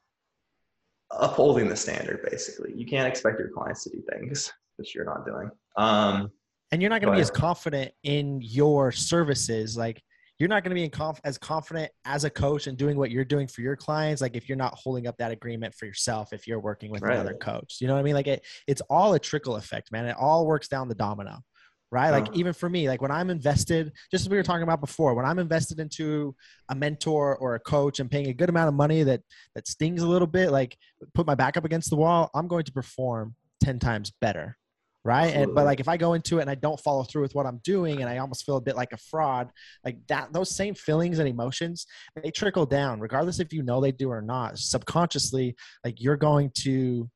upholding 1.12 1.68
the 1.68 1.76
standard 1.76 2.26
basically. 2.28 2.72
You 2.74 2.86
can't 2.86 3.06
expect 3.06 3.38
your 3.38 3.50
clients 3.50 3.84
to 3.84 3.90
do 3.90 4.02
things 4.12 4.52
that 4.78 4.94
you're 4.94 5.04
not 5.04 5.24
doing. 5.24 5.50
Um, 5.76 6.32
and 6.72 6.82
you're 6.82 6.90
not 6.90 7.00
going 7.00 7.12
to 7.12 7.16
be 7.16 7.22
as 7.22 7.30
confident 7.30 7.92
in 8.02 8.40
your 8.42 8.90
services 8.90 9.76
like 9.76 10.02
you're 10.38 10.48
not 10.48 10.62
going 10.62 10.74
to 10.74 10.80
be 10.80 10.88
conf- 10.88 11.20
as 11.24 11.38
confident 11.38 11.90
as 12.04 12.24
a 12.24 12.30
coach 12.30 12.66
and 12.66 12.76
doing 12.76 12.96
what 12.96 13.10
you're 13.10 13.24
doing 13.24 13.46
for 13.46 13.62
your 13.62 13.76
clients 13.76 14.20
like 14.20 14.36
if 14.36 14.48
you're 14.48 14.58
not 14.58 14.74
holding 14.74 15.06
up 15.06 15.16
that 15.18 15.30
agreement 15.30 15.74
for 15.74 15.86
yourself 15.86 16.32
if 16.32 16.46
you're 16.46 16.60
working 16.60 16.90
with 16.90 17.02
right. 17.02 17.14
another 17.14 17.34
coach. 17.34 17.78
You 17.80 17.86
know 17.86 17.94
what 17.94 18.00
i 18.00 18.02
mean? 18.02 18.14
Like 18.14 18.26
it, 18.26 18.44
it's 18.66 18.82
all 18.90 19.14
a 19.14 19.18
trickle 19.18 19.56
effect 19.56 19.92
man. 19.92 20.06
It 20.06 20.16
all 20.18 20.46
works 20.46 20.68
down 20.68 20.88
the 20.88 20.94
domino 20.94 21.42
right? 21.90 22.10
Like 22.10 22.24
uh-huh. 22.24 22.32
even 22.34 22.52
for 22.52 22.68
me 22.68 22.88
like 22.88 23.00
when 23.00 23.10
i'm 23.10 23.30
invested 23.30 23.92
just 24.10 24.22
as 24.22 24.28
we 24.28 24.36
were 24.36 24.42
talking 24.42 24.62
about 24.62 24.80
before 24.80 25.14
when 25.14 25.24
i'm 25.24 25.38
invested 25.38 25.78
into 25.78 26.34
a 26.68 26.74
mentor 26.74 27.36
or 27.36 27.54
a 27.54 27.60
coach 27.60 28.00
and 28.00 28.10
paying 28.10 28.26
a 28.28 28.34
good 28.34 28.48
amount 28.48 28.68
of 28.68 28.74
money 28.74 29.02
that 29.02 29.20
that 29.54 29.68
stings 29.68 30.02
a 30.02 30.06
little 30.06 30.26
bit 30.26 30.50
like 30.50 30.76
put 31.14 31.26
my 31.26 31.34
back 31.34 31.56
up 31.56 31.64
against 31.64 31.90
the 31.90 31.96
wall 31.96 32.30
i'm 32.34 32.48
going 32.48 32.64
to 32.64 32.72
perform 32.72 33.34
10 33.60 33.78
times 33.78 34.12
better 34.20 34.56
right? 35.06 35.32
And 35.34 35.54
but 35.54 35.64
like 35.64 35.78
if 35.78 35.88
i 35.88 35.96
go 35.96 36.14
into 36.14 36.38
it 36.38 36.42
and 36.42 36.50
i 36.50 36.54
don't 36.56 36.80
follow 36.80 37.04
through 37.04 37.22
with 37.22 37.34
what 37.34 37.46
i'm 37.46 37.60
doing 37.62 38.00
and 38.00 38.10
i 38.10 38.18
almost 38.18 38.44
feel 38.44 38.56
a 38.56 38.60
bit 38.60 38.74
like 38.74 38.92
a 38.92 38.96
fraud 38.96 39.50
like 39.84 39.98
that 40.08 40.32
those 40.32 40.54
same 40.54 40.74
feelings 40.74 41.20
and 41.20 41.28
emotions 41.28 41.86
they 42.22 42.30
trickle 42.32 42.66
down 42.66 42.98
regardless 42.98 43.38
if 43.38 43.52
you 43.52 43.62
know 43.62 43.80
they 43.80 43.92
do 43.92 44.10
or 44.10 44.20
not. 44.20 44.58
Subconsciously 44.58 45.54
like 45.84 46.02
you're 46.02 46.16
going 46.16 46.50
to 46.62 47.08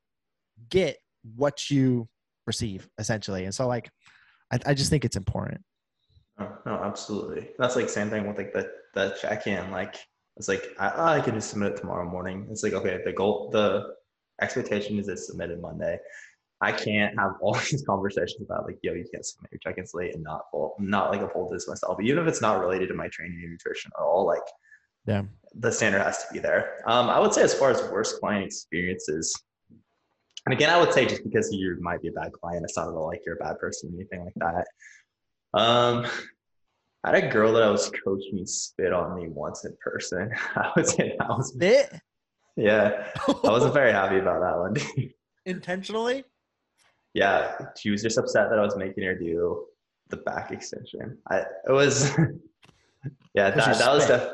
get 0.69 0.97
what 1.35 1.69
you 1.69 2.07
receive 2.47 2.87
essentially. 2.97 3.43
And 3.43 3.53
so 3.53 3.67
like 3.67 3.89
i, 4.51 4.59
I 4.65 4.73
just 4.73 4.89
think 4.89 5.03
it's 5.03 5.17
important. 5.17 5.61
No, 6.39 6.49
no 6.65 6.73
absolutely. 6.75 7.49
That's 7.59 7.75
like 7.75 7.89
same 7.89 8.09
thing 8.09 8.25
with 8.25 8.37
like 8.37 8.53
the 8.53 8.71
the 8.93 9.17
check-in 9.21 9.69
like 9.69 9.97
it's 10.37 10.47
like 10.47 10.63
I, 10.79 11.17
I 11.17 11.21
can 11.21 11.35
just 11.35 11.49
submit 11.49 11.73
it 11.73 11.77
tomorrow 11.77 12.09
morning. 12.09 12.47
It's 12.49 12.63
like 12.63 12.73
okay 12.73 12.99
the 13.03 13.11
goal 13.11 13.49
the 13.51 13.95
expectation 14.41 14.97
is 14.97 15.07
it's 15.07 15.27
submitted 15.27 15.61
monday 15.61 15.99
I 16.61 16.71
can't 16.71 17.17
have 17.17 17.33
all 17.41 17.53
these 17.71 17.83
conversations 17.85 18.41
about 18.41 18.65
like, 18.65 18.77
yo, 18.81 18.93
you 18.93 19.05
can't 19.11 19.25
submit 19.25 19.51
your 19.51 19.59
check-ins 19.59 19.93
late 19.93 20.13
and 20.13 20.23
not 20.23 20.43
full, 20.51 20.75
not 20.79 21.11
like 21.11 21.21
uphold 21.21 21.51
this 21.51 21.67
myself. 21.67 21.99
Even 22.01 22.19
if 22.19 22.27
it's 22.27 22.41
not 22.41 22.59
related 22.59 22.87
to 22.89 22.93
my 22.93 23.07
training 23.09 23.39
and 23.41 23.51
nutrition 23.51 23.91
at 23.97 24.03
all, 24.03 24.25
like 24.25 24.41
yeah, 25.05 25.23
the 25.55 25.71
standard 25.71 26.01
has 26.01 26.25
to 26.25 26.33
be 26.33 26.39
there. 26.39 26.83
Um, 26.87 27.09
I 27.09 27.19
would 27.19 27.33
say 27.33 27.41
as 27.41 27.53
far 27.53 27.71
as 27.71 27.81
worst 27.91 28.19
client 28.19 28.45
experiences, 28.45 29.33
and 30.45 30.53
again, 30.53 30.69
I 30.69 30.79
would 30.79 30.93
say 30.93 31.05
just 31.05 31.23
because 31.23 31.51
you 31.51 31.77
might 31.81 32.01
be 32.01 32.09
a 32.09 32.11
bad 32.11 32.31
client, 32.33 32.63
it's 32.63 32.77
not 32.77 32.87
at 32.87 32.93
all 32.93 33.07
like 33.07 33.21
you're 33.25 33.35
a 33.35 33.43
bad 33.43 33.59
person 33.59 33.91
or 33.91 33.95
anything 33.95 34.25
like 34.25 34.33
that. 34.35 35.59
Um, 35.59 36.05
I 37.03 37.15
had 37.15 37.23
a 37.23 37.27
girl 37.27 37.53
that 37.53 37.63
I 37.63 37.69
was 37.69 37.91
coaching 38.03 38.45
spit 38.45 38.93
on 38.93 39.15
me 39.15 39.27
once 39.27 39.65
in 39.65 39.75
person. 39.81 40.31
I 40.55 40.71
would 40.75 40.87
say 40.87 41.15
that 41.17 41.29
was 41.29 41.53
spit. 41.53 41.91
Yeah, 42.55 43.07
I 43.27 43.49
wasn't 43.49 43.73
very 43.73 43.91
happy 43.91 44.17
about 44.17 44.41
that 44.41 44.57
one. 44.57 45.09
Intentionally? 45.45 46.25
Yeah, 47.13 47.57
she 47.77 47.89
was 47.89 48.01
just 48.01 48.17
upset 48.17 48.49
that 48.49 48.59
I 48.59 48.63
was 48.63 48.75
making 48.75 49.03
her 49.03 49.15
do 49.15 49.65
the 50.09 50.17
back 50.17 50.51
extension. 50.51 51.17
I 51.29 51.39
it 51.39 51.71
was 51.71 52.09
yeah, 53.33 53.49
that, 53.51 53.77
that 53.77 53.93
was 53.93 54.05
def- 54.05 54.33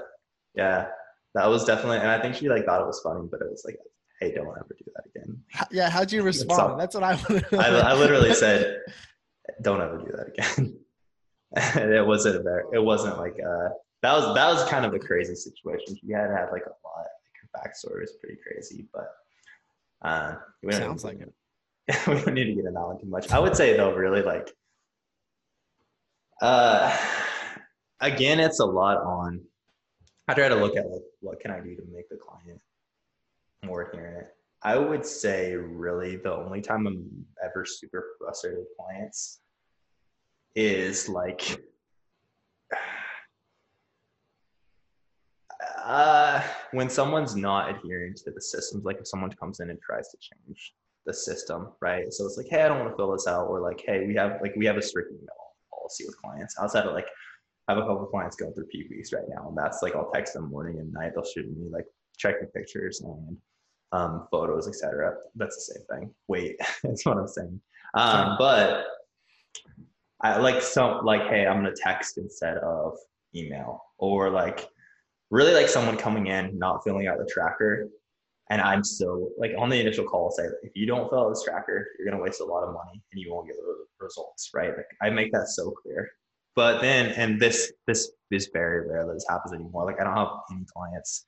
yeah, 0.56 0.88
that 1.36 1.48
was 1.48 1.66
definitely 1.66 1.98
and 1.98 2.10
I 2.10 2.22
think 2.22 2.36
she 2.36 2.50
like 2.50 2.66
thought 2.66 2.82
it 2.82 2.88
was 2.88 3.02
funny, 3.02 3.28
but 3.30 3.42
it 3.42 3.50
was 3.50 3.64
like, 3.66 3.78
hey, 4.20 4.34
don't 4.34 4.48
ever 4.48 4.76
do 4.78 4.86
that 4.96 5.04
again. 5.16 5.42
Yeah, 5.72 5.90
how'd 5.90 6.12
you 6.12 6.24
respond? 6.24 6.80
That's 6.80 6.96
what 6.96 7.04
I 7.04 7.14
I, 7.58 7.92
I 7.92 7.94
literally 7.94 8.34
said, 8.34 8.80
don't 9.62 9.82
ever 9.82 9.98
do 9.98 10.12
that 10.12 10.28
again. 10.30 10.78
and 11.56 11.94
it 11.94 12.06
wasn't 12.06 12.36
a 12.36 12.44
very, 12.44 12.64
it 12.74 12.84
wasn't 12.84 13.18
like 13.18 13.38
uh 13.40 13.70
that 14.04 14.14
was 14.14 14.36
that 14.36 14.48
was 14.48 14.64
kind 14.66 14.86
of 14.86 14.94
a 14.94 15.00
crazy 15.00 15.36
situation. 15.36 15.98
She 16.00 16.12
had 16.12 16.30
had 16.30 16.52
like 16.52 16.66
a 16.66 16.76
lot. 16.86 16.98
Like 16.98 17.36
her 17.42 17.50
backstory 17.56 18.02
was 18.02 18.14
pretty 18.22 18.38
crazy, 18.46 18.86
but 18.94 19.10
uh, 20.04 20.36
sounds 20.72 21.04
like 21.04 21.20
it. 21.20 21.34
we 22.08 22.16
don't 22.16 22.34
need 22.34 22.46
to 22.46 22.54
get 22.54 22.66
into 22.66 22.72
that 22.72 22.86
one 22.86 23.00
too 23.00 23.08
much. 23.08 23.32
I 23.32 23.40
would 23.40 23.56
say 23.56 23.78
though, 23.78 23.94
really 23.94 24.22
like, 24.22 24.52
uh, 26.42 26.96
again, 28.02 28.40
it's 28.40 28.60
a 28.60 28.66
lot 28.66 28.98
on. 28.98 29.42
I 30.28 30.34
try 30.34 30.50
to 30.50 30.56
look 30.56 30.76
at 30.76 30.90
like 30.90 31.04
what 31.22 31.40
can 31.40 31.52
I 31.52 31.62
do 31.62 31.76
to 31.76 31.82
make 31.94 32.10
the 32.10 32.18
client 32.18 32.60
more 33.66 33.84
adherent. 33.84 34.28
I 34.64 34.78
would 34.78 35.06
say 35.06 35.56
really 35.56 36.18
the 36.18 36.34
only 36.34 36.62
time 36.62 36.88
I'm 36.88 37.26
ever 37.44 37.64
super 37.66 38.04
frustrated 38.20 38.60
with 38.60 38.76
clients 38.78 39.40
is 40.56 41.08
like 41.08 41.64
uh, 45.86 46.42
when 46.72 46.90
someone's 46.90 47.38
not 47.38 47.70
adhering 47.70 48.14
to 48.16 48.32
the 48.32 48.42
systems, 48.42 48.84
like 48.84 48.98
if 49.00 49.08
someone 49.08 49.32
comes 49.32 49.62
in 49.62 49.70
and 49.70 49.80
tries 49.80 50.10
to 50.10 50.18
change 50.18 50.74
the 51.08 51.14
system, 51.14 51.70
right? 51.82 52.14
So 52.14 52.26
it's 52.26 52.38
like, 52.38 52.48
hey, 52.50 52.62
I 52.62 52.68
don't 52.68 52.80
want 52.80 52.92
to 52.92 52.96
fill 52.96 53.14
this 53.14 53.26
out, 53.26 53.48
or 53.48 53.62
like, 53.62 53.82
hey, 53.84 54.06
we 54.06 54.14
have 54.16 54.40
like 54.42 54.54
we 54.56 54.66
have 54.66 54.78
a 54.78 54.82
strict 54.82 55.12
email 55.12 55.28
policy 55.74 56.06
with 56.06 56.22
clients. 56.22 56.56
Outside 56.62 56.86
of 56.86 56.94
like, 56.94 57.08
I 57.68 57.74
have 57.74 57.84
a 57.84 57.88
couple 57.88 58.04
of 58.04 58.10
clients 58.10 58.36
going 58.36 58.54
through 58.54 58.68
PPs 58.68 59.14
right 59.14 59.28
now, 59.30 59.48
and 59.48 59.58
that's 59.58 59.82
like 59.82 59.96
I'll 59.96 60.12
text 60.12 60.34
them 60.34 60.50
morning 60.50 60.80
and 60.80 60.92
night. 60.94 61.14
They'll 61.16 61.24
shoot 61.24 61.48
me 61.48 61.70
like 61.72 61.86
checking 62.18 62.48
pictures 62.48 63.02
and 63.02 63.38
um, 63.94 64.28
photos, 64.30 64.68
etc. 64.68 65.16
That's 65.36 65.56
the 65.56 65.74
same 65.74 66.00
thing. 66.00 66.16
Wait, 66.28 66.58
that's 66.84 67.06
what 67.06 67.18
I'm 67.18 67.28
saying. 67.28 67.60
Um, 67.94 68.36
but 68.38 68.86
I 70.22 70.38
like 70.38 70.62
some 70.62 71.06
like, 71.06 71.24
hey, 71.28 71.48
I'm 71.48 71.58
gonna 71.58 71.74
text 71.76 72.18
instead 72.18 72.58
of 72.58 72.98
email, 73.34 73.82
or 73.98 74.30
like 74.30 74.68
really 75.30 75.54
like 75.54 75.70
someone 75.70 75.98
coming 75.98 76.28
in 76.28 76.58
not 76.58 76.84
filling 76.84 77.08
out 77.08 77.18
the 77.18 77.26
tracker 77.26 77.88
and 78.50 78.62
I'm 78.62 78.84
so 78.84 79.30
like 79.38 79.52
on 79.58 79.70
the 79.70 79.80
initial 79.80 80.06
call, 80.06 80.32
say 80.32 80.46
if 80.64 80.72
you 80.76 80.86
don't 80.86 81.10
fill 81.10 81.26
out 81.26 81.30
this 81.30 81.44
tracker, 81.44 81.88
you're 81.98 82.10
gonna 82.10 82.22
waste 82.22 82.42
a 82.42 82.46
lot 82.46 82.64
of 82.64 82.74
money 82.74 83.02
and 83.12 83.22
you 83.22 83.34
won't 83.34 83.48
get 83.48 83.58
the 83.58 83.86
results, 84.04 84.50
right? 84.54 84.70
Like 84.76 84.88
I 85.02 85.10
make 85.10 85.32
that 85.34 85.48
so 85.48 85.72
clear. 85.72 86.10
But 86.56 86.82
then, 86.82 87.12
and 87.12 87.40
this 87.40 87.72
this 87.86 88.12
is 88.32 88.50
very 88.54 88.88
rare 88.88 89.06
that 89.06 89.14
this 89.14 89.26
happens 89.30 89.54
anymore. 89.54 89.86
Like 89.86 90.00
I 90.00 90.04
don't 90.04 90.16
have 90.16 90.30
any 90.52 90.66
clients 90.66 91.26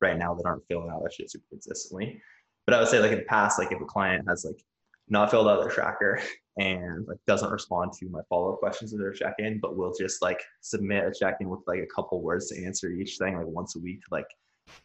right 0.00 0.18
now 0.18 0.34
that 0.34 0.46
aren't 0.46 0.66
filling 0.68 0.90
out 0.90 1.02
that 1.02 1.12
shit 1.12 1.30
super 1.30 1.44
consistently. 1.50 2.20
But 2.66 2.74
I 2.74 2.80
would 2.80 2.88
say 2.88 2.98
like 2.98 3.12
in 3.12 3.18
the 3.18 3.24
past, 3.24 3.58
like 3.58 3.72
if 3.72 3.80
a 3.80 3.84
client 3.84 4.24
has 4.28 4.44
like 4.44 4.62
not 5.08 5.30
filled 5.30 5.48
out 5.48 5.60
their 5.60 5.70
tracker 5.70 6.20
and 6.58 7.06
like 7.06 7.18
doesn't 7.26 7.50
respond 7.50 7.92
to 7.92 8.08
my 8.08 8.20
follow-up 8.28 8.58
questions 8.58 8.92
of 8.92 8.98
their 8.98 9.12
check-in, 9.12 9.58
but 9.60 9.76
will 9.76 9.92
just 9.98 10.22
like 10.22 10.40
submit 10.60 11.04
a 11.04 11.12
check-in 11.12 11.48
with 11.48 11.60
like 11.66 11.80
a 11.80 11.94
couple 11.94 12.22
words 12.22 12.48
to 12.48 12.64
answer 12.64 12.90
each 12.90 13.18
thing 13.18 13.36
like 13.36 13.46
once 13.46 13.76
a 13.76 13.80
week 13.80 14.00
like 14.10 14.26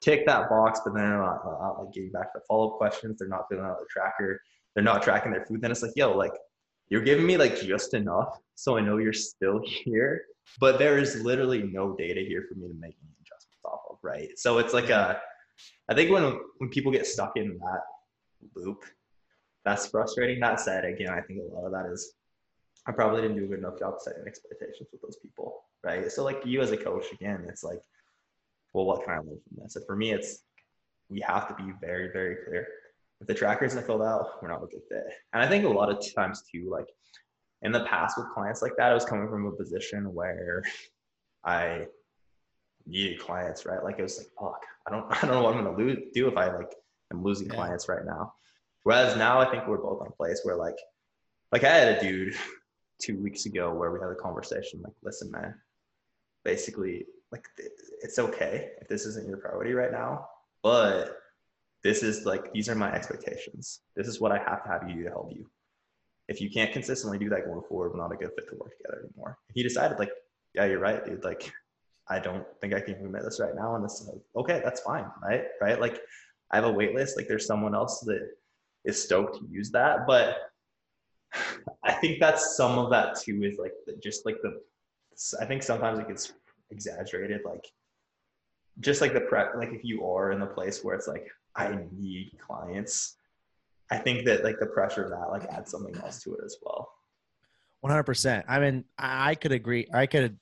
tick 0.02 0.26
that 0.26 0.50
box, 0.50 0.82
but 0.84 0.94
then 0.94 1.04
they're 1.10 1.24
like 1.24 1.94
getting 1.94 2.12
back 2.12 2.34
to 2.34 2.40
follow 2.48 2.72
up 2.72 2.78
questions. 2.78 3.18
They're 3.20 3.28
not 3.28 3.46
filling 3.50 3.66
out 3.66 3.80
the 3.80 3.86
tracker. 3.90 4.42
They're 4.74 4.84
not 4.84 5.02
tracking 5.02 5.32
their 5.32 5.46
food. 5.46 5.62
Then 5.62 5.72
it's 5.72 5.82
like, 5.82 5.94
yo, 5.96 6.16
like 6.16 6.34
you're 6.90 7.02
giving 7.02 7.26
me 7.26 7.38
like 7.38 7.60
just 7.60 7.94
enough, 7.94 8.38
so 8.56 8.78
I 8.78 8.82
know 8.82 8.98
you're 8.98 9.14
still 9.14 9.62
here. 9.66 10.24
But 10.60 10.80
there 10.80 10.98
is 10.98 11.22
literally 11.22 11.64
no 11.64 11.96
data 11.96 12.22
here 12.22 12.46
for 12.48 12.56
me 12.56 12.68
to 12.70 12.74
make 12.74 12.96
any 13.02 13.12
adjustments 13.22 13.66
off 13.66 13.82
of, 13.90 13.98
right? 14.02 14.30
So 14.38 14.60
it's 14.60 14.74
like 14.74 14.90
a, 14.90 15.20
I 15.90 15.94
think 15.94 16.10
when 16.10 16.40
when 16.60 16.70
people 16.70 16.92
get 16.92 17.06
stuck 17.06 17.36
in 17.36 17.58
that 17.58 17.82
loop, 18.56 18.84
that's 19.66 19.88
frustrating. 19.88 20.40
That 20.40 20.62
said, 20.62 20.86
again, 20.86 21.10
I 21.10 21.22
think 21.22 21.42
a 21.42 21.54
lot 21.54 21.66
of 21.66 21.74
that 21.74 21.92
is 21.92 22.14
I 22.88 22.94
probably 22.94 23.22
didn't 23.22 23.38
do 23.38 23.44
a 23.44 23.48
good 23.48 23.60
enough 23.60 23.78
job 23.78 23.96
setting 24.00 24.24
expectations 24.26 24.88
with 24.94 25.02
those 25.02 25.18
people, 25.22 25.66
right? 25.84 26.10
So 26.10 26.24
like 26.24 26.42
you 26.46 26.62
as 26.62 26.72
a 26.72 26.78
coach, 26.78 27.12
again, 27.12 27.46
it's 27.50 27.64
like 27.64 27.82
well, 28.78 28.86
what 28.86 29.04
can 29.04 29.14
I 29.14 29.18
learn 29.18 29.40
from 29.48 29.64
this? 29.64 29.76
And 29.76 29.86
for 29.88 29.96
me, 29.96 30.12
it's 30.12 30.44
we 31.10 31.20
have 31.22 31.48
to 31.48 31.56
be 31.56 31.74
very, 31.82 32.12
very 32.14 32.36
clear. 32.46 32.68
If 33.20 33.26
the 33.26 33.34
tracker 33.34 33.66
isn't 33.66 33.84
filled 33.88 34.04
out, 34.04 34.40
we're 34.40 34.50
not 34.50 34.62
a 34.62 34.68
good 34.68 34.84
fit. 34.88 35.04
And 35.34 35.42
I 35.42 35.48
think 35.48 35.66
a 35.66 35.70
lot 35.70 35.90
of 35.90 36.04
times 36.16 36.44
too, 36.52 36.70
like 36.72 36.86
in 37.64 37.72
the 37.72 37.86
past 37.86 38.20
with 38.20 38.28
clients 38.36 38.62
like 38.62 38.74
that, 38.78 38.92
I 38.92 38.94
was 38.94 39.04
coming 39.04 39.28
from 39.30 39.48
a 39.48 39.52
position 39.52 40.14
where 40.14 40.62
I 41.44 41.88
needed 42.86 43.20
clients, 43.20 43.66
right? 43.66 43.84
Like 43.84 43.98
it 43.98 44.04
was 44.04 44.20
like, 44.20 44.28
fuck, 44.40 44.62
I 44.86 44.92
don't, 44.92 45.06
I 45.10 45.22
don't 45.22 45.32
know 45.32 45.42
what 45.42 45.56
I'm 45.56 45.64
gonna 45.64 45.76
lose, 45.76 45.98
do 46.14 46.28
if 46.28 46.38
I 46.38 46.56
like 46.56 46.72
am 47.12 47.24
losing 47.24 47.48
yeah. 47.48 47.56
clients 47.56 47.90
right 47.90 48.06
now. 48.06 48.34
Whereas 48.84 49.18
now 49.18 49.40
I 49.40 49.50
think 49.50 49.66
we're 49.68 49.78
both 49.78 50.02
on 50.02 50.08
a 50.08 50.12
place 50.12 50.42
where 50.44 50.56
like, 50.56 50.78
like 51.52 51.64
I 51.64 51.74
had 51.74 51.98
a 51.98 52.00
dude 52.00 52.36
two 53.02 53.18
weeks 53.18 53.48
ago 53.48 53.74
where 53.74 53.92
we 53.92 54.00
had 54.00 54.12
a 54.12 54.16
conversation 54.16 54.84
like, 54.84 54.94
listen, 55.02 55.32
man, 55.32 55.56
basically 56.46 57.08
like 57.32 57.46
it's 58.02 58.20
okay 58.20 58.72
if 58.82 58.88
this 58.88 59.06
isn't 59.06 59.28
your 59.28 59.38
priority 59.38 59.74
right 59.74 59.92
now, 59.92 60.28
but 60.64 61.18
this 61.84 62.04
is 62.04 62.26
like 62.26 62.52
these 62.54 62.70
are 62.70 62.76
my 62.76 62.92
expectations. 62.92 63.82
This 63.96 64.08
is 64.08 64.20
what 64.20 64.32
I 64.32 64.38
have 64.38 64.64
to 64.64 64.70
have 64.70 64.90
you 64.90 64.96
do 64.96 65.04
to 65.04 65.10
help 65.10 65.32
you. 65.34 65.50
If 66.28 66.42
you 66.42 66.50
can't 66.50 66.74
consistently 66.74 67.18
do 67.18 67.30
that 67.30 67.46
going 67.46 67.62
forward, 67.70 67.94
we're 67.94 68.02
not 68.02 68.12
a 68.12 68.18
good 68.18 68.32
fit 68.36 68.50
to 68.50 68.56
work 68.56 68.78
together 68.78 69.06
anymore. 69.06 69.38
He 69.54 69.64
decided 69.64 69.98
like, 69.98 70.12
yeah, 70.54 70.66
you're 70.66 70.80
right, 70.80 71.04
dude. 71.06 71.24
Like, 71.24 71.52
I 72.10 72.20
don't 72.20 72.46
think 72.60 72.74
I 72.74 72.82
can 72.82 72.96
commit 72.96 73.24
this 73.24 73.40
right 73.40 73.56
now. 73.56 73.76
And 73.76 73.86
this 73.86 74.02
is 74.02 74.08
like, 74.08 74.22
okay, 74.36 74.62
that's 74.64 74.82
fine, 74.82 75.06
right? 75.24 75.46
Right? 75.62 75.80
Like, 75.80 76.02
I 76.52 76.58
have 76.58 76.66
a 76.66 76.72
wait 76.72 76.94
list. 76.94 77.16
Like, 77.16 77.30
there's 77.30 77.46
someone 77.46 77.74
else 77.74 78.02
that 78.02 78.28
is 78.84 79.02
stoked 79.02 79.38
to 79.38 79.48
use 79.50 79.72
that, 79.72 80.06
but 80.06 80.38
I 81.84 81.94
think 81.94 82.20
that's 82.20 82.56
some 82.58 82.78
of 82.78 82.90
that 82.92 83.20
too. 83.20 83.44
Is 83.44 83.58
like 83.58 83.74
just 84.02 84.26
like 84.26 84.38
the. 84.42 84.62
I 85.40 85.46
think 85.46 85.64
sometimes 85.64 86.00
it 86.00 86.08
gets 86.08 86.34
exaggerated 86.72 87.42
like 87.46 87.66
just 88.80 89.02
like 89.02 89.14
the 89.14 89.22
prep 89.22 89.54
like 89.56 89.70
if 89.72 89.84
you 89.84 90.06
are 90.06 90.32
in 90.32 90.40
the 90.40 90.46
place 90.46 90.84
where 90.84 90.96
it's 90.96 91.08
like 91.08 91.28
I 91.58 91.76
need 91.92 92.38
clients. 92.40 93.16
I 93.90 93.98
think 93.98 94.26
that 94.26 94.44
like 94.44 94.60
the 94.60 94.68
pressure 94.68 95.04
of 95.04 95.10
that 95.12 95.30
like 95.32 95.46
adds 95.46 95.72
something 95.72 95.96
else 96.04 96.22
to 96.24 96.36
it 96.36 96.42
as 96.46 96.58
well. 96.62 96.90
100%. 97.86 98.44
I 98.48 98.60
mean, 98.60 98.84
I 98.98 99.36
could 99.36 99.52
agree. 99.52 99.88
I 99.94 100.06
could 100.06 100.38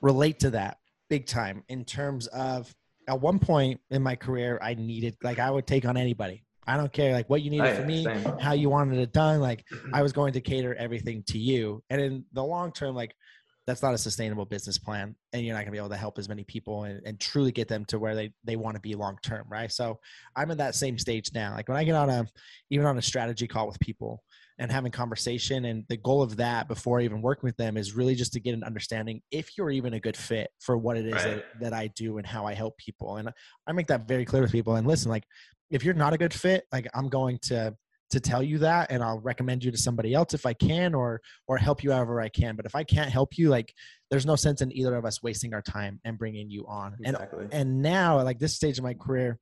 relate 0.00 0.40
to 0.40 0.50
that 0.50 0.78
big 1.08 1.26
time 1.26 1.62
in 1.68 1.84
terms 1.84 2.26
of 2.28 2.74
at 3.08 3.20
one 3.20 3.38
point 3.38 3.80
in 3.90 4.02
my 4.02 4.16
career, 4.16 4.58
I 4.62 4.74
needed, 4.74 5.16
like, 5.22 5.38
I 5.38 5.50
would 5.50 5.66
take 5.66 5.84
on 5.84 5.96
anybody. 5.96 6.44
I 6.66 6.76
don't 6.76 6.92
care, 6.92 7.12
like, 7.12 7.30
what 7.30 7.42
you 7.42 7.50
needed 7.50 7.66
Oh, 7.66 7.74
for 7.74 7.80
yeah, 7.82 7.86
me, 7.86 8.04
same. 8.04 8.38
how 8.38 8.52
you 8.52 8.68
wanted 8.68 8.98
it 8.98 9.12
done. 9.12 9.40
Like, 9.40 9.64
mm-hmm. 9.72 9.94
I 9.94 10.02
was 10.02 10.12
going 10.12 10.32
to 10.32 10.40
cater 10.40 10.74
everything 10.74 11.22
to 11.28 11.38
you. 11.38 11.82
And 11.90 12.00
in 12.00 12.24
the 12.32 12.42
long 12.42 12.72
term, 12.72 12.94
like, 12.96 13.14
that's 13.66 13.82
not 13.82 13.94
a 13.94 13.98
sustainable 13.98 14.44
business 14.44 14.78
plan. 14.78 15.16
And 15.32 15.44
you're 15.44 15.54
not 15.54 15.60
going 15.60 15.66
to 15.66 15.72
be 15.72 15.78
able 15.78 15.88
to 15.88 15.96
help 15.96 16.18
as 16.18 16.28
many 16.28 16.44
people 16.44 16.84
and, 16.84 17.00
and 17.04 17.18
truly 17.18 17.52
get 17.52 17.68
them 17.68 17.84
to 17.86 17.98
where 17.98 18.14
they, 18.14 18.32
they 18.44 18.56
want 18.56 18.76
to 18.76 18.80
be 18.80 18.94
long 18.94 19.18
term. 19.22 19.46
Right. 19.48 19.70
So 19.72 19.98
I'm 20.36 20.50
in 20.50 20.58
that 20.58 20.74
same 20.74 20.98
stage 20.98 21.30
now. 21.34 21.54
Like, 21.54 21.68
when 21.68 21.76
I 21.76 21.84
get 21.84 21.94
on 21.94 22.08
a, 22.08 22.26
even 22.70 22.86
on 22.86 22.98
a 22.98 23.02
strategy 23.02 23.46
call 23.46 23.66
with 23.66 23.80
people, 23.80 24.22
and 24.58 24.72
having 24.72 24.90
conversation 24.90 25.66
and 25.66 25.84
the 25.88 25.96
goal 25.96 26.22
of 26.22 26.36
that 26.36 26.66
before 26.68 27.00
even 27.00 27.20
working 27.20 27.46
with 27.46 27.56
them 27.56 27.76
is 27.76 27.94
really 27.94 28.14
just 28.14 28.32
to 28.32 28.40
get 28.40 28.54
an 28.54 28.64
understanding 28.64 29.20
if 29.30 29.56
you're 29.56 29.70
even 29.70 29.94
a 29.94 30.00
good 30.00 30.16
fit 30.16 30.48
for 30.60 30.78
what 30.78 30.96
it 30.96 31.06
is 31.06 31.12
Right. 31.12 31.42
that, 31.58 31.60
that 31.60 31.72
i 31.72 31.88
do 31.88 32.18
and 32.18 32.26
how 32.26 32.46
i 32.46 32.54
help 32.54 32.76
people 32.78 33.16
and 33.16 33.30
i 33.66 33.72
make 33.72 33.86
that 33.88 34.08
very 34.08 34.24
clear 34.24 34.42
with 34.42 34.52
people 34.52 34.76
and 34.76 34.86
listen 34.86 35.10
like 35.10 35.24
if 35.70 35.84
you're 35.84 35.94
not 35.94 36.14
a 36.14 36.18
good 36.18 36.32
fit 36.32 36.64
like 36.72 36.88
i'm 36.94 37.08
going 37.08 37.38
to 37.42 37.74
to 38.10 38.20
tell 38.20 38.42
you 38.42 38.58
that 38.58 38.90
and 38.90 39.02
i'll 39.02 39.20
recommend 39.20 39.64
you 39.64 39.70
to 39.70 39.78
somebody 39.78 40.14
else 40.14 40.34
if 40.34 40.46
i 40.46 40.52
can 40.52 40.94
or 40.94 41.20
or 41.48 41.56
help 41.58 41.82
you 41.82 41.90
however 41.90 42.20
i 42.20 42.28
can 42.28 42.54
but 42.56 42.66
if 42.66 42.74
i 42.74 42.84
can't 42.84 43.10
help 43.10 43.36
you 43.36 43.48
like 43.48 43.72
there's 44.10 44.26
no 44.26 44.36
sense 44.36 44.62
in 44.62 44.72
either 44.72 44.94
of 44.94 45.04
us 45.04 45.22
wasting 45.22 45.52
our 45.52 45.62
time 45.62 46.00
and 46.04 46.18
bringing 46.18 46.48
you 46.48 46.64
on 46.66 46.94
and 47.04 47.14
Exactly. 47.16 47.46
and 47.52 47.82
now 47.82 48.22
like 48.22 48.38
this 48.38 48.54
stage 48.54 48.78
of 48.78 48.84
my 48.84 48.94
career 48.94 49.38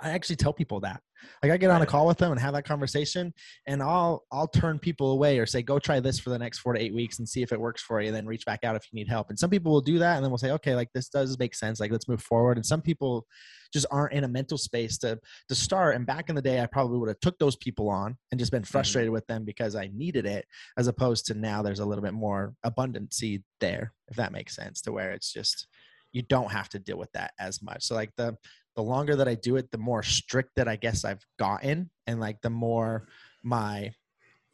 i 0.00 0.10
actually 0.10 0.36
tell 0.36 0.52
people 0.52 0.80
that. 0.80 1.00
Like 1.42 1.52
i 1.52 1.56
get 1.56 1.70
on 1.70 1.80
a 1.80 1.86
call 1.86 2.06
with 2.06 2.18
them 2.18 2.32
and 2.32 2.40
have 2.40 2.52
that 2.52 2.66
conversation 2.66 3.32
and 3.66 3.82
i'll 3.82 4.24
i'll 4.30 4.48
turn 4.48 4.78
people 4.78 5.12
away 5.12 5.38
or 5.38 5.46
say 5.46 5.62
go 5.62 5.78
try 5.78 5.98
this 5.98 6.18
for 6.18 6.28
the 6.28 6.38
next 6.38 6.58
four 6.58 6.74
to 6.74 6.80
eight 6.80 6.94
weeks 6.94 7.18
and 7.18 7.28
see 7.28 7.42
if 7.42 7.50
it 7.50 7.60
works 7.60 7.80
for 7.80 8.00
you 8.00 8.08
and 8.08 8.16
then 8.16 8.26
reach 8.26 8.44
back 8.44 8.62
out 8.62 8.76
if 8.76 8.84
you 8.90 8.96
need 8.96 9.08
help. 9.08 9.30
And 9.30 9.38
some 9.38 9.48
people 9.48 9.72
will 9.72 9.80
do 9.80 9.98
that 9.98 10.16
and 10.16 10.24
then 10.24 10.30
we'll 10.30 10.38
say 10.38 10.50
okay 10.52 10.74
like 10.74 10.90
this 10.92 11.08
does 11.08 11.38
make 11.38 11.54
sense. 11.54 11.80
Like 11.80 11.92
let's 11.92 12.08
move 12.08 12.22
forward. 12.22 12.58
And 12.58 12.66
some 12.66 12.82
people 12.82 13.26
just 13.72 13.86
aren't 13.90 14.12
in 14.12 14.24
a 14.24 14.28
mental 14.28 14.58
space 14.58 14.98
to 14.98 15.18
to 15.48 15.54
start. 15.54 15.96
And 15.96 16.06
back 16.06 16.28
in 16.28 16.34
the 16.34 16.42
day 16.42 16.60
i 16.60 16.66
probably 16.66 16.98
would 16.98 17.08
have 17.08 17.20
took 17.20 17.38
those 17.38 17.56
people 17.56 17.88
on 17.88 18.16
and 18.30 18.38
just 18.38 18.52
been 18.52 18.62
mm-hmm. 18.62 18.70
frustrated 18.70 19.10
with 19.10 19.26
them 19.26 19.44
because 19.44 19.74
i 19.76 19.90
needed 19.94 20.26
it 20.26 20.44
as 20.76 20.88
opposed 20.88 21.26
to 21.26 21.34
now 21.34 21.62
there's 21.62 21.80
a 21.80 21.86
little 21.86 22.04
bit 22.04 22.14
more 22.14 22.54
abundancy 22.66 23.42
there 23.60 23.92
if 24.08 24.16
that 24.16 24.32
makes 24.32 24.54
sense 24.54 24.82
to 24.82 24.92
where 24.92 25.12
it's 25.12 25.32
just 25.32 25.66
you 26.14 26.22
don't 26.22 26.52
have 26.52 26.68
to 26.70 26.78
deal 26.78 26.96
with 26.96 27.12
that 27.12 27.32
as 27.38 27.60
much. 27.60 27.82
So 27.84 27.94
like 27.94 28.12
the 28.16 28.36
the 28.76 28.82
longer 28.82 29.16
that 29.16 29.28
i 29.28 29.34
do 29.34 29.56
it 29.56 29.70
the 29.70 29.78
more 29.78 30.02
strict 30.02 30.50
that 30.56 30.68
i 30.68 30.76
guess 30.76 31.04
i've 31.04 31.24
gotten 31.38 31.90
and 32.06 32.20
like 32.20 32.40
the 32.42 32.50
more 32.50 33.06
my 33.42 33.92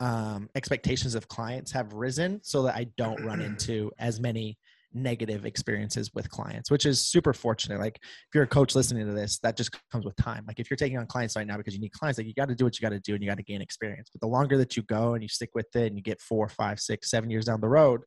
um 0.01 0.49
expectations 0.55 1.15
of 1.15 1.29
clients 1.29 1.73
have 1.73 1.93
risen 1.93 2.41
so 2.43 2.63
that 2.63 2.75
i 2.75 2.87
don't 2.97 3.23
run 3.25 3.41
into 3.41 3.91
as 3.99 4.21
many 4.21 4.59
negative 4.93 5.47
experiences 5.47 6.11
with 6.15 6.29
clients 6.31 6.69
which 6.69 6.85
is 6.85 7.05
super 7.05 7.33
fortunate. 7.33 7.79
Like 7.79 8.01
if 8.03 8.35
you're 8.35 8.43
a 8.43 8.49
coach 8.49 8.75
listening 8.75 9.07
to 9.07 9.13
this 9.13 9.39
that 9.39 9.57
just 9.57 9.71
comes 9.93 10.05
with 10.05 10.17
time. 10.17 10.45
Like 10.49 10.59
if 10.59 10.69
you're 10.69 10.77
taking 10.77 10.99
on 10.99 11.07
clients 11.07 11.37
right 11.37 11.47
now 11.47 11.57
because 11.57 11.75
you 11.75 11.81
need 11.81 11.93
clients 11.93 12.19
like 12.19 12.27
you 12.27 12.35
got 12.35 12.49
to 12.49 12.57
do 12.57 12.65
what 12.65 12.77
you 12.77 12.83
got 12.83 12.93
to 12.93 12.99
do 12.99 13.15
and 13.15 13.23
you 13.23 13.31
got 13.31 13.37
to 13.37 13.45
gain 13.45 13.63
experience. 13.63 14.11
But 14.13 14.21
the 14.21 14.27
longer 14.27 14.57
that 14.57 14.77
you 14.77 14.83
go 14.83 15.15
and 15.15 15.23
you 15.23 15.29
stick 15.29 15.51
with 15.55 15.69
it 15.77 15.87
and 15.87 15.97
you 15.97 16.03
get 16.03 16.21
four 16.21 16.49
five 16.49 16.81
six 16.81 17.09
seven 17.09 17.31
years 17.31 17.45
down 17.45 17.61
the 17.61 17.69
road 17.69 18.01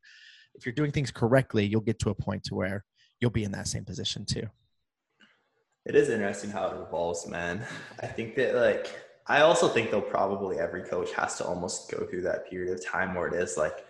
if 0.54 0.64
you're 0.64 0.74
doing 0.74 0.92
things 0.92 1.10
correctly 1.10 1.64
you'll 1.64 1.80
get 1.80 1.98
to 2.00 2.10
a 2.10 2.14
point 2.14 2.44
to 2.44 2.54
where 2.54 2.84
you'll 3.20 3.30
be 3.30 3.44
in 3.44 3.52
that 3.52 3.68
same 3.68 3.84
position 3.84 4.24
too 4.24 4.46
It 5.84 5.94
is 5.94 6.08
interesting 6.08 6.50
how 6.50 6.68
it 6.68 6.80
evolves, 6.80 7.26
man. 7.26 7.66
I 8.00 8.06
think 8.06 8.36
that 8.36 8.54
like 8.54 8.94
I 9.26 9.40
also 9.40 9.68
think 9.68 9.90
though 9.90 10.00
probably 10.00 10.58
every 10.58 10.82
coach 10.82 11.12
has 11.12 11.36
to 11.38 11.44
almost 11.44 11.90
go 11.90 12.06
through 12.06 12.22
that 12.22 12.48
period 12.48 12.72
of 12.72 12.84
time 12.84 13.14
where 13.14 13.28
it 13.28 13.34
is 13.34 13.56
like 13.56 13.84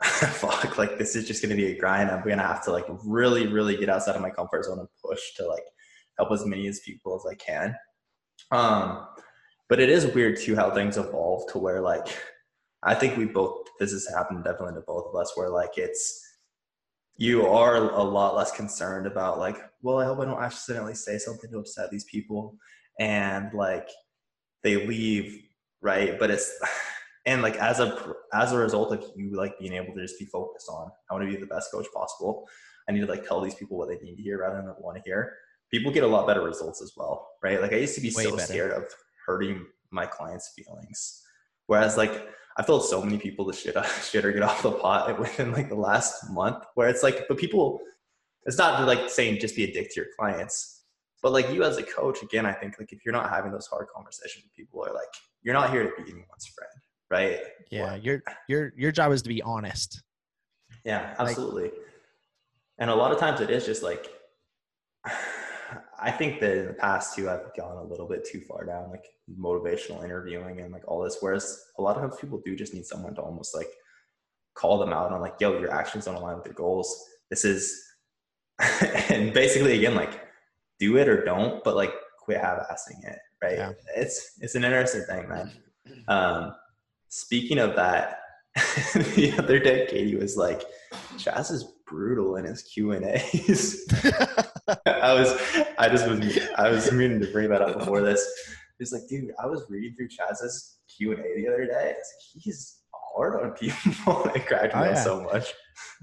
fuck, 0.02 0.78
like 0.78 0.98
this 0.98 1.16
is 1.16 1.26
just 1.26 1.42
gonna 1.42 1.56
be 1.56 1.66
a 1.66 1.78
grind. 1.78 2.10
I'm 2.10 2.26
gonna 2.26 2.42
have 2.42 2.64
to 2.64 2.72
like 2.72 2.86
really, 3.04 3.46
really 3.46 3.76
get 3.76 3.88
outside 3.88 4.16
of 4.16 4.22
my 4.22 4.30
comfort 4.30 4.64
zone 4.64 4.78
and 4.78 4.88
push 5.04 5.34
to 5.36 5.46
like 5.46 5.64
help 6.16 6.32
as 6.32 6.44
many 6.46 6.66
as 6.68 6.80
people 6.80 7.16
as 7.16 7.30
I 7.30 7.34
can. 7.34 7.76
Um 8.50 9.06
but 9.68 9.80
it 9.80 9.90
is 9.90 10.06
weird 10.06 10.40
too 10.40 10.56
how 10.56 10.70
things 10.70 10.96
evolve 10.96 11.50
to 11.52 11.58
where 11.58 11.80
like 11.80 12.08
I 12.82 12.94
think 12.94 13.16
we 13.16 13.24
both 13.24 13.66
this 13.78 13.92
has 13.92 14.08
happened 14.08 14.44
definitely 14.44 14.74
to 14.74 14.84
both 14.86 15.06
of 15.08 15.20
us 15.20 15.32
where 15.36 15.50
like 15.50 15.76
it's 15.76 16.27
you 17.18 17.46
are 17.46 17.76
a 17.76 18.02
lot 18.02 18.36
less 18.36 18.52
concerned 18.52 19.06
about 19.06 19.38
like, 19.38 19.58
well, 19.82 19.98
I 19.98 20.04
hope 20.04 20.20
I 20.20 20.24
don't 20.24 20.40
accidentally 20.40 20.94
say 20.94 21.18
something 21.18 21.50
to 21.50 21.58
upset 21.58 21.90
these 21.90 22.04
people, 22.04 22.56
and 22.98 23.52
like 23.52 23.88
they 24.62 24.86
leave, 24.86 25.42
right? 25.82 26.18
But 26.18 26.30
it's 26.30 26.50
and 27.26 27.42
like 27.42 27.56
as 27.56 27.80
a 27.80 28.14
as 28.32 28.52
a 28.52 28.56
result 28.56 28.92
of 28.92 29.04
you 29.16 29.36
like 29.36 29.58
being 29.58 29.74
able 29.74 29.94
to 29.94 30.00
just 30.00 30.18
be 30.18 30.26
focused 30.26 30.68
on, 30.70 30.90
I 31.10 31.14
want 31.14 31.28
to 31.28 31.34
be 31.34 31.40
the 31.40 31.46
best 31.46 31.72
coach 31.72 31.86
possible. 31.92 32.48
I 32.88 32.92
need 32.92 33.00
to 33.00 33.06
like 33.06 33.26
tell 33.26 33.40
these 33.40 33.56
people 33.56 33.76
what 33.76 33.88
they 33.88 33.98
need 33.98 34.16
to 34.16 34.22
hear 34.22 34.38
rather 34.38 34.56
than 34.56 34.66
what 34.66 34.82
want 34.82 34.96
to 34.96 35.02
hear. 35.04 35.34
People 35.70 35.92
get 35.92 36.04
a 36.04 36.06
lot 36.06 36.26
better 36.26 36.42
results 36.42 36.80
as 36.80 36.92
well, 36.96 37.28
right? 37.42 37.60
Like 37.60 37.72
I 37.72 37.76
used 37.76 37.96
to 37.96 38.00
be 38.00 38.12
Way 38.14 38.24
so 38.24 38.36
better. 38.36 38.46
scared 38.46 38.72
of 38.72 38.84
hurting 39.26 39.66
my 39.90 40.06
clients' 40.06 40.52
feelings, 40.56 41.22
whereas 41.66 41.96
like 41.96 42.28
I've 42.58 42.66
told 42.66 42.84
so 42.84 43.00
many 43.00 43.18
people 43.18 43.46
to 43.46 43.56
shit, 43.56 43.76
shit 44.02 44.24
or 44.24 44.32
get 44.32 44.42
off 44.42 44.62
the 44.62 44.72
pot 44.72 45.18
within 45.24 45.52
like 45.52 45.68
the 45.68 45.76
last 45.76 46.28
month 46.30 46.64
where 46.74 46.88
it's 46.88 47.02
like, 47.04 47.26
but 47.28 47.38
people, 47.38 47.80
it's 48.44 48.58
not 48.58 48.84
like 48.86 49.08
saying 49.08 49.38
just 49.40 49.54
be 49.56 49.64
a 49.64 49.72
dick 49.72 49.90
to 49.94 50.00
your 50.00 50.10
clients, 50.18 50.82
but 51.22 51.32
like 51.32 51.50
you 51.50 51.62
as 51.64 51.76
a 51.78 51.82
coach, 51.84 52.22
again, 52.22 52.44
I 52.46 52.52
think 52.52 52.74
like 52.78 52.92
if 52.92 53.04
you're 53.04 53.12
not 53.14 53.30
having 53.30 53.52
those 53.52 53.66
hard 53.68 53.86
conversations 53.94 54.44
with 54.44 54.54
people 54.54 54.84
are 54.84 54.92
like, 54.92 55.08
you're 55.42 55.54
not 55.54 55.70
here 55.70 55.84
to 55.84 55.90
be 56.02 56.10
anyone's 56.10 56.46
friend, 56.54 56.70
right? 57.10 57.40
yeah 57.70 57.84
Well, 57.92 57.98
your 57.98 58.22
your 58.48 58.72
your 58.76 58.90
job 58.92 59.12
is 59.12 59.22
to 59.22 59.28
be 59.28 59.40
honest 59.42 60.02
yeah, 60.84 61.14
Like- 61.18 61.28
absolutely. 61.30 61.70
and 62.78 62.90
a 62.90 62.94
lot 62.94 63.12
of 63.12 63.18
times 63.18 63.40
it 63.40 63.50
is 63.50 63.64
just 63.66 63.82
like, 63.82 64.08
I 66.00 66.10
think 66.10 66.40
that 66.40 66.56
in 66.56 66.66
the 66.66 66.72
past 66.74 67.14
too, 67.14 67.28
I've 67.28 67.54
gone 67.56 67.76
a 67.76 67.82
little 67.84 68.06
bit 68.08 68.24
too 68.24 68.40
far 68.40 68.64
down 68.64 68.90
like 68.90 69.04
motivational 69.36 70.04
interviewing 70.04 70.60
and 70.60 70.72
like 70.72 70.86
all 70.86 71.02
this. 71.02 71.18
Whereas 71.20 71.60
a 71.78 71.82
lot 71.82 71.96
of 71.96 72.02
times 72.02 72.20
people 72.20 72.40
do 72.44 72.56
just 72.56 72.74
need 72.74 72.86
someone 72.86 73.14
to 73.16 73.20
almost 73.20 73.54
like 73.54 73.70
call 74.54 74.78
them 74.78 74.92
out 74.92 75.12
on 75.12 75.20
like, 75.20 75.34
yo, 75.40 75.58
your 75.58 75.72
actions 75.72 76.04
don't 76.04 76.14
align 76.14 76.36
with 76.36 76.46
your 76.46 76.54
goals. 76.54 77.04
This 77.30 77.44
is, 77.44 77.80
and 79.10 79.32
basically 79.32 79.76
again, 79.76 79.94
like 79.94 80.20
do 80.78 80.96
it 80.96 81.08
or 81.08 81.24
don't, 81.24 81.62
but 81.64 81.76
like 81.76 81.92
quit 82.18 82.40
half-assing 82.40 83.04
it. 83.04 83.18
Right. 83.42 83.58
Yeah. 83.58 83.72
It's, 83.96 84.38
it's 84.40 84.54
an 84.54 84.64
interesting 84.64 85.02
thing, 85.02 85.28
man. 85.28 85.52
Um, 86.06 86.54
speaking 87.08 87.58
of 87.58 87.74
that, 87.76 88.20
the 89.14 89.34
other 89.38 89.58
day, 89.58 89.86
Katie 89.88 90.16
was 90.16 90.36
like, 90.36 90.62
Chaz 91.16 91.50
is 91.50 91.64
brutal 91.86 92.36
in 92.36 92.44
his 92.44 92.62
Q 92.62 92.92
and 92.92 93.04
A's. 93.04 93.86
I 94.86 95.14
was, 95.14 95.34
I 95.78 95.88
just 95.88 96.06
was, 96.06 96.38
I 96.56 96.70
was 96.70 96.92
meaning 96.92 97.20
to 97.20 97.26
bring 97.32 97.48
that 97.50 97.62
up 97.62 97.78
before 97.78 98.02
this. 98.02 98.26
He's 98.78 98.92
like, 98.92 99.02
dude, 99.08 99.30
I 99.42 99.46
was 99.46 99.64
reading 99.68 99.94
through 99.96 100.08
Chaz's 100.08 100.78
Q 100.96 101.12
and 101.12 101.20
A 101.20 101.34
the 101.36 101.48
other 101.48 101.64
day. 101.66 101.94
It's 101.98 102.12
like, 102.36 102.42
he's 102.42 102.78
hard 103.14 103.42
on 103.44 103.50
people. 103.52 104.24
it 104.34 104.46
cracked 104.46 104.74
me 104.74 104.80
Oh, 104.82 104.84
up 104.92 104.98
so 104.98 105.22
much. 105.22 105.52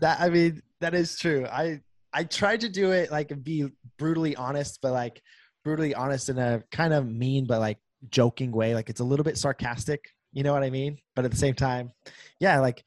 that 0.02 0.20
i 0.22 0.30
mean 0.30 0.62
that 0.82 0.94
is 0.94 1.18
true 1.18 1.46
i 1.48 1.80
i 2.14 2.24
tried 2.24 2.62
to 2.62 2.70
do 2.70 2.92
it 2.92 3.12
like 3.12 3.32
be 3.44 3.66
brutally 3.98 4.36
honest 4.38 4.80
but 4.82 4.92
like 4.94 5.22
brutally 5.66 5.94
honest 5.94 6.30
in 6.30 6.38
a 6.38 6.62
kind 6.72 6.94
of 6.94 7.06
mean 7.06 7.46
but 7.46 7.60
like 7.60 7.78
joking 8.10 8.52
way 8.52 8.74
like 8.74 8.90
it's 8.90 9.02
a 9.02 9.04
little 9.04 9.24
bit 9.24 9.38
sarcastic 9.38 10.00
you 10.32 10.44
know 10.44 10.54
what 10.54 10.64
i 10.64 10.70
mean 10.70 10.98
but 11.16 11.26
at 11.26 11.32
the 11.32 11.38
same 11.38 11.54
time 11.56 11.92
yeah 12.40 12.60
like 12.60 12.84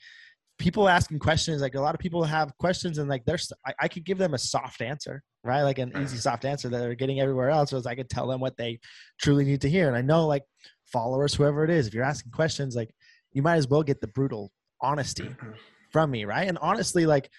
people 0.59 0.89
asking 0.89 1.19
questions 1.19 1.63
like 1.63 1.75
a 1.75 1.81
lot 1.81 1.95
of 1.95 2.01
people 2.01 2.25
have 2.25 2.53
questions 2.59 2.99
and 2.99 3.09
like 3.09 3.25
there's 3.25 3.53
I, 3.67 3.75
I 3.83 3.89
could 3.89 4.05
give 4.05 4.19
them 4.19 4.35
a 4.35 4.39
soft 4.39 4.83
answer 4.83 5.23
right? 5.45 5.63
Like 5.63 5.79
an 5.79 5.93
easy 6.01 6.17
soft 6.17 6.45
answer 6.45 6.69
that 6.69 6.79
they're 6.79 6.95
getting 6.95 7.21
everywhere 7.21 7.51
else 7.51 7.71
so 7.71 7.83
i 7.87 7.95
could 7.95 8.11
tell 8.11 8.27
them 8.27 8.41
what 8.41 8.57
they 8.57 8.79
truly 9.21 9.45
need 9.45 9.61
to 9.63 9.71
hear. 9.71 9.89
And 9.89 9.97
i 9.97 10.03
know 10.03 10.27
like 10.27 10.45
followers 10.93 11.35
whoever 11.35 11.65
it 11.65 11.71
is 11.71 11.87
if 11.87 11.95
you're 11.95 12.05
asking 12.05 12.33
questions 12.33 12.75
like 12.75 12.91
you 13.33 13.43
might 13.43 13.57
as 13.57 13.69
well 13.69 13.83
get 13.83 14.01
the 14.01 14.07
brutal 14.09 14.51
honesty 14.81 15.25
mm-hmm. 15.25 15.51
from 15.93 16.11
me 16.11 16.25
right? 16.25 16.49
And 16.49 16.59
honestly 16.59 17.07
like 17.07 17.31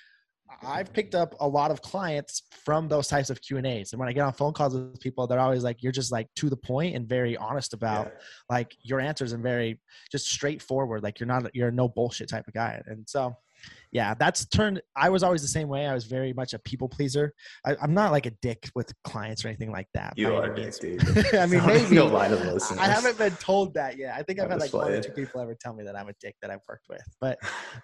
i've 0.64 0.92
picked 0.94 1.16
up 1.16 1.36
a 1.40 1.48
lot 1.48 1.72
of 1.72 1.82
clients 1.82 2.44
from 2.52 2.88
those 2.88 3.08
types 3.08 3.30
of 3.30 3.42
q 3.42 3.58
and 3.58 3.68
a's 3.68 3.94
and 3.94 4.00
when 4.00 4.10
i 4.10 4.14
get 4.14 4.22
on 4.22 4.34
phone 4.34 4.54
calls 4.54 4.74
with 4.74 5.00
people 5.00 5.28
they're 5.28 5.40
always 5.40 5.64
like 5.64 5.82
you're 5.82 5.92
just 5.92 6.12
like 6.12 6.28
to 6.36 6.50
the 6.50 6.58
point 6.58 6.96
and 6.96 7.08
very 7.08 7.38
honest 7.38 7.74
about 7.74 8.08
Yeah. 8.08 8.12
like 8.50 8.76
your 8.84 9.00
answers 9.00 9.32
and 9.34 9.44
very 9.44 9.80
just 10.12 10.28
straightforward 10.30 11.04
like 11.04 11.20
you're 11.20 11.28
not 11.28 11.54
you're 11.56 11.70
a 11.70 11.72
no 11.72 11.88
bullshit 11.88 12.30
type 12.30 12.48
of 12.48 12.54
guy 12.54 12.82
and 12.88 13.08
so 13.08 13.36
yeah 13.92 14.14
that's 14.14 14.46
turned 14.46 14.82
i 14.96 15.10
was 15.10 15.22
always 15.22 15.42
the 15.42 15.48
same 15.48 15.68
way 15.68 15.86
i 15.86 15.94
was 15.94 16.06
very 16.06 16.32
much 16.34 16.54
a 16.54 16.60
people 16.60 16.88
pleaser 16.88 17.34
I, 17.66 17.76
i'm 17.82 17.94
not 17.94 18.12
like 18.12 18.26
a 18.26 18.32
dick 18.42 18.70
with 18.74 18.92
clients 19.04 19.44
or 19.44 19.50
anything 19.50 19.72
like 19.72 19.88
that 19.94 20.14
You 20.16 20.34
are, 20.34 20.54
any 20.54 20.64
Dick, 20.64 20.80
dude. 20.80 21.34
I 21.36 21.46
mean, 21.46 21.66
maybe. 21.66 21.96
Go 21.96 22.08
lie 22.08 22.30
to 22.30 22.36
the 22.38 22.54
listeners. 22.54 22.80
I 22.80 22.86
haven't 22.88 23.18
been 23.18 23.36
told 23.36 23.74
that 23.74 23.98
yet. 23.98 24.16
I 24.16 24.24
think 24.24 24.40
I've 24.40 24.50
had 24.50 24.60
like 24.60 24.74
one 24.74 24.92
or 24.92 25.02
two 25.02 25.12
people 25.12 25.42
ever 25.42 25.56
tell 25.60 25.74
me 25.74 25.84
that 25.84 25.96
I'm 25.98 26.08
a 26.08 26.14
dick 26.22 26.36
that 26.42 26.52
I've 26.52 26.62
worked 26.70 26.88
with. 26.90 27.04
But 27.20 27.38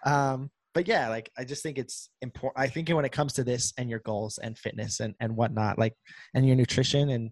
um 0.06 0.50
but 0.76 0.90
yeah, 0.90 1.08
like 1.08 1.32
I 1.38 1.46
just 1.46 1.64
think 1.64 1.78
it's 1.80 2.10
important. 2.22 2.62
I 2.62 2.68
think 2.68 2.90
when 2.90 3.06
it 3.06 3.14
comes 3.14 3.34
to 3.34 3.46
this 3.46 3.74
and 3.78 3.90
your 3.90 4.00
goals 4.00 4.38
and 4.38 4.58
fitness 4.58 5.00
and 5.00 5.16
and 5.22 5.36
whatnot, 5.36 5.80
like 5.80 5.94
and 6.36 6.46
your 6.46 6.58
nutrition 6.58 7.10
and 7.10 7.32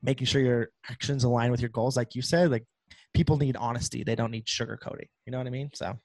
making 0.00 0.28
sure 0.28 0.40
your 0.40 0.68
actions 0.88 1.24
align 1.24 1.50
with 1.50 1.60
your 1.60 1.70
goals, 1.70 1.96
like 1.96 2.14
you 2.14 2.22
said, 2.22 2.52
like 2.52 2.64
people 3.12 3.36
need 3.36 3.56
honesty. 3.56 4.04
They 4.04 4.14
don't 4.14 4.30
need 4.30 4.46
sugarcoating. 4.46 5.08
You 5.26 5.32
know 5.32 5.38
what 5.38 5.48
I 5.48 5.50
mean? 5.50 5.70
So 5.74 5.98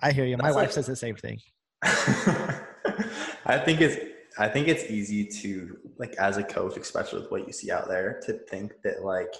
I 0.00 0.10
hear 0.10 0.24
you. 0.24 0.36
My 0.36 0.46
That's 0.46 0.56
wife 0.56 0.66
like, 0.66 0.72
says 0.72 0.86
the 0.86 0.96
same 0.96 1.14
thing. 1.14 1.38
I 1.84 3.58
think 3.64 3.80
it's 3.80 3.96
I 4.36 4.48
think 4.48 4.66
it's 4.66 4.90
easy 4.90 5.24
to 5.42 5.78
like 5.98 6.14
as 6.16 6.36
a 6.36 6.42
coach, 6.42 6.76
especially 6.76 7.20
with 7.20 7.30
what 7.30 7.46
you 7.46 7.52
see 7.52 7.70
out 7.70 7.86
there, 7.86 8.20
to 8.26 8.32
think 8.50 8.72
that 8.82 9.04
like 9.04 9.32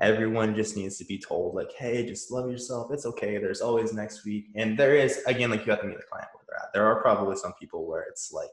everyone 0.00 0.54
just 0.54 0.76
needs 0.76 0.98
to 0.98 1.04
be 1.04 1.18
told 1.18 1.54
like, 1.54 1.72
hey, 1.72 2.06
just 2.06 2.30
love 2.30 2.50
yourself. 2.50 2.90
It's 2.92 3.06
okay. 3.06 3.38
There's 3.38 3.60
always 3.60 3.92
next 3.92 4.24
week. 4.24 4.46
And 4.56 4.78
there 4.78 4.94
is 4.94 5.22
again, 5.26 5.50
like 5.50 5.64
you 5.64 5.72
have 5.72 5.80
to 5.82 5.86
meet 5.86 5.96
the 5.96 6.04
client 6.10 6.28
where 6.34 6.44
they're 6.48 6.58
at. 6.58 6.72
There 6.72 6.86
are 6.86 7.00
probably 7.00 7.36
some 7.36 7.52
people 7.60 7.86
where 7.86 8.02
it's 8.02 8.32
like 8.32 8.50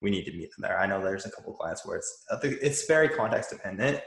we 0.00 0.10
need 0.10 0.24
to 0.24 0.32
meet 0.32 0.50
them 0.50 0.62
there. 0.62 0.78
I 0.78 0.86
know 0.86 1.02
there's 1.02 1.26
a 1.26 1.30
couple 1.30 1.52
clients 1.54 1.86
where 1.86 1.96
it's 1.96 2.24
uh, 2.30 2.38
it's 2.42 2.86
very 2.86 3.08
context 3.08 3.50
dependent. 3.50 4.00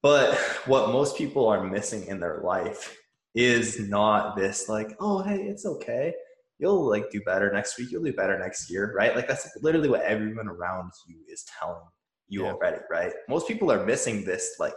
But 0.00 0.36
what 0.66 0.90
most 0.90 1.18
people 1.18 1.48
are 1.48 1.64
missing 1.64 2.06
in 2.06 2.20
their 2.20 2.40
life 2.44 2.96
is 3.34 3.80
not 3.80 4.36
this 4.36 4.68
like, 4.68 4.96
oh 5.00 5.22
hey, 5.22 5.42
it's 5.42 5.66
okay 5.66 6.14
you'll 6.58 6.88
like 6.88 7.10
do 7.10 7.20
better 7.22 7.52
next 7.52 7.78
week. 7.78 7.90
You'll 7.90 8.04
do 8.04 8.12
better 8.12 8.38
next 8.38 8.70
year, 8.70 8.92
right? 8.96 9.14
Like 9.14 9.28
that's 9.28 9.48
literally 9.62 9.88
what 9.88 10.02
everyone 10.02 10.48
around 10.48 10.90
you 11.06 11.16
is 11.28 11.44
telling 11.58 11.82
you 12.28 12.44
yeah. 12.44 12.52
already, 12.52 12.78
right? 12.90 13.12
Most 13.28 13.48
people 13.48 13.72
are 13.72 13.84
missing 13.86 14.24
this. 14.24 14.56
Like, 14.58 14.74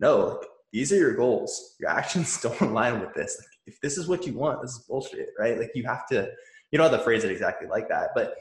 no, 0.00 0.26
like, 0.26 0.48
these 0.72 0.92
are 0.92 0.96
your 0.96 1.14
goals. 1.14 1.76
Your 1.80 1.90
actions 1.90 2.40
don't 2.42 2.60
align 2.60 3.00
with 3.00 3.14
this. 3.14 3.36
Like, 3.38 3.48
if 3.66 3.80
this 3.80 3.96
is 3.96 4.08
what 4.08 4.26
you 4.26 4.34
want, 4.34 4.60
this 4.60 4.72
is 4.72 4.84
bullshit, 4.88 5.30
right? 5.38 5.58
Like 5.58 5.70
you 5.74 5.84
have 5.84 6.06
to, 6.08 6.28
you 6.70 6.78
don't 6.78 6.90
have 6.90 6.98
to 6.98 7.04
phrase 7.04 7.24
it 7.24 7.30
exactly 7.30 7.68
like 7.68 7.88
that, 7.88 8.10
but 8.14 8.34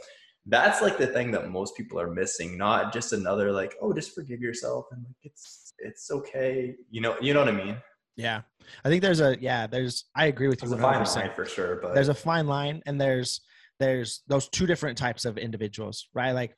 that's 0.47 0.81
like 0.81 0.97
the 0.97 1.07
thing 1.07 1.31
that 1.31 1.49
most 1.49 1.77
people 1.77 1.99
are 1.99 2.11
missing. 2.11 2.57
Not 2.57 2.91
just 2.91 3.13
another 3.13 3.51
like, 3.51 3.75
oh, 3.81 3.93
just 3.93 4.13
forgive 4.13 4.41
yourself 4.41 4.85
and 4.91 5.03
like 5.05 5.15
it's 5.23 5.73
it's 5.79 6.11
okay. 6.11 6.75
You 6.89 7.01
know, 7.01 7.15
you 7.21 7.33
know 7.33 7.39
what 7.39 7.49
I 7.49 7.53
mean? 7.53 7.77
Yeah, 8.15 8.41
I 8.83 8.89
think 8.89 9.01
there's 9.01 9.21
a 9.21 9.37
yeah. 9.39 9.67
There's 9.67 10.05
I 10.15 10.25
agree 10.25 10.47
with 10.47 10.61
you. 10.61 10.69
There's 10.69 10.81
100%. 10.81 10.83
a 10.83 11.05
fine 11.05 11.23
line 11.23 11.35
for 11.35 11.45
sure, 11.45 11.79
but 11.81 11.95
there's 11.95 12.09
a 12.09 12.13
fine 12.13 12.47
line, 12.47 12.81
and 12.85 12.99
there's 12.99 13.41
there's 13.79 14.21
those 14.27 14.49
two 14.49 14.65
different 14.65 14.97
types 14.97 15.25
of 15.25 15.37
individuals, 15.37 16.07
right? 16.13 16.31
Like 16.31 16.55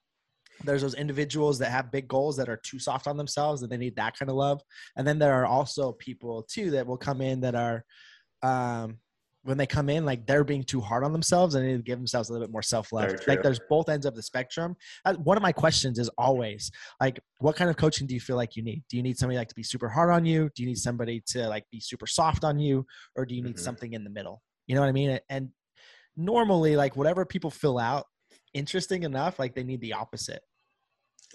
there's 0.63 0.81
those 0.81 0.95
individuals 0.95 1.59
that 1.59 1.71
have 1.71 1.91
big 1.91 2.07
goals 2.07 2.37
that 2.37 2.49
are 2.49 2.57
too 2.57 2.79
soft 2.79 3.07
on 3.07 3.17
themselves 3.17 3.61
and 3.61 3.71
they 3.71 3.77
need 3.77 3.95
that 3.95 4.17
kind 4.17 4.29
of 4.29 4.35
love, 4.35 4.61
and 4.95 5.07
then 5.07 5.19
there 5.19 5.33
are 5.33 5.45
also 5.45 5.93
people 5.93 6.43
too 6.43 6.71
that 6.71 6.87
will 6.87 6.97
come 6.97 7.21
in 7.21 7.41
that 7.41 7.55
are 7.55 7.83
um 8.43 8.97
when 9.45 9.59
they 9.59 9.67
come 9.67 9.89
in, 9.89 10.05
like 10.05 10.25
they're 10.25 10.43
being 10.43 10.63
too 10.63 10.81
hard 10.81 11.03
on 11.03 11.13
themselves 11.13 11.53
and 11.53 11.63
they 11.63 11.69
need 11.69 11.77
to 11.77 11.83
give 11.83 11.99
themselves 11.99 12.29
a 12.29 12.33
little 12.33 12.47
bit 12.47 12.51
more 12.51 12.63
self 12.63 12.91
love. 12.91 13.13
Like 13.27 13.43
there's 13.43 13.59
both 13.69 13.89
ends 13.89 14.07
of 14.07 14.15
the 14.15 14.23
spectrum. 14.23 14.75
Uh, 15.05 15.13
one 15.13 15.37
of 15.37 15.43
my 15.43 15.51
questions 15.51 15.99
is 15.99 16.09
always 16.17 16.71
like, 16.99 17.19
what 17.37 17.55
kind 17.55 17.69
of 17.69 17.77
coaching 17.77 18.07
do 18.07 18.15
you 18.15 18.19
feel 18.19 18.37
like 18.37 18.55
you 18.55 18.63
need? 18.63 18.83
Do 18.89 18.97
you 18.97 19.03
need 19.03 19.19
somebody 19.19 19.37
like 19.37 19.49
to 19.49 19.55
be 19.55 19.61
super 19.61 19.87
hard 19.87 20.09
on 20.09 20.25
you? 20.25 20.49
Do 20.55 20.63
you 20.63 20.67
need 20.67 20.79
somebody 20.79 21.21
to 21.27 21.47
like 21.47 21.63
be 21.71 21.79
super 21.79 22.07
soft 22.07 22.43
on 22.43 22.57
you? 22.57 22.87
Or 23.15 23.23
do 23.23 23.35
you 23.35 23.43
need 23.43 23.55
mm-hmm. 23.55 23.63
something 23.63 23.93
in 23.93 24.03
the 24.03 24.09
middle? 24.09 24.41
You 24.65 24.73
know 24.73 24.81
what 24.81 24.89
I 24.89 24.93
mean? 24.93 25.19
And 25.29 25.49
normally, 26.17 26.75
like 26.75 26.95
whatever 26.95 27.23
people 27.23 27.51
fill 27.51 27.77
out, 27.77 28.07
interesting 28.55 29.03
enough, 29.03 29.37
like 29.37 29.53
they 29.53 29.63
need 29.63 29.81
the 29.81 29.93
opposite. 29.93 30.41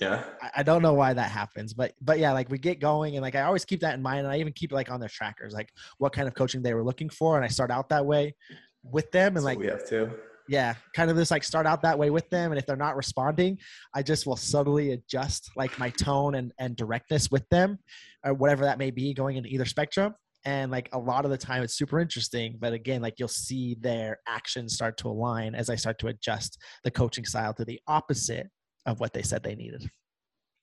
Yeah. 0.00 0.24
I, 0.40 0.50
I, 0.56 0.62
don't 0.62 0.83
know 0.83 0.94
why 0.94 1.12
that 1.12 1.30
happens, 1.30 1.74
but 1.74 1.92
but 2.00 2.18
yeah, 2.18 2.33
like 2.33 2.48
we 2.48 2.59
get 2.59 2.80
going 2.80 3.16
and 3.16 3.22
like 3.22 3.35
I 3.35 3.42
always 3.42 3.66
keep 3.66 3.80
that 3.80 3.94
in 3.94 4.02
mind 4.02 4.20
and 4.20 4.28
I 4.28 4.38
even 4.38 4.54
keep 4.54 4.72
it 4.72 4.74
like 4.74 4.90
on 4.90 4.98
their 4.98 5.11
trackers, 5.11 5.52
like 5.52 5.68
what 5.98 6.12
kind 6.12 6.26
of 6.26 6.35
coaching 6.35 6.62
they 6.62 6.74
were 6.74 6.85
looking 6.85 7.11
for. 7.11 7.37
And 7.37 7.44
I 7.44 7.48
start 7.48 7.70
out 7.70 7.90
that 7.90 8.06
way 8.06 8.35
with 8.83 9.11
them 9.12 9.28
and 9.28 9.37
That's 9.37 9.44
like 9.44 9.59
we 9.59 9.66
have 9.66 9.87
to. 9.88 10.11
Yeah, 10.48 10.74
kind 10.96 11.11
of 11.11 11.16
just 11.16 11.30
like 11.30 11.44
start 11.44 11.66
out 11.66 11.83
that 11.83 11.98
way 11.98 12.11
with 12.11 12.28
them. 12.30 12.50
And 12.50 12.59
if 12.59 12.66
they're 12.66 12.76
not 12.76 12.96
responding, 12.96 13.59
I 13.94 14.02
just 14.02 14.26
will 14.26 14.37
subtly 14.37 14.92
adjust 14.92 15.50
like 15.54 15.78
my 15.78 15.90
tone 15.90 16.35
and, 16.35 16.52
and 16.59 16.74
directness 16.74 17.30
with 17.30 17.48
them 17.50 17.78
or 18.24 18.35
whatever 18.35 18.64
that 18.64 18.78
may 18.78 18.90
be 18.90 19.14
going 19.14 19.37
into 19.37 19.48
either 19.50 19.64
spectrum 19.64 20.14
and 20.44 20.70
like 20.72 20.88
a 20.92 20.98
lot 20.98 21.24
of 21.24 21.31
the 21.31 21.38
time 21.38 21.62
it's 21.62 21.74
super 21.74 22.00
interesting 22.00 22.57
but 22.59 22.72
again 22.72 23.03
like 23.03 23.14
you'll 23.18 23.29
see 23.29 23.76
their 23.81 24.18
actions 24.26 24.74
start 24.74 24.96
to 24.96 25.09
align 25.09 25.55
as 25.55 25.68
i 25.68 25.74
start 25.74 25.98
to 25.98 26.07
adjust 26.07 26.59
the 26.83 26.90
coaching 26.90 27.24
style 27.24 27.53
to 27.53 27.64
the 27.64 27.79
opposite 27.87 28.48
of 28.87 29.00
what 29.00 29.12
they 29.12 29.22
said 29.22 29.42
they 29.42 29.55
needed. 29.55 29.90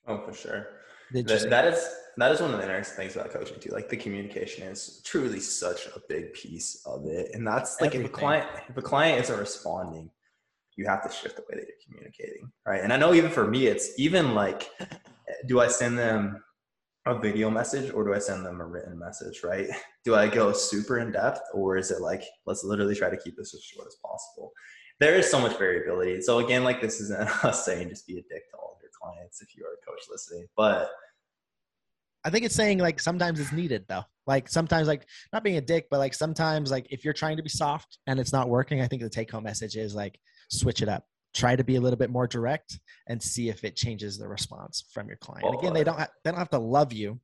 Oh, 0.07 0.19
for 0.19 0.33
sure. 0.33 0.67
That, 1.13 1.27
that 1.49 1.65
is 1.65 1.89
that 2.17 2.31
is 2.33 2.41
one 2.41 2.53
of 2.53 2.57
the 2.57 2.63
interesting 2.63 2.97
things 2.97 3.15
about 3.15 3.31
coaching 3.31 3.59
too. 3.61 3.69
Like 3.71 3.87
the 3.87 3.95
communication 3.95 4.67
is 4.67 5.01
truly 5.05 5.39
such 5.39 5.85
a 5.87 6.01
big 6.09 6.33
piece 6.33 6.81
of 6.85 7.05
it, 7.05 7.31
and 7.33 7.47
that's 7.47 7.79
like 7.79 7.95
Everything. 7.95 8.05
if 8.05 8.11
a 8.11 8.19
client 8.19 8.49
if 8.67 8.77
a 8.77 8.81
client 8.81 9.23
isn't 9.23 9.39
responding, 9.39 10.09
you 10.75 10.85
have 10.85 11.01
to 11.03 11.15
shift 11.15 11.37
the 11.37 11.43
way 11.43 11.59
that 11.59 11.65
you're 11.65 11.77
communicating, 11.85 12.51
right? 12.65 12.81
And 12.81 12.91
I 12.91 12.97
know 12.97 13.13
even 13.13 13.31
for 13.31 13.47
me, 13.47 13.67
it's 13.67 13.97
even 13.97 14.35
like, 14.35 14.69
do 15.47 15.61
I 15.61 15.67
send 15.67 15.97
them 15.97 16.43
a 17.15 17.19
video 17.19 17.49
message 17.49 17.93
or 17.93 18.03
do 18.03 18.13
I 18.13 18.19
send 18.19 18.45
them 18.45 18.61
a 18.61 18.65
written 18.65 18.97
message, 18.97 19.41
right? 19.43 19.67
Do 20.05 20.15
I 20.15 20.29
go 20.29 20.53
super 20.53 20.99
in 20.99 21.11
depth 21.11 21.41
or 21.53 21.75
is 21.75 21.91
it 21.91 21.99
like 21.99 22.23
let's 22.45 22.63
literally 22.63 22.95
try 22.95 23.09
to 23.09 23.17
keep 23.17 23.35
this 23.35 23.53
as 23.53 23.61
short 23.61 23.85
as 23.87 23.97
possible? 24.01 24.53
there 24.99 25.15
is 25.15 25.29
so 25.29 25.39
much 25.39 25.57
variability. 25.57 26.21
So 26.21 26.39
again, 26.39 26.63
like 26.63 26.81
this 26.81 26.99
isn't 27.01 27.19
us 27.45 27.65
saying 27.65 27.89
just 27.89 28.07
be 28.07 28.17
a 28.17 28.21
dick 28.21 28.49
to 28.51 28.57
all 28.57 28.75
of 28.75 28.81
your 28.81 28.91
clients 28.99 29.41
if 29.41 29.55
you 29.55 29.63
are 29.65 29.73
a 29.73 29.91
coach 29.91 30.03
listening, 30.09 30.47
but 30.55 30.89
I 32.23 32.29
think 32.29 32.45
it's 32.45 32.55
saying 32.55 32.79
like 32.79 32.99
sometimes 32.99 33.39
it's 33.39 33.51
needed 33.51 33.85
though. 33.87 34.03
Like 34.25 34.49
sometimes 34.49 34.87
like 34.87 35.05
not 35.31 35.43
being 35.43 35.57
a 35.57 35.61
dick, 35.61 35.87
but 35.89 35.99
like 35.99 36.13
sometimes 36.13 36.71
like 36.71 36.87
if 36.89 37.05
you're 37.05 37.13
trying 37.13 37.37
to 37.37 37.43
be 37.43 37.49
soft 37.49 37.99
and 38.07 38.19
it's 38.19 38.33
not 38.33 38.49
working, 38.49 38.81
I 38.81 38.87
think 38.87 39.01
the 39.01 39.09
take 39.09 39.31
home 39.31 39.43
message 39.43 39.77
is 39.77 39.95
like 39.95 40.19
switch 40.49 40.81
it 40.81 40.89
up. 40.89 41.05
Try 41.37 41.55
to 41.55 41.63
be 41.63 41.75
a 41.75 41.81
little 41.81 41.97
bit 41.97 42.09
more 42.09 42.25
direct 42.25 42.79
and 43.07 43.21
see 43.21 43.49
if 43.49 43.63
it 43.63 43.75
changes 43.75 44.17
the 44.17 44.27
response 44.27 44.85
from 44.91 45.07
your 45.07 45.17
client. 45.17 45.53
Again, 45.53 45.71
they 45.71 45.83
don't 45.83 45.99
ha- 45.99 46.09
they 46.23 46.31
don't 46.31 46.39
have 46.39 46.49
to 46.49 46.57
love 46.57 46.91
you. 46.91 47.19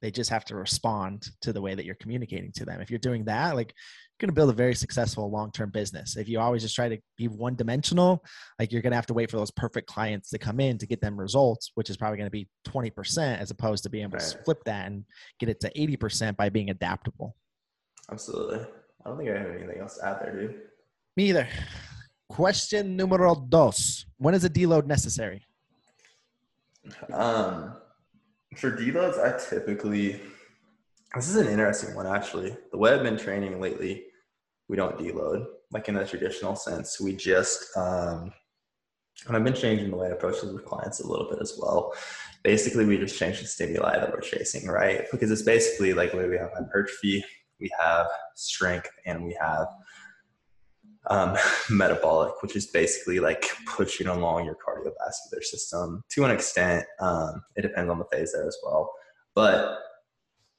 They 0.00 0.12
just 0.12 0.30
have 0.30 0.44
to 0.44 0.54
respond 0.54 1.28
to 1.42 1.52
the 1.52 1.60
way 1.60 1.74
that 1.74 1.84
you're 1.84 1.96
communicating 1.96 2.52
to 2.52 2.64
them. 2.64 2.80
If 2.80 2.88
you're 2.88 3.00
doing 3.00 3.24
that, 3.24 3.56
like 3.56 3.74
you're 4.12 4.26
going 4.26 4.32
to 4.32 4.38
build 4.38 4.50
a 4.50 4.52
very 4.52 4.76
successful 4.76 5.28
long-term 5.28 5.70
business. 5.70 6.16
If 6.16 6.28
you 6.28 6.38
always 6.38 6.62
just 6.62 6.76
try 6.76 6.88
to 6.88 6.98
be 7.16 7.26
one-dimensional, 7.26 8.24
like 8.60 8.70
you're 8.70 8.80
going 8.80 8.92
to 8.92 8.96
have 8.96 9.06
to 9.06 9.14
wait 9.14 9.28
for 9.28 9.38
those 9.38 9.50
perfect 9.50 9.88
clients 9.88 10.30
to 10.30 10.38
come 10.38 10.60
in 10.60 10.78
to 10.78 10.86
get 10.86 11.00
them 11.00 11.18
results, 11.18 11.72
which 11.74 11.90
is 11.90 11.96
probably 11.96 12.18
going 12.18 12.28
to 12.28 12.30
be 12.30 12.48
20% 12.68 13.40
as 13.40 13.50
opposed 13.50 13.82
to 13.82 13.90
being 13.90 14.04
able 14.04 14.18
right. 14.18 14.28
to 14.28 14.38
flip 14.44 14.62
that 14.66 14.86
and 14.86 15.04
get 15.40 15.48
it 15.48 15.58
to 15.60 15.72
80% 15.72 16.36
by 16.36 16.48
being 16.48 16.70
adaptable. 16.70 17.34
Absolutely. 18.08 18.60
I 19.04 19.08
don't 19.08 19.18
think 19.18 19.30
I 19.30 19.38
have 19.38 19.50
anything 19.50 19.80
else 19.80 19.96
to 19.98 20.06
add 20.06 20.20
there, 20.22 20.32
dude. 20.32 20.60
Me 21.16 21.30
either. 21.30 21.48
Question 22.28 22.96
numero 22.96 23.34
dos. 23.34 24.06
When 24.18 24.34
is 24.34 24.44
a 24.44 24.50
deload 24.50 24.86
necessary? 24.86 25.46
Um, 27.12 27.76
for 28.56 28.70
deloads, 28.70 29.18
I 29.18 29.38
typically 29.38 30.20
this 31.14 31.28
is 31.28 31.36
an 31.36 31.48
interesting 31.48 31.94
one 31.94 32.06
actually. 32.06 32.56
The 32.70 32.78
way 32.78 32.92
I've 32.92 33.02
been 33.02 33.18
training 33.18 33.60
lately, 33.60 34.04
we 34.68 34.76
don't 34.76 34.98
deload 34.98 35.46
like 35.70 35.88
in 35.88 35.94
the 35.94 36.04
traditional 36.04 36.54
sense. 36.54 37.00
We 37.00 37.14
just 37.14 37.76
um, 37.76 38.32
and 39.26 39.36
I've 39.36 39.44
been 39.44 39.54
changing 39.54 39.90
the 39.90 39.96
way 39.96 40.08
I 40.08 40.10
approach 40.10 40.40
this 40.40 40.52
with 40.52 40.64
clients 40.64 41.00
a 41.00 41.06
little 41.06 41.28
bit 41.28 41.40
as 41.40 41.58
well. 41.60 41.92
Basically, 42.44 42.84
we 42.84 42.98
just 42.98 43.18
change 43.18 43.40
the 43.40 43.46
stimuli 43.46 43.98
that 43.98 44.12
we're 44.12 44.20
chasing, 44.20 44.68
right? 44.68 45.06
Because 45.10 45.30
it's 45.30 45.42
basically 45.42 45.92
like 45.92 46.14
where 46.14 46.28
we 46.28 46.36
have 46.36 46.50
hypertrophy, 46.56 47.24
we 47.58 47.70
have 47.80 48.06
strength, 48.36 48.90
and 49.06 49.24
we 49.24 49.36
have 49.40 49.66
um, 51.08 51.36
metabolic, 51.70 52.42
which 52.42 52.56
is 52.56 52.66
basically 52.66 53.20
like 53.20 53.44
pushing 53.66 54.06
along 54.06 54.44
your 54.44 54.56
cardiovascular 54.56 55.42
system 55.42 56.02
to 56.10 56.24
an 56.24 56.30
extent. 56.30 56.84
Um, 57.00 57.42
it 57.56 57.62
depends 57.62 57.90
on 57.90 57.98
the 57.98 58.04
phase 58.06 58.32
there 58.32 58.46
as 58.46 58.56
well. 58.62 58.92
But 59.34 59.78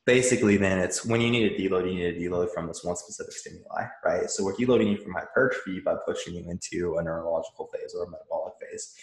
basically 0.06 0.58
then 0.58 0.80
it's 0.80 1.06
when 1.06 1.22
you 1.22 1.30
need 1.30 1.52
a 1.52 1.56
deload, 1.56 1.88
you 1.88 2.00
need 2.00 2.16
a 2.16 2.20
deload 2.20 2.50
from 2.52 2.68
this 2.68 2.84
one 2.84 2.96
specific 2.96 3.34
stimuli, 3.34 3.86
right? 4.04 4.30
So 4.30 4.44
we're 4.44 4.56
deloading 4.56 4.92
you 4.92 4.98
from 4.98 5.14
hypertrophy 5.14 5.82
by 5.82 5.96
pushing 6.06 6.34
you 6.34 6.50
into 6.50 6.98
a 6.98 7.04
neurological 7.04 7.70
phase 7.74 7.94
or 7.96 8.06
a 8.06 8.10
metabolic 8.10 8.54
phase. 8.60 8.96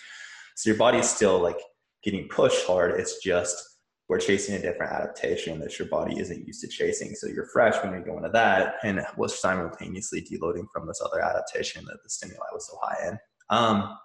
So 0.57 0.71
your 0.71 0.79
body's 0.79 1.09
still 1.09 1.39
like 1.39 1.59
getting 2.03 2.27
pushed 2.29 2.67
hard. 2.67 2.99
It's 2.99 3.23
just 3.23 3.76
we're 4.09 4.19
chasing 4.19 4.55
a 4.55 4.63
different 4.63 4.93
adaptation 4.93 5.59
that 5.61 5.79
your 5.79 5.89
body 5.89 6.19
isn't 6.21 6.47
used 6.47 6.61
to 6.61 6.69
chasing. 6.69 7.15
So 7.15 7.27
you're 7.27 7.49
fresh 7.53 7.83
when 7.83 7.93
you 7.93 8.05
go 8.05 8.17
into 8.17 8.29
that 8.31 8.77
and 8.85 9.05
was 9.17 9.41
simultaneously 9.41 10.23
deloading 10.23 10.67
from 10.73 10.87
this 10.87 11.03
other 11.05 11.21
adaptation 11.21 11.85
that 11.87 12.03
the 12.03 12.09
stimuli 12.09 12.47
was 12.53 12.69
so 12.69 12.79
high 12.81 13.09
in. 13.09 13.19
Um, 13.51 13.97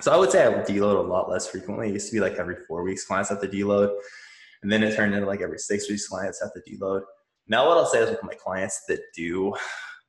so 0.00 0.12
I 0.12 0.16
would 0.16 0.30
say 0.30 0.44
I 0.44 0.48
would 0.48 0.66
deload 0.66 0.96
a 0.96 1.08
lot 1.08 1.28
less 1.28 1.46
frequently. 1.46 1.88
It 1.88 1.94
used 1.94 2.08
to 2.08 2.14
be 2.14 2.20
like 2.20 2.34
every 2.34 2.56
four 2.66 2.82
weeks 2.84 3.04
clients 3.04 3.28
have 3.28 3.42
to 3.42 3.48
deload. 3.48 3.94
And 4.62 4.72
then 4.72 4.82
it 4.82 4.96
turned 4.96 5.14
into 5.14 5.26
like 5.26 5.42
every 5.42 5.58
six 5.58 5.90
weeks 5.90 6.08
clients 6.08 6.42
have 6.42 6.52
to 6.54 6.62
deload. 6.70 7.02
Now 7.46 7.68
what 7.68 7.76
I'll 7.76 7.86
say 7.86 7.98
is 7.98 8.10
with 8.10 8.22
my 8.22 8.34
clients 8.34 8.82
that 8.88 9.00
do 9.14 9.54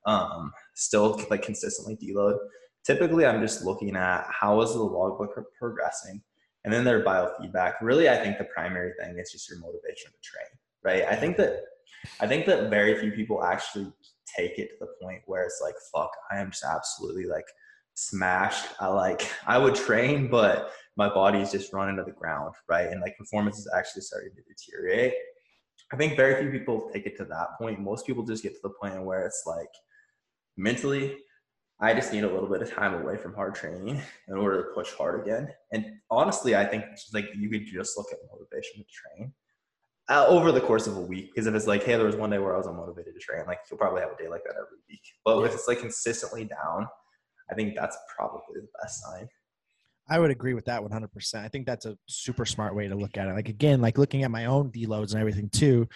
um, 0.06 0.54
still 0.76 1.22
like 1.30 1.42
consistently 1.42 1.98
deload, 1.98 2.38
typically 2.86 3.26
I'm 3.26 3.42
just 3.42 3.66
looking 3.66 3.98
at 3.98 4.26
how 4.30 4.62
is 4.62 4.72
the 4.72 4.80
logbook 4.80 5.38
progressing 5.60 6.24
and 6.66 6.74
then 6.74 6.84
their 6.84 7.04
biofeedback. 7.04 7.76
Really, 7.82 8.10
I 8.10 8.18
think 8.18 8.38
the 8.38 8.46
primary 8.46 8.92
thing 9.00 9.18
is 9.18 9.32
just 9.32 9.50
your 9.50 9.60
motivation 9.60 10.12
to 10.12 10.18
train, 10.22 10.48
right? 10.84 11.06
I 11.10 11.16
think 11.16 11.38
that 11.38 11.62
I 12.20 12.28
think 12.28 12.46
that 12.48 12.70
very 12.70 13.00
few 13.00 13.12
people 13.12 13.44
actually 13.44 13.94
take 14.36 14.58
it 14.58 14.70
to 14.70 14.76
the 14.82 14.88
point 15.02 15.22
where 15.28 15.44
it's 15.44 15.62
like, 15.64 15.76
fuck, 15.94 16.10
I 16.32 16.40
am 16.40 16.52
just 16.52 16.66
absolutely 16.66 17.26
like 17.26 17.46
smashed. 17.94 18.66
I 18.80 18.88
like 18.88 19.32
I 19.46 19.58
would 19.58 19.76
train, 19.76 20.28
but 20.30 20.72
my 20.98 21.08
body 21.08 21.40
is 21.40 21.52
just 21.52 21.72
running 21.72 21.98
to 21.98 22.04
the 22.04 22.12
ground, 22.12 22.56
right? 22.68 22.88
And 22.88 23.00
like 23.00 23.18
performance 23.18 23.60
is 23.60 23.72
actually 23.76 24.02
starting 24.02 24.32
to 24.36 24.42
deteriorate. 24.42 25.14
I 25.94 25.98
think 25.98 26.16
very 26.16 26.42
few 26.42 26.60
people 26.60 26.90
take 26.92 27.06
it 27.06 27.16
to 27.18 27.26
that 27.26 27.60
point. 27.60 27.80
Most 27.80 28.08
people 28.08 28.24
just 28.24 28.42
get 28.42 28.54
to 28.54 28.60
the 28.64 28.74
point 28.82 29.04
where 29.04 29.26
it's 29.26 29.44
like 29.46 29.70
mentally, 30.58 31.18
I 31.80 31.94
just 31.94 32.14
need 32.14 32.24
a 32.24 32.32
little 32.32 32.48
bit 32.48 32.62
of 32.62 32.74
time 32.74 32.94
away 32.94 33.18
from 33.18 33.34
hard 33.34 33.54
training 33.54 34.02
in 34.28 34.34
order 34.34 34.64
to 34.64 34.70
push 34.74 34.94
hard 34.94 35.22
again. 35.22 35.50
And 35.74 35.86
honestly, 36.10 36.56
I 36.56 36.66
think 36.66 36.86
like 37.14 37.28
you 37.36 37.50
could 37.50 37.66
just 37.66 37.98
look 37.98 38.08
at 38.12 38.20
motivation 38.32 38.78
to 38.78 38.86
train 38.86 39.34
uh, 40.10 40.26
over 40.28 40.52
the 40.52 40.62
course 40.62 40.88
of 40.88 40.96
a 40.96 41.02
week. 41.02 41.32
Because 41.34 41.48
if 41.48 41.54
it's 41.54 41.68
like, 41.68 41.84
hey, 41.84 41.98
there 41.98 42.06
was 42.06 42.16
one 42.16 42.30
day 42.30 42.40
where 42.40 42.54
I 42.54 42.58
was 42.58 42.68
unmotivated 42.68 43.14
to 43.14 43.20
train, 43.20 43.46
like 43.46 43.60
you'll 43.70 43.78
probably 43.78 44.02
have 44.02 44.12
a 44.12 44.22
day 44.22 44.30
like 44.30 44.44
that 44.46 44.56
every 44.56 44.78
week. 44.90 45.02
But 45.26 45.42
if 45.44 45.54
it's 45.54 45.68
like 45.68 45.80
consistently 45.80 46.46
down, 46.46 46.88
I 47.52 47.56
think 47.56 47.76
that's 47.76 47.98
probably 48.16 48.42
the 48.56 48.68
best 48.82 49.02
sign. 49.04 49.28
I 50.08 50.20
would 50.20 50.32
agree 50.32 50.54
with 50.54 50.66
that 50.66 50.82
100%. 50.82 51.36
I 51.36 51.48
think 51.48 51.66
that's 51.66 51.86
a 51.86 51.98
super 52.08 52.46
smart 52.46 52.76
way 52.76 52.88
to 52.88 52.96
look 52.96 53.18
at 53.18 53.28
it. 53.28 53.34
Like, 53.34 53.50
again, 53.50 53.82
like 53.82 53.98
looking 53.98 54.24
at 54.24 54.32
my 54.32 54.46
own 54.46 54.72
deloads 54.72 55.12
and 55.12 55.20
everything 55.20 55.50
too, 55.50 55.90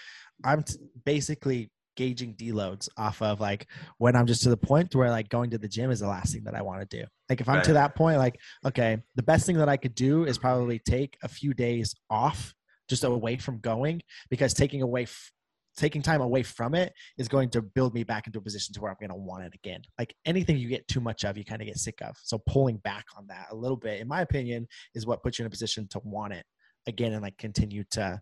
I'm 0.43 0.63
t- 0.63 0.75
basically 1.05 1.69
gauging 1.95 2.33
deloads 2.35 2.87
off 2.97 3.21
of 3.21 3.39
like 3.39 3.67
when 3.97 4.15
I'm 4.15 4.25
just 4.25 4.43
to 4.43 4.49
the 4.49 4.57
point 4.57 4.95
where 4.95 5.09
like 5.09 5.29
going 5.29 5.49
to 5.51 5.57
the 5.57 5.67
gym 5.67 5.91
is 5.91 5.99
the 5.99 6.07
last 6.07 6.33
thing 6.33 6.43
that 6.45 6.55
I 6.55 6.61
want 6.61 6.87
to 6.87 6.97
do. 6.97 7.05
Like, 7.29 7.41
if 7.41 7.49
I'm 7.49 7.55
right. 7.55 7.63
to 7.65 7.73
that 7.73 7.95
point, 7.95 8.17
like, 8.17 8.39
okay, 8.65 8.97
the 9.15 9.23
best 9.23 9.45
thing 9.45 9.57
that 9.57 9.69
I 9.69 9.77
could 9.77 9.95
do 9.95 10.25
is 10.25 10.37
probably 10.37 10.79
take 10.79 11.17
a 11.23 11.27
few 11.27 11.53
days 11.53 11.93
off 12.09 12.53
just 12.89 13.03
away 13.03 13.37
from 13.37 13.59
going 13.59 14.01
because 14.29 14.53
taking 14.53 14.81
away 14.81 15.03
f- 15.03 15.31
taking 15.77 16.01
time 16.01 16.21
away 16.21 16.43
from 16.43 16.75
it 16.75 16.93
is 17.17 17.27
going 17.27 17.49
to 17.49 17.61
build 17.61 17.93
me 17.93 18.03
back 18.03 18.27
into 18.27 18.39
a 18.39 18.41
position 18.41 18.73
to 18.73 18.81
where 18.81 18.91
I'm 18.91 18.97
going 18.99 19.09
to 19.09 19.15
want 19.15 19.45
it 19.45 19.53
again. 19.55 19.81
Like 19.97 20.13
anything 20.25 20.57
you 20.57 20.67
get 20.67 20.87
too 20.87 20.99
much 20.99 21.23
of, 21.23 21.37
you 21.37 21.45
kind 21.45 21.61
of 21.61 21.67
get 21.67 21.77
sick 21.77 22.01
of. 22.01 22.17
So 22.23 22.37
pulling 22.47 22.77
back 22.77 23.05
on 23.17 23.27
that 23.27 23.47
a 23.51 23.55
little 23.55 23.77
bit, 23.77 24.01
in 24.01 24.07
my 24.07 24.21
opinion, 24.21 24.67
is 24.93 25.05
what 25.05 25.23
puts 25.23 25.39
you 25.39 25.43
in 25.43 25.47
a 25.47 25.49
position 25.49 25.87
to 25.91 26.01
want 26.03 26.33
it 26.33 26.45
again 26.87 27.13
and 27.13 27.21
like 27.21 27.37
continue 27.37 27.83
to 27.91 28.19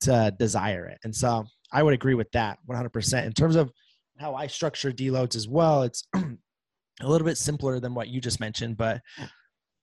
to 0.00 0.34
desire 0.38 0.86
it. 0.86 0.98
And 1.04 1.14
so 1.14 1.44
I 1.72 1.82
would 1.82 1.94
agree 1.94 2.14
with 2.14 2.30
that 2.32 2.58
100%. 2.68 3.26
In 3.26 3.32
terms 3.32 3.56
of 3.56 3.70
how 4.18 4.34
I 4.34 4.46
structure 4.46 4.92
deloads 4.92 5.36
as 5.36 5.48
well, 5.48 5.82
it's 5.82 6.06
a 6.14 7.08
little 7.08 7.26
bit 7.26 7.38
simpler 7.38 7.80
than 7.80 7.94
what 7.94 8.08
you 8.08 8.20
just 8.20 8.40
mentioned, 8.40 8.76
but 8.76 9.00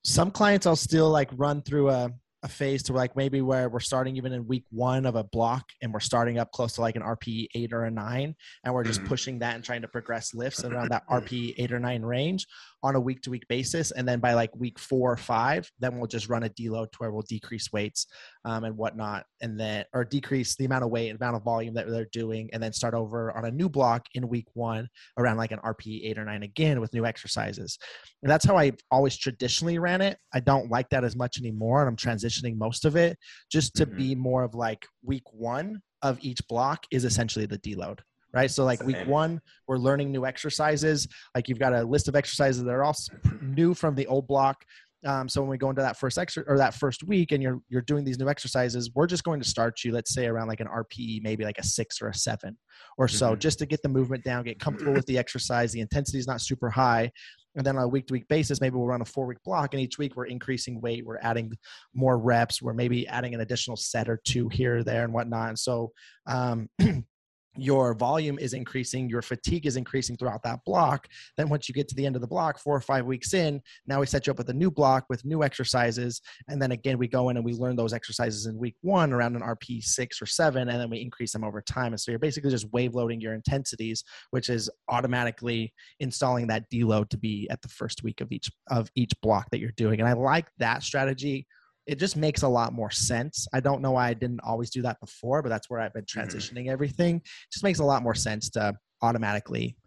some 0.03 0.31
clients 0.31 0.65
I'll 0.65 0.75
still 0.75 1.09
like 1.09 1.29
run 1.33 1.61
through 1.61 1.89
a 1.89 2.11
a 2.45 2.47
phase 2.47 2.83
to 2.83 2.93
like 2.93 3.15
maybe 3.15 3.41
where 3.41 3.69
we're 3.69 3.79
starting 3.79 4.15
even 4.17 4.31
in 4.31 4.47
week 4.47 4.65
one 4.69 5.07
of 5.07 5.15
a 5.15 5.23
block 5.23 5.65
and 5.81 5.91
we're 5.91 5.99
starting 5.99 6.37
up 6.37 6.51
close 6.51 6.73
to 6.73 6.81
like 6.81 6.95
an 6.95 7.01
RPE 7.01 7.47
eight 7.55 7.73
or 7.73 7.85
a 7.85 7.91
nine, 7.91 8.35
and 8.63 8.73
we're 8.73 8.83
just 8.83 8.99
mm-hmm. 8.99 9.09
pushing 9.09 9.39
that 9.39 9.55
and 9.55 9.63
trying 9.63 9.81
to 9.81 9.87
progress 9.87 10.33
lifts 10.35 10.63
around 10.63 10.89
that 10.89 11.07
RPE 11.09 11.55
eight 11.57 11.73
or 11.73 11.79
nine 11.79 12.03
range 12.03 12.45
on 12.85 12.95
a 12.95 12.99
week 12.99 13.19
to 13.23 13.31
week 13.31 13.47
basis. 13.47 13.89
And 13.89 14.07
then 14.07 14.19
by 14.19 14.33
like 14.35 14.55
week 14.55 14.77
four 14.77 15.11
or 15.11 15.17
five, 15.17 15.67
then 15.79 15.97
we'll 15.97 16.05
just 16.05 16.29
run 16.29 16.43
a 16.43 16.49
deload 16.49 16.91
to 16.91 16.97
where 16.99 17.11
we'll 17.11 17.23
decrease 17.23 17.73
weights 17.73 18.05
um, 18.45 18.63
and 18.63 18.77
whatnot, 18.77 19.25
and 19.41 19.59
then 19.59 19.85
or 19.91 20.05
decrease 20.05 20.55
the 20.55 20.65
amount 20.65 20.83
of 20.83 20.91
weight, 20.91 21.09
and 21.09 21.19
amount 21.19 21.35
of 21.35 21.43
volume 21.43 21.73
that 21.73 21.89
they're 21.89 22.07
doing, 22.11 22.47
and 22.53 22.61
then 22.61 22.71
start 22.71 22.93
over 22.93 23.35
on 23.35 23.45
a 23.45 23.51
new 23.51 23.67
block 23.67 24.05
in 24.13 24.29
week 24.29 24.45
one 24.53 24.87
around 25.17 25.37
like 25.37 25.51
an 25.51 25.59
RPE 25.65 26.05
eight 26.05 26.19
or 26.19 26.25
nine 26.25 26.43
again 26.43 26.79
with 26.79 26.93
new 26.93 27.07
exercises. 27.07 27.79
And 28.21 28.31
that's 28.31 28.45
how 28.45 28.55
I 28.55 28.73
always 28.91 29.17
traditionally 29.17 29.79
ran 29.79 30.01
it. 30.01 30.19
I 30.31 30.39
don't 30.39 30.69
like 30.69 30.89
that 30.89 31.03
as 31.03 31.15
much 31.15 31.39
anymore, 31.39 31.81
and 31.81 31.89
I'm 31.89 31.95
transitioning 31.95 32.55
most 32.55 32.85
of 32.85 32.95
it 32.95 33.17
just 33.51 33.75
to 33.77 33.87
mm-hmm. 33.87 33.97
be 33.97 34.15
more 34.15 34.43
of 34.43 34.53
like 34.53 34.85
week 35.03 35.23
one 35.31 35.81
of 36.03 36.19
each 36.21 36.47
block 36.47 36.85
is 36.91 37.03
essentially 37.03 37.47
the 37.47 37.57
deload 37.57 38.01
right? 38.35 38.51
So 38.51 38.65
like 38.65 38.83
week 38.83 39.07
one, 39.07 39.41
we're 39.67 39.77
learning 39.77 40.11
new 40.11 40.25
exercises. 40.25 41.07
Like 41.33 41.47
you've 41.47 41.59
got 41.59 41.73
a 41.73 41.83
list 41.83 42.07
of 42.07 42.15
exercises 42.15 42.63
that 42.63 42.69
are 42.69 42.83
all 42.83 42.95
new 43.41 43.73
from 43.73 43.95
the 43.95 44.05
old 44.07 44.27
block. 44.27 44.63
Um, 45.05 45.29
so 45.29 45.39
when 45.41 45.49
we 45.49 45.57
go 45.57 45.69
into 45.69 45.83
that 45.83 45.97
first 45.97 46.17
extra 46.17 46.43
or 46.47 46.57
that 46.57 46.73
first 46.73 47.03
week 47.03 47.31
and 47.31 47.41
you're 47.41 47.59
you're 47.69 47.83
doing 47.83 48.03
these 48.03 48.17
new 48.17 48.27
exercises, 48.27 48.89
we're 48.95 49.07
just 49.07 49.23
going 49.23 49.39
to 49.39 49.47
start 49.47 49.83
you, 49.83 49.91
let's 49.91 50.13
say 50.13 50.25
around 50.25 50.47
like 50.47 50.61
an 50.61 50.67
RPE, 50.67 51.21
maybe 51.21 51.43
like 51.45 51.59
a 51.59 51.63
six 51.63 52.01
or 52.01 52.09
a 52.09 52.13
seven 52.13 52.57
or 52.97 53.07
so, 53.07 53.31
mm-hmm. 53.31 53.39
just 53.39 53.59
to 53.59 53.65
get 53.65 53.83
the 53.83 53.89
movement 53.89 54.23
down, 54.23 54.43
get 54.43 54.59
comfortable 54.59 54.93
with 54.93 55.05
the 55.05 55.17
exercise. 55.17 55.71
The 55.71 55.79
intensity 55.79 56.17
is 56.17 56.27
not 56.27 56.41
super 56.41 56.69
high. 56.69 57.11
And 57.55 57.65
then 57.65 57.77
on 57.77 57.83
a 57.83 57.87
week 57.87 58.07
to 58.07 58.13
week 58.13 58.27
basis, 58.27 58.59
maybe 58.59 58.75
we'll 58.75 58.87
run 58.87 59.01
a 59.01 59.05
four 59.05 59.27
week 59.27 59.37
block, 59.45 59.73
and 59.73 59.81
each 59.81 59.97
week 59.97 60.15
we're 60.15 60.25
increasing 60.25 60.81
weight, 60.81 61.05
we're 61.05 61.19
adding 61.19 61.51
more 61.93 62.17
reps, 62.17 62.61
we're 62.61 62.73
maybe 62.73 63.07
adding 63.07 63.33
an 63.33 63.41
additional 63.41 63.77
set 63.77 64.09
or 64.09 64.19
two 64.25 64.49
here 64.49 64.79
or 64.79 64.83
there 64.83 65.03
and 65.03 65.13
whatnot. 65.13 65.49
And 65.49 65.59
so 65.59 65.91
um, 66.27 66.67
your 67.57 67.93
volume 67.93 68.37
is 68.39 68.53
increasing, 68.53 69.09
your 69.09 69.21
fatigue 69.21 69.65
is 69.65 69.77
increasing 69.77 70.17
throughout 70.17 70.43
that 70.43 70.59
block. 70.65 71.07
Then 71.37 71.49
once 71.49 71.67
you 71.67 71.73
get 71.73 71.87
to 71.89 71.95
the 71.95 72.05
end 72.05 72.15
of 72.15 72.21
the 72.21 72.27
block, 72.27 72.59
four 72.59 72.75
or 72.75 72.81
five 72.81 73.05
weeks 73.05 73.33
in, 73.33 73.61
now 73.87 73.99
we 73.99 74.05
set 74.05 74.27
you 74.27 74.31
up 74.31 74.37
with 74.37 74.49
a 74.49 74.53
new 74.53 74.71
block 74.71 75.05
with 75.09 75.25
new 75.25 75.43
exercises. 75.43 76.21
And 76.47 76.61
then 76.61 76.71
again, 76.71 76.97
we 76.97 77.07
go 77.07 77.29
in 77.29 77.37
and 77.37 77.45
we 77.45 77.53
learn 77.53 77.75
those 77.75 77.93
exercises 77.93 78.45
in 78.45 78.57
week 78.57 78.75
one 78.81 79.13
around 79.13 79.35
an 79.35 79.41
RPE 79.41 79.83
six 79.83 80.21
or 80.21 80.25
seven, 80.25 80.69
and 80.69 80.79
then 80.79 80.89
we 80.89 81.01
increase 81.01 81.33
them 81.33 81.43
over 81.43 81.61
time. 81.61 81.93
And 81.93 81.99
so 81.99 82.11
you're 82.11 82.19
basically 82.19 82.51
just 82.51 82.71
wave 82.71 82.95
loading 82.95 83.21
your 83.21 83.33
intensities, 83.33 84.03
which 84.31 84.49
is 84.49 84.69
automatically 84.89 85.73
installing 85.99 86.47
that 86.47 86.69
deload 86.71 87.09
to 87.09 87.17
be 87.17 87.47
at 87.49 87.61
the 87.61 87.69
first 87.69 88.03
week 88.03 88.21
of 88.21 88.31
each 88.31 88.51
of 88.69 88.89
each 88.95 89.13
block 89.21 89.49
that 89.51 89.59
you're 89.59 89.71
doing. 89.77 89.99
And 89.99 90.09
I 90.09 90.13
like 90.13 90.47
that 90.57 90.83
strategy 90.83 91.47
it 91.87 91.99
just 91.99 92.15
makes 92.15 92.41
a 92.41 92.47
lot 92.47 92.73
more 92.73 92.91
sense. 92.91 93.47
I 93.53 93.59
don't 93.59 93.81
know 93.81 93.91
why 93.91 94.07
I 94.07 94.13
didn't 94.13 94.41
always 94.41 94.69
do 94.69 94.81
that 94.83 94.99
before, 94.99 95.41
but 95.41 95.49
that's 95.49 95.69
where 95.69 95.79
I've 95.79 95.93
been 95.93 96.03
mm-hmm. 96.03 96.19
transitioning 96.19 96.67
everything. 96.69 97.17
It 97.17 97.51
just 97.51 97.63
makes 97.63 97.79
a 97.79 97.85
lot 97.85 98.03
more 98.03 98.15
sense 98.15 98.49
to 98.51 98.73
automatically 99.01 99.77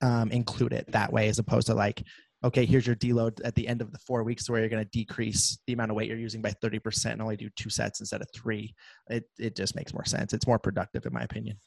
um, 0.00 0.30
include 0.30 0.72
it 0.72 0.90
that 0.92 1.12
way 1.12 1.28
as 1.28 1.38
opposed 1.38 1.66
to 1.66 1.74
like, 1.74 2.02
okay, 2.44 2.64
here's 2.64 2.86
your 2.86 2.94
deload 2.94 3.40
at 3.44 3.56
the 3.56 3.66
end 3.66 3.80
of 3.80 3.90
the 3.90 3.98
four 3.98 4.22
weeks 4.22 4.48
where 4.48 4.60
you're 4.60 4.68
going 4.68 4.84
to 4.84 4.90
decrease 4.90 5.58
the 5.66 5.72
amount 5.72 5.90
of 5.90 5.96
weight 5.96 6.08
you're 6.08 6.16
using 6.16 6.40
by 6.40 6.52
30% 6.62 7.06
and 7.06 7.22
only 7.22 7.36
do 7.36 7.48
two 7.56 7.68
sets 7.68 7.98
instead 7.98 8.20
of 8.20 8.28
three. 8.32 8.72
It, 9.08 9.24
it 9.38 9.56
just 9.56 9.74
makes 9.74 9.92
more 9.92 10.04
sense. 10.04 10.32
It's 10.32 10.46
more 10.46 10.58
productive 10.58 11.04
in 11.04 11.12
my 11.12 11.22
opinion. 11.22 11.58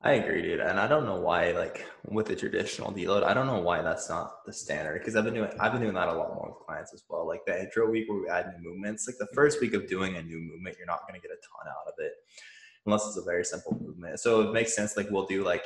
I 0.00 0.12
agree, 0.12 0.42
dude. 0.42 0.60
And 0.60 0.78
I 0.78 0.86
don't 0.86 1.06
know 1.06 1.16
why, 1.20 1.50
like 1.50 1.84
with 2.06 2.26
the 2.26 2.36
traditional 2.36 2.92
deload, 2.92 3.24
I 3.24 3.34
don't 3.34 3.48
know 3.48 3.60
why 3.60 3.82
that's 3.82 4.08
not 4.08 4.44
the 4.46 4.52
standard. 4.52 5.00
Because 5.00 5.16
I've 5.16 5.24
been 5.24 5.34
doing, 5.34 5.50
I've 5.58 5.72
been 5.72 5.82
doing 5.82 5.94
that 5.94 6.08
a 6.08 6.12
lot 6.12 6.34
more 6.34 6.54
with 6.56 6.66
clients 6.66 6.94
as 6.94 7.02
well. 7.10 7.26
Like 7.26 7.44
the 7.46 7.60
intro 7.60 7.90
week 7.90 8.08
where 8.08 8.20
we 8.20 8.28
add 8.28 8.54
new 8.56 8.70
movements. 8.70 9.08
Like 9.08 9.18
the 9.18 9.24
mm-hmm. 9.24 9.34
first 9.34 9.60
week 9.60 9.74
of 9.74 9.88
doing 9.88 10.16
a 10.16 10.22
new 10.22 10.38
movement, 10.38 10.76
you're 10.78 10.86
not 10.86 11.00
going 11.08 11.20
to 11.20 11.26
get 11.26 11.34
a 11.34 11.40
ton 11.42 11.72
out 11.72 11.88
of 11.88 11.94
it, 11.98 12.12
unless 12.86 13.08
it's 13.08 13.16
a 13.16 13.22
very 13.22 13.44
simple 13.44 13.76
movement. 13.80 14.20
So 14.20 14.42
it 14.42 14.52
makes 14.52 14.74
sense. 14.76 14.96
Like 14.96 15.10
we'll 15.10 15.26
do 15.26 15.42
like 15.42 15.64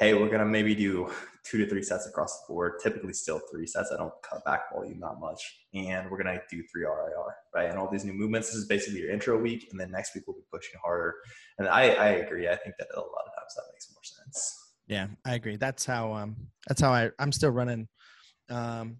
hey, 0.00 0.14
we're 0.14 0.30
gonna 0.30 0.46
maybe 0.46 0.74
do 0.74 1.12
two 1.44 1.58
to 1.58 1.66
three 1.68 1.82
sets 1.82 2.06
across 2.06 2.40
the 2.40 2.52
board. 2.52 2.80
Typically, 2.82 3.12
still 3.12 3.38
three 3.52 3.66
sets. 3.66 3.92
I 3.92 3.98
don't 3.98 4.12
cut 4.22 4.42
back 4.46 4.72
volume 4.72 4.98
that 5.00 5.20
much, 5.20 5.42
and 5.74 6.10
we're 6.10 6.16
gonna 6.16 6.40
do 6.50 6.62
three 6.72 6.84
RIR, 6.84 7.36
right? 7.54 7.68
And 7.68 7.78
all 7.78 7.90
these 7.90 8.06
new 8.06 8.14
movements. 8.14 8.48
This 8.48 8.56
is 8.56 8.66
basically 8.66 9.00
your 9.00 9.10
intro 9.10 9.38
week, 9.38 9.68
and 9.70 9.78
then 9.78 9.90
next 9.90 10.14
week 10.14 10.24
we'll 10.26 10.36
be 10.36 10.42
pushing 10.50 10.80
harder. 10.82 11.16
And 11.58 11.68
I, 11.68 11.90
I 11.90 12.08
agree. 12.08 12.48
I 12.48 12.56
think 12.56 12.76
that 12.78 12.88
a 12.94 12.98
lot 12.98 13.26
of 13.26 13.29
that 13.54 13.64
makes 13.72 13.88
more 13.92 14.02
sense. 14.02 14.56
Yeah, 14.86 15.08
I 15.24 15.34
agree. 15.34 15.56
That's 15.56 15.84
how 15.84 16.12
um 16.12 16.36
that's 16.68 16.80
how 16.80 16.92
I 16.92 17.10
I'm 17.18 17.32
still 17.32 17.50
running 17.50 17.88
um 18.48 18.98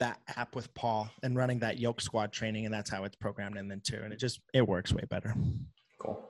that 0.00 0.18
app 0.36 0.56
with 0.56 0.72
Paul 0.74 1.08
and 1.22 1.36
running 1.36 1.60
that 1.60 1.78
yoke 1.78 2.00
squad 2.00 2.32
training, 2.32 2.66
and 2.66 2.74
that's 2.74 2.90
how 2.90 3.04
it's 3.04 3.16
programmed 3.16 3.56
in 3.56 3.68
then 3.68 3.80
too. 3.84 4.00
And 4.02 4.12
it 4.12 4.18
just 4.18 4.40
it 4.52 4.66
works 4.66 4.92
way 4.92 5.04
better. 5.08 5.34
Cool. 6.00 6.28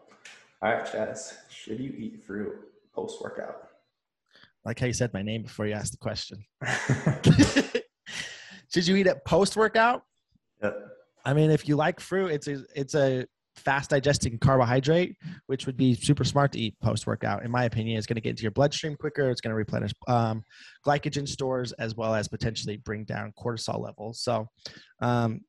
All 0.62 0.72
right, 0.72 0.84
Chaz. 0.84 1.34
Should 1.48 1.80
you 1.80 1.90
eat 1.90 2.24
fruit 2.24 2.52
post 2.94 3.20
workout? 3.20 3.70
like 4.64 4.80
how 4.80 4.86
you 4.86 4.92
said 4.92 5.12
my 5.12 5.22
name 5.22 5.42
before 5.42 5.66
you 5.66 5.74
asked 5.74 5.92
the 5.92 5.98
question. 5.98 6.44
Should 8.72 8.86
you 8.86 8.96
eat 8.96 9.06
it 9.06 9.24
post 9.24 9.56
workout? 9.56 10.02
Yep. 10.62 10.78
I 11.24 11.34
mean, 11.34 11.50
if 11.50 11.68
you 11.68 11.76
like 11.76 12.00
fruit, 12.00 12.32
it's 12.32 12.48
a 12.48 12.64
it's 12.74 12.94
a 12.94 13.26
fast 13.56 13.90
digesting 13.90 14.38
carbohydrate, 14.38 15.16
which 15.46 15.66
would 15.66 15.76
be 15.76 15.94
super 15.94 16.24
smart 16.24 16.52
to 16.52 16.58
eat 16.58 16.78
post 16.80 17.06
workout. 17.06 17.44
In 17.44 17.50
my 17.50 17.64
opinion, 17.64 17.98
it's 17.98 18.06
going 18.06 18.16
to 18.16 18.20
get 18.20 18.30
into 18.30 18.42
your 18.42 18.50
bloodstream 18.50 18.96
quicker. 18.96 19.30
It's 19.30 19.40
going 19.40 19.50
to 19.50 19.56
replenish 19.56 19.92
um, 20.08 20.42
glycogen 20.86 21.28
stores 21.28 21.72
as 21.72 21.94
well 21.94 22.14
as 22.14 22.28
potentially 22.28 22.76
bring 22.76 23.04
down 23.04 23.32
cortisol 23.38 23.80
levels. 23.80 24.20
So, 24.20 24.48
um, 25.00 25.40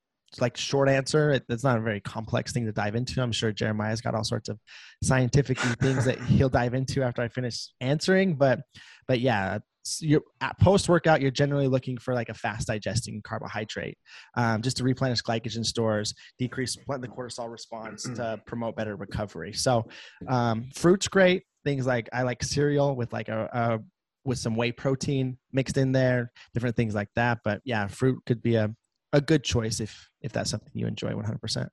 like 0.42 0.58
short 0.58 0.90
answer 0.90 1.32
it, 1.32 1.44
it's 1.50 1.63
not 1.63 1.77
a 1.77 1.82
very 1.82 2.02
complex 2.02 2.52
thing 2.52 2.65
to 2.65 2.71
dive 2.71 2.96
into 2.96 3.21
i'm 3.21 3.32
sure 3.32 3.54
jeremiah's 3.54 4.02
got 4.02 4.15
all 4.15 4.23
sorts 4.23 4.50
of 4.50 4.60
scientific 5.02 5.58
things 5.58 6.04
that 6.04 6.19
he'll 6.23 6.50
dive 6.50 6.73
into 6.73 7.04
after 7.04 7.21
i 7.21 7.27
finish 7.27 7.69
answering 7.79 8.36
but 8.36 8.60
but 9.08 9.19
yeah 9.19 9.60
you're 10.00 10.21
at 10.42 10.58
post 10.60 10.90
workout 10.90 11.21
you're 11.21 11.31
generally 11.31 11.67
looking 11.67 11.98
for 11.98 12.13
like 12.13 12.29
a 12.29 12.33
fast 12.33 12.67
digesting 12.67 13.21
carbohydrate 13.23 13.98
um, 14.36 14.62
just 14.62 14.77
to 14.77 14.83
replenish 14.83 15.21
glycogen 15.21 15.65
stores 15.65 16.13
decrease 16.40 16.75
the 16.75 17.08
cortisol 17.08 17.52
response 17.52 18.04
to 18.04 18.40
promote 18.48 18.75
better 18.75 18.96
recovery 18.96 19.54
so 19.54 19.86
um, 20.27 20.65
fruits 20.73 21.08
great 21.08 21.44
things 21.63 21.86
like 21.86 22.10
i 22.13 22.23
like 22.23 22.44
cereal 22.44 22.96
with 22.96 23.12
like 23.13 23.29
a, 23.29 23.50
a 23.54 23.79
with 24.23 24.40
some 24.40 24.56
whey 24.56 24.71
protein 24.71 25.38
mixed 25.52 25.77
in 25.77 25.92
there 25.92 26.31
different 26.54 26.75
things 26.75 26.96
like 26.96 27.10
that 27.15 27.40
but 27.44 27.62
yeah 27.63 27.88
fruit 27.88 28.19
could 28.25 28.42
be 28.42 28.56
a 28.56 28.73
a 29.15 29.21
good 29.21 29.44
choice 29.44 29.79
if 29.79 30.10
if 30.21 30.31
that's 30.33 30.50
something 30.50 30.71
you 30.73 30.88
enjoy 30.88 31.12
100%. 31.12 31.69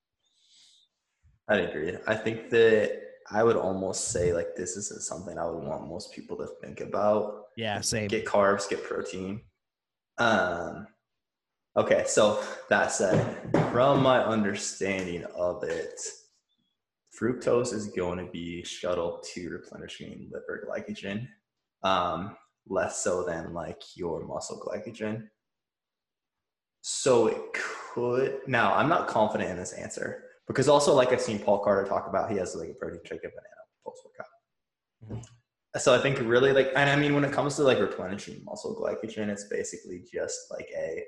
I 1.48 1.56
agree. 1.56 1.96
I 2.06 2.14
think 2.14 2.50
that 2.50 3.02
I 3.30 3.42
would 3.42 3.56
almost 3.56 4.08
say 4.08 4.32
like 4.32 4.54
this 4.56 4.76
isn't 4.76 5.02
something 5.02 5.38
I 5.38 5.46
would 5.46 5.62
want 5.62 5.88
most 5.88 6.12
people 6.12 6.36
to 6.38 6.48
think 6.60 6.80
about. 6.80 7.44
Yeah, 7.56 7.80
same. 7.80 8.08
Get 8.08 8.24
carbs, 8.24 8.68
get 8.68 8.84
protein. 8.84 9.42
Um, 10.18 10.86
okay, 11.76 12.04
so 12.06 12.42
that 12.68 12.92
said, 12.92 13.36
from 13.70 14.02
my 14.02 14.22
understanding 14.22 15.24
of 15.36 15.62
it, 15.64 16.00
fructose 17.18 17.72
is 17.72 17.88
going 17.88 18.18
to 18.18 18.30
be 18.30 18.64
shuttled 18.64 19.24
to 19.34 19.50
replenishing 19.50 20.30
liver 20.32 20.66
glycogen, 20.68 21.28
um, 21.82 22.36
less 22.68 23.02
so 23.02 23.24
than 23.24 23.52
like 23.52 23.80
your 23.94 24.24
muscle 24.24 24.60
glycogen. 24.60 25.28
So 26.80 27.28
it 27.28 27.40
could. 27.94 28.40
Now, 28.46 28.74
I'm 28.74 28.88
not 28.88 29.06
confident 29.06 29.50
in 29.50 29.56
this 29.56 29.72
answer 29.72 30.24
because 30.52 30.68
also, 30.68 30.94
like 30.94 31.12
I've 31.12 31.20
seen 31.20 31.38
Paul 31.38 31.60
Carter 31.60 31.88
talk 31.88 32.06
about, 32.08 32.30
he 32.30 32.36
has 32.36 32.54
like 32.54 32.68
a 32.68 32.74
protein 32.74 33.00
shake 33.04 33.24
and 33.24 33.32
banana 33.32 33.62
post 33.84 34.02
workout. 34.04 34.26
Mm-hmm. 35.04 35.78
So 35.78 35.94
I 35.94 35.98
think 35.98 36.20
really 36.20 36.52
like, 36.52 36.70
and 36.76 36.90
I 36.90 36.96
mean, 36.96 37.14
when 37.14 37.24
it 37.24 37.32
comes 37.32 37.56
to 37.56 37.62
like 37.62 37.78
replenishing 37.78 38.44
muscle 38.44 38.76
glycogen, 38.76 39.28
it's 39.28 39.44
basically 39.44 40.04
just 40.12 40.38
like 40.50 40.68
a, 40.76 41.02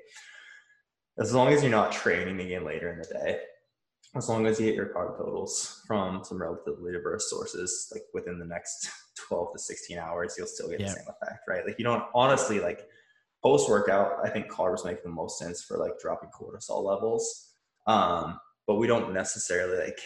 as 1.19 1.33
long 1.33 1.53
as 1.53 1.61
you're 1.61 1.71
not 1.71 1.91
training 1.91 2.39
again 2.39 2.65
later 2.65 2.91
in 2.91 2.97
the 2.97 3.05
day, 3.05 3.39
as 4.15 4.27
long 4.27 4.47
as 4.47 4.59
you 4.59 4.65
hit 4.65 4.75
your 4.75 4.87
carb 4.87 5.17
totals 5.17 5.83
from 5.85 6.23
some 6.23 6.41
relatively 6.41 6.91
diverse 6.91 7.29
sources, 7.29 7.91
like 7.93 8.03
within 8.13 8.39
the 8.39 8.45
next 8.45 8.89
12 9.27 9.53
to 9.53 9.59
16 9.59 9.99
hours, 9.99 10.33
you'll 10.37 10.47
still 10.47 10.69
get 10.69 10.79
yeah. 10.79 10.87
the 10.87 10.93
same 10.93 11.05
effect, 11.07 11.41
right? 11.47 11.65
Like 11.65 11.77
you 11.77 11.85
don't 11.85 12.03
honestly 12.15 12.59
like 12.59 12.87
post 13.43 13.69
workout, 13.69 14.25
I 14.25 14.29
think 14.29 14.47
carbs 14.47 14.83
make 14.83 15.03
the 15.03 15.09
most 15.09 15.37
sense 15.37 15.61
for 15.63 15.77
like 15.77 15.99
dropping 15.99 16.29
cortisol 16.29 16.83
levels. 16.83 17.51
Um, 17.85 18.39
but 18.67 18.75
we 18.75 18.87
don't 18.87 19.13
necessarily 19.13 19.77
like 19.77 19.99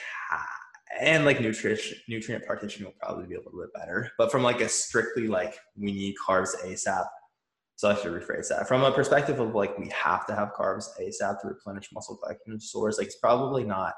and 0.99 1.25
like 1.25 1.39
nutrition 1.39 1.97
nutrient 2.07 2.45
partition 2.45 2.85
will 2.85 2.93
probably 2.99 3.27
be 3.27 3.35
a 3.35 3.39
little 3.39 3.59
bit 3.59 3.73
better. 3.73 4.11
But 4.17 4.31
from 4.31 4.43
like 4.43 4.61
a 4.61 4.69
strictly 4.69 5.27
like 5.27 5.55
we 5.75 5.91
need 5.91 6.15
carbs 6.25 6.55
ASAP. 6.63 7.05
So 7.75 7.89
I 7.89 7.95
should 7.95 8.11
rephrase 8.11 8.49
that. 8.49 8.67
From 8.67 8.83
a 8.83 8.91
perspective 8.91 9.39
of 9.39 9.55
like 9.55 9.77
we 9.77 9.89
have 9.89 10.27
to 10.27 10.35
have 10.35 10.51
carbs 10.53 10.85
ASAP 10.99 11.39
to 11.41 11.47
replenish 11.47 11.89
muscle 11.93 12.19
glycogen 12.21 12.61
stores, 12.61 12.97
like 12.97 13.07
it's 13.07 13.19
probably 13.19 13.63
not. 13.63 13.93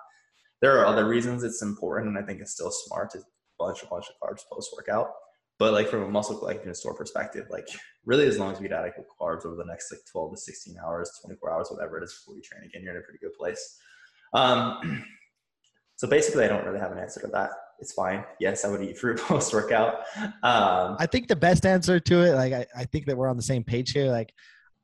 There 0.62 0.80
are 0.80 0.86
other 0.86 1.08
reasons 1.08 1.44
it's 1.44 1.64
important, 1.64 2.10
and 2.10 2.24
I 2.24 2.28
think 2.28 2.42
it's 2.42 2.52
still 2.52 2.70
smart 2.70 3.10
to 3.12 3.20
bunch 3.58 3.82
a 3.82 3.88
bunch 3.88 4.06
of 4.10 4.16
carbs 4.22 4.44
post 4.52 4.72
workout. 4.76 5.10
But 5.58 5.74
like 5.74 5.88
from 5.90 6.04
a 6.04 6.10
muscle 6.10 6.40
glycogen 6.40 6.76
store 6.76 6.94
perspective, 6.94 7.48
like 7.50 7.68
really 8.06 8.28
as 8.28 8.38
long 8.38 8.52
as 8.52 8.60
we 8.60 8.68
eat 8.68 8.72
adequate 8.72 9.08
carbs 9.20 9.46
over 9.46 9.56
the 9.56 9.66
next 9.66 9.92
like 9.92 10.02
12 10.12 10.34
to 10.34 10.38
16 10.38 10.76
hours, 10.84 11.12
24 11.24 11.52
hours, 11.52 11.68
whatever 11.72 11.98
it 11.98 12.04
is 12.04 12.14
before 12.14 12.36
you 12.36 12.42
train 12.42 12.64
again, 12.64 12.84
you're 12.84 12.96
in 12.96 13.02
a 13.02 13.04
pretty 13.04 13.20
good 13.20 13.34
place. 13.34 13.80
Um, 14.34 15.06
so 15.96 16.08
basically, 16.08 16.46
I 16.46 16.48
don't 16.48 16.66
really 16.66 16.80
have 16.80 16.92
an 16.92 17.00
answer 17.00 17.20
to 17.22 17.28
that. 17.28 17.52
It's 17.80 17.94
fine. 17.94 18.24
Yes, 18.40 18.64
I 18.64 18.70
would 18.70 18.82
eat 18.82 18.98
fruit 18.98 19.20
post 19.28 19.54
workout. 19.54 20.06
Um, 20.44 20.98
I 21.00 21.08
think 21.12 21.28
the 21.28 21.36
best 21.36 21.66
answer 21.66 22.00
to 22.00 22.22
it, 22.22 22.36
like 22.36 22.54
I, 22.54 22.66
I 22.76 22.86
think 22.86 23.08
that 23.08 23.18
we're 23.18 23.28
on 23.28 23.38
the 23.38 23.44
same 23.44 23.64
page 23.64 23.92
here. 23.92 24.12
Like 24.12 24.34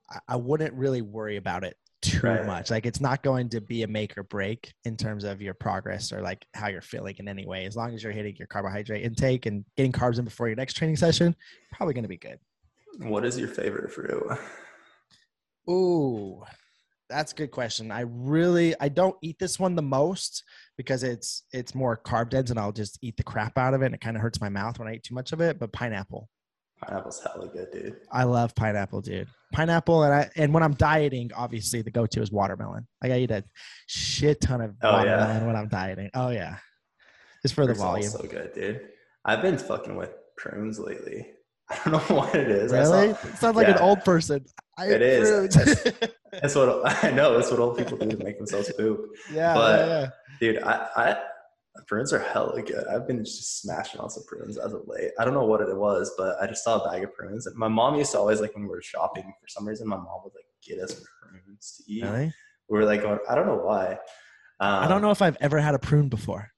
I, 0.09 0.19
I 0.29 0.35
wouldn't 0.35 0.73
really 0.73 1.01
worry 1.01 1.37
about 1.37 1.63
it 1.63 1.77
too 2.01 2.19
right. 2.27 2.45
much. 2.45 2.69
Like 2.69 2.85
it's 2.85 3.01
not 3.01 3.23
going 3.23 3.49
to 3.49 3.61
be 3.61 3.83
a 3.83 3.87
make 3.87 4.17
or 4.17 4.23
break 4.23 4.73
in 4.85 4.97
terms 4.97 5.23
of 5.23 5.41
your 5.41 5.53
progress 5.53 6.11
or 6.11 6.21
like 6.21 6.45
how 6.53 6.67
you're 6.67 6.81
feeling 6.81 7.15
in 7.19 7.27
any 7.27 7.45
way. 7.45 7.65
As 7.65 7.75
long 7.75 7.93
as 7.93 8.03
you're 8.03 8.11
hitting 8.11 8.35
your 8.37 8.47
carbohydrate 8.47 9.03
intake 9.03 9.45
and 9.45 9.65
getting 9.75 9.91
carbs 9.91 10.19
in 10.19 10.25
before 10.25 10.47
your 10.47 10.55
next 10.55 10.73
training 10.73 10.95
session, 10.95 11.35
probably 11.71 11.93
going 11.93 12.03
to 12.03 12.09
be 12.09 12.17
good. 12.17 12.39
What 12.99 13.25
is 13.25 13.37
your 13.37 13.47
favorite 13.47 13.91
fruit? 13.91 14.37
Ooh, 15.69 16.43
that's 17.09 17.31
a 17.31 17.35
good 17.35 17.51
question. 17.51 17.91
I 17.91 18.01
really 18.01 18.75
I 18.79 18.89
don't 18.89 19.15
eat 19.21 19.39
this 19.39 19.59
one 19.59 19.75
the 19.75 19.81
most 19.81 20.43
because 20.77 21.03
it's 21.03 21.43
it's 21.51 21.73
more 21.73 21.97
carb 21.97 22.29
dense 22.29 22.49
and 22.49 22.59
I'll 22.59 22.71
just 22.71 22.99
eat 23.01 23.17
the 23.17 23.23
crap 23.23 23.57
out 23.57 23.73
of 23.73 23.81
it 23.81 23.87
and 23.87 23.95
it 23.95 24.01
kind 24.01 24.15
of 24.15 24.21
hurts 24.21 24.41
my 24.41 24.49
mouth 24.49 24.79
when 24.79 24.87
I 24.87 24.95
eat 24.95 25.03
too 25.03 25.15
much 25.15 25.31
of 25.31 25.41
it. 25.41 25.59
But 25.59 25.71
pineapple. 25.71 26.29
Pineapple's 26.83 27.21
hella 27.23 27.47
good, 27.47 27.71
dude. 27.71 27.97
I 28.11 28.23
love 28.23 28.53
pineapple, 28.53 29.01
dude. 29.01 29.27
Pineapple 29.51 30.03
and 30.03 30.13
I 30.13 30.29
and 30.35 30.53
when 30.53 30.63
I'm 30.63 30.73
dieting, 30.73 31.31
obviously 31.35 31.81
the 31.81 31.91
go-to 31.91 32.21
is 32.21 32.31
watermelon. 32.31 32.87
Like 33.01 33.11
I 33.11 33.19
eat 33.19 33.31
a 33.31 33.43
shit 33.87 34.41
ton 34.41 34.61
of 34.61 34.75
oh, 34.83 34.91
watermelon 34.91 35.41
yeah. 35.41 35.47
when 35.47 35.55
I'm 35.55 35.69
dieting. 35.69 36.09
Oh 36.13 36.29
yeah. 36.29 36.57
Just 37.41 37.55
for 37.55 37.65
the 37.65 37.73
volume. 37.73 38.09
So 38.09 38.23
good, 38.23 38.53
dude. 38.53 38.81
I've 39.23 39.41
been 39.41 39.57
fucking 39.57 39.95
with 39.95 40.11
prunes 40.37 40.79
lately. 40.79 41.27
I 41.69 41.89
don't 41.89 42.09
know 42.09 42.15
what 42.17 42.35
it 42.35 42.49
is. 42.49 42.71
Really? 42.71 43.13
Saw, 43.13 43.27
it 43.27 43.37
sounds 43.37 43.55
like 43.55 43.67
yeah. 43.67 43.75
an 43.75 43.81
old 43.81 44.03
person. 44.03 44.45
I 44.77 44.87
it 44.87 45.01
is. 45.01 45.55
That's, 45.55 45.83
that's, 46.31 46.55
what 46.55 46.81
I 47.03 47.11
know. 47.11 47.35
That's 47.35 47.49
what 47.49 47.59
old 47.59 47.77
people 47.77 47.97
do 47.97 48.09
to 48.09 48.23
make 48.23 48.37
themselves 48.37 48.71
poop. 48.77 48.99
Yeah. 49.31 49.53
But 49.53 49.79
yeah, 49.79 49.87
yeah. 49.87 50.09
dude, 50.39 50.63
I, 50.63 50.87
I 50.95 51.17
prunes 51.87 52.13
are 52.13 52.19
hella 52.19 52.61
good. 52.61 52.85
I've 52.87 53.07
been 53.07 53.23
just 53.23 53.61
smashing 53.61 53.99
on 53.99 54.09
some 54.09 54.23
prunes 54.27 54.57
as 54.57 54.73
of 54.73 54.83
late. 54.87 55.11
I 55.19 55.25
don't 55.25 55.33
know 55.33 55.45
what 55.45 55.61
it 55.61 55.75
was, 55.75 56.11
but 56.17 56.35
I 56.41 56.47
just 56.47 56.63
saw 56.63 56.79
a 56.79 56.89
bag 56.89 57.03
of 57.03 57.13
prunes. 57.13 57.47
My 57.55 57.67
mom 57.67 57.95
used 57.95 58.11
to 58.11 58.19
always 58.19 58.41
like 58.41 58.53
when 58.55 58.63
we 58.63 58.69
were 58.69 58.81
shopping. 58.81 59.23
For 59.23 59.47
some 59.47 59.67
reason, 59.67 59.87
my 59.87 59.97
mom 59.97 60.21
would 60.23 60.33
like 60.35 60.45
get 60.65 60.79
us 60.79 61.03
prunes 61.21 61.77
to 61.77 61.91
eat. 61.91 62.03
Really? 62.03 62.33
We 62.69 62.77
were 62.77 62.85
like, 62.85 63.01
I 63.01 63.35
don't 63.35 63.47
know 63.47 63.61
why. 63.63 63.93
Um, 64.59 64.83
I 64.83 64.87
don't 64.87 65.01
know 65.01 65.11
if 65.11 65.21
I've 65.21 65.37
ever 65.39 65.59
had 65.59 65.75
a 65.75 65.79
prune 65.79 66.09
before. 66.09 66.51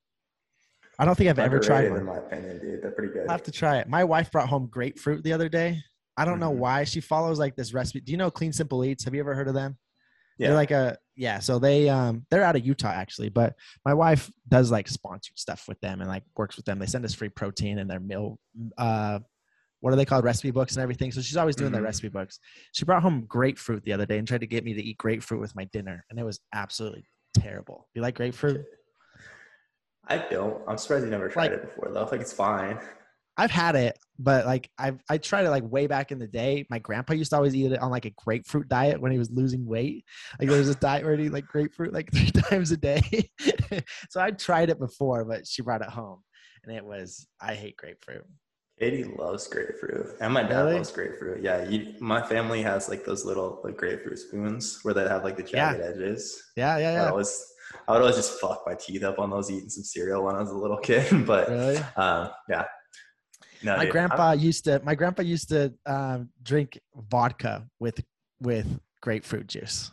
I 0.98 1.06
don't 1.06 1.16
think 1.16 1.30
I've 1.30 1.40
ever 1.40 1.60
tried 1.60 1.90
one. 1.90 2.00
In 2.00 2.06
my 2.06 2.18
opinion, 2.18 2.60
dude, 2.60 2.82
they're 2.82 2.92
pretty 2.92 3.14
good. 3.14 3.28
I 3.28 3.32
have 3.32 3.44
to 3.44 3.52
try 3.52 3.78
it. 3.78 3.88
My 3.88 4.04
wife 4.04 4.32
brought 4.32 4.50
home 4.50 4.68
grapefruit 4.68 5.24
the 5.24 5.32
other 5.32 5.48
day. 5.48 5.82
I 6.20 6.26
don't 6.26 6.36
mm-hmm. 6.36 6.42
know 6.42 6.50
why 6.52 6.84
she 6.84 7.02
follows 7.02 7.40
like 7.40 7.56
this 7.56 7.74
recipe. 7.74 8.02
Do 8.02 8.12
you 8.12 8.18
know 8.18 8.30
Clean 8.30 8.54
Simple 8.54 8.84
Eats? 8.84 9.06
Have 9.06 9.14
you 9.14 9.20
ever 9.22 9.34
heard 9.34 9.48
of 9.48 9.54
them? 9.54 9.78
Yeah. 10.38 10.50
They're 10.50 10.58
like 10.58 10.72
a 10.72 10.98
yeah. 11.16 11.40
So 11.40 11.60
they 11.60 11.90
um 11.90 12.26
they're 12.30 12.44
out 12.44 12.56
of 12.56 12.66
Utah 12.66 12.92
actually, 12.92 13.30
but 13.30 13.56
my 13.86 13.94
wife 13.94 14.32
does 14.48 14.72
like 14.72 14.88
sponsored 14.88 15.38
stuff 15.38 15.66
with 15.68 15.80
them 15.82 16.02
and 16.02 16.10
like 16.10 16.24
works 16.38 16.56
with 16.56 16.66
them. 16.66 16.80
They 16.80 16.86
send 16.86 17.06
us 17.06 17.14
free 17.14 17.30
protein 17.30 17.80
and 17.80 17.90
their 17.90 18.00
meal 18.00 18.40
uh 18.78 19.20
what 19.82 19.94
are 19.94 19.96
they 19.96 20.06
called 20.06 20.26
recipe 20.26 20.52
books 20.52 20.76
and 20.76 20.84
everything 20.84 21.10
so 21.10 21.22
she's 21.22 21.38
always 21.38 21.56
doing 21.56 21.68
mm-hmm. 21.68 21.76
their 21.76 21.84
recipe 21.84 22.10
books 22.10 22.40
she 22.74 22.84
brought 22.84 23.02
home 23.02 23.24
grapefruit 23.26 23.82
the 23.86 23.94
other 23.94 24.06
day 24.06 24.18
and 24.18 24.28
tried 24.28 24.42
to 24.42 24.48
get 24.48 24.66
me 24.66 24.74
to 24.74 24.84
eat 24.84 24.98
grapefruit 24.98 25.40
with 25.40 25.56
my 25.56 25.64
dinner 25.72 26.04
and 26.10 26.20
it 26.20 26.24
was 26.26 26.42
absolutely 26.54 27.08
terrible 27.34 27.88
you 27.94 28.02
like 28.02 28.16
grapefruit 28.16 28.66
I 30.10 30.18
don't. 30.18 30.62
I'm 30.68 30.78
surprised 30.78 31.06
you 31.06 31.12
never 31.12 31.30
tried 31.30 31.52
like, 31.52 31.62
it 31.62 31.62
before 31.62 31.92
though. 31.94 32.06
Like 32.12 32.22
it's 32.22 32.34
fine. 32.34 32.80
I've 33.40 33.52
had 33.52 33.78
it, 33.78 33.98
but 34.20 34.46
like 34.46 34.70
I've 34.78 35.02
I 35.10 35.18
tried 35.18 35.46
it 35.46 35.50
like 35.50 35.64
way 35.64 35.88
back 35.88 36.12
in 36.12 36.20
the 36.20 36.28
day. 36.28 36.66
My 36.70 36.78
grandpa 36.78 37.14
used 37.14 37.30
to 37.30 37.38
always 37.38 37.56
eat 37.56 37.72
it 37.72 37.82
on 37.82 37.90
like 37.90 38.04
a 38.04 38.10
grapefruit 38.10 38.68
diet 38.68 39.00
when 39.00 39.14
he 39.14 39.18
was 39.18 39.32
losing 39.32 39.66
weight. 39.66 40.04
Like 40.40 40.50
there 40.50 40.58
was 40.58 40.68
a 40.68 40.76
diet 40.76 41.06
where 41.06 41.16
he 41.16 41.30
like 41.30 41.48
grapefruit 41.48 41.94
like 41.94 42.12
three 42.14 42.32
times 42.32 42.72
a 42.72 42.78
day. 42.78 43.30
so 44.10 44.20
I 44.20 44.32
tried 44.32 44.70
it 44.70 44.78
before, 44.78 45.24
but 45.24 45.48
she 45.48 45.62
brought 45.62 45.82
it 45.82 45.90
home, 45.90 46.22
and 46.66 46.76
it 46.76 46.84
was 46.84 47.28
I 47.40 47.56
hate 47.56 47.78
grapefruit. 47.78 48.26
Katie 48.78 49.06
loves 49.06 49.48
grapefruit, 49.48 50.18
and 50.20 50.34
my 50.34 50.44
dad 50.44 50.64
really? 50.64 50.76
loves 50.76 50.92
grapefruit. 50.92 51.42
Yeah, 51.42 51.64
you, 51.64 51.96
my 52.02 52.22
family 52.22 52.62
has 52.62 52.90
like 52.90 53.06
those 53.06 53.24
little 53.24 53.62
like 53.64 53.78
grapefruit 53.78 54.20
spoons 54.20 54.80
where 54.84 54.94
they 54.94 55.08
have 55.08 55.24
like 55.24 55.38
the 55.38 55.44
jagged 55.44 55.80
yeah. 55.80 55.86
edges. 55.86 56.44
Yeah, 56.58 56.78
yeah, 56.78 56.94
yeah. 56.94 57.10
I 57.10 57.14
was 57.14 57.54
I 57.88 57.94
would 57.94 58.02
always 58.02 58.16
just 58.16 58.40
fuck 58.40 58.64
my 58.66 58.76
teeth 58.76 59.04
up 59.04 59.20
on 59.20 59.30
those 59.30 59.50
eating 59.50 59.70
some 59.70 59.84
cereal 59.84 60.24
when 60.24 60.36
I 60.36 60.40
was 60.40 60.52
a 60.52 60.58
little 60.58 60.78
kid. 60.84 61.26
but 61.26 61.50
really? 61.50 61.78
um, 61.96 62.30
yeah. 62.50 62.66
No, 63.64 63.76
my 63.76 63.84
dude, 63.84 63.92
grandpa 63.92 64.32
I'm, 64.32 64.40
used 64.40 64.64
to. 64.66 64.82
My 64.84 64.96
grandpa 64.96 65.22
used 65.22 65.50
to 65.50 65.74
um, 65.86 66.30
drink 66.44 66.80
vodka 66.96 67.68
with 67.80 68.00
with 68.40 68.80
grapefruit 69.02 69.48
juice. 69.48 69.92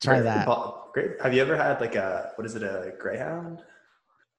Try 0.00 0.20
that. 0.20 0.46
Great. 0.94 1.20
Have 1.22 1.34
you 1.34 1.42
ever 1.42 1.56
had 1.56 1.80
like 1.80 1.96
a 1.96 2.32
what 2.36 2.46
is 2.46 2.54
it 2.54 2.62
a 2.62 2.92
Greyhound? 2.98 3.60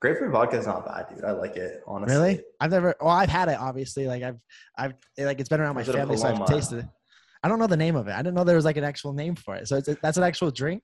Grapefruit 0.01 0.31
vodka 0.31 0.57
is 0.57 0.65
not 0.65 0.85
bad, 0.85 1.07
dude. 1.09 1.25
I 1.25 1.31
like 1.31 1.57
it 1.57 1.83
honestly. 1.85 2.15
Really? 2.15 2.43
I've 2.59 2.71
never. 2.71 2.95
Well, 3.01 3.09
I've 3.09 3.29
had 3.29 3.49
it. 3.49 3.59
Obviously, 3.59 4.07
like 4.07 4.23
I've, 4.23 4.39
I've 4.77 4.93
like 5.17 5.39
it's 5.39 5.49
been 5.49 5.59
around 5.59 5.75
my 5.75 5.83
family, 5.83 6.17
so 6.17 6.27
I've 6.27 6.45
tasted 6.45 6.79
it. 6.79 6.85
I 7.43 7.47
don't 7.47 7.59
know 7.59 7.67
the 7.67 7.77
name 7.77 7.95
of 7.95 8.07
it. 8.07 8.11
I 8.11 8.17
didn't 8.17 8.33
know 8.33 8.43
there 8.43 8.55
was 8.55 8.65
like 8.65 8.77
an 8.77 8.83
actual 8.83 9.13
name 9.13 9.35
for 9.35 9.55
it. 9.55 9.67
So 9.67 9.77
it's, 9.77 9.89
that's 10.01 10.17
an 10.17 10.23
actual 10.23 10.51
drink. 10.51 10.83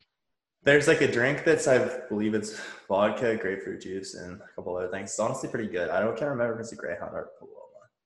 There's 0.66 0.88
like 0.88 1.02
a 1.02 1.12
drink 1.12 1.44
that's 1.44 1.68
I 1.68 2.00
believe 2.10 2.34
it's 2.34 2.60
vodka, 2.88 3.38
grapefruit 3.38 3.82
juice, 3.82 4.16
and 4.16 4.42
a 4.42 4.56
couple 4.56 4.76
other 4.76 4.90
things. 4.90 5.12
It's 5.12 5.20
honestly 5.20 5.48
pretty 5.48 5.70
good. 5.70 5.90
I 5.90 6.00
don't 6.00 6.18
can't 6.18 6.32
remember 6.32 6.56
if 6.56 6.60
it's 6.62 6.72
a 6.72 6.76
Greyhound 6.76 7.14
or 7.14 7.30
Paloma, 7.38 7.56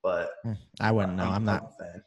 but 0.02 0.30
hmm, 0.44 0.52
I 0.78 0.92
wouldn't 0.92 1.16
know. 1.16 1.24
I'm, 1.24 1.36
I'm 1.36 1.44
not. 1.44 1.72
fan. 1.78 2.02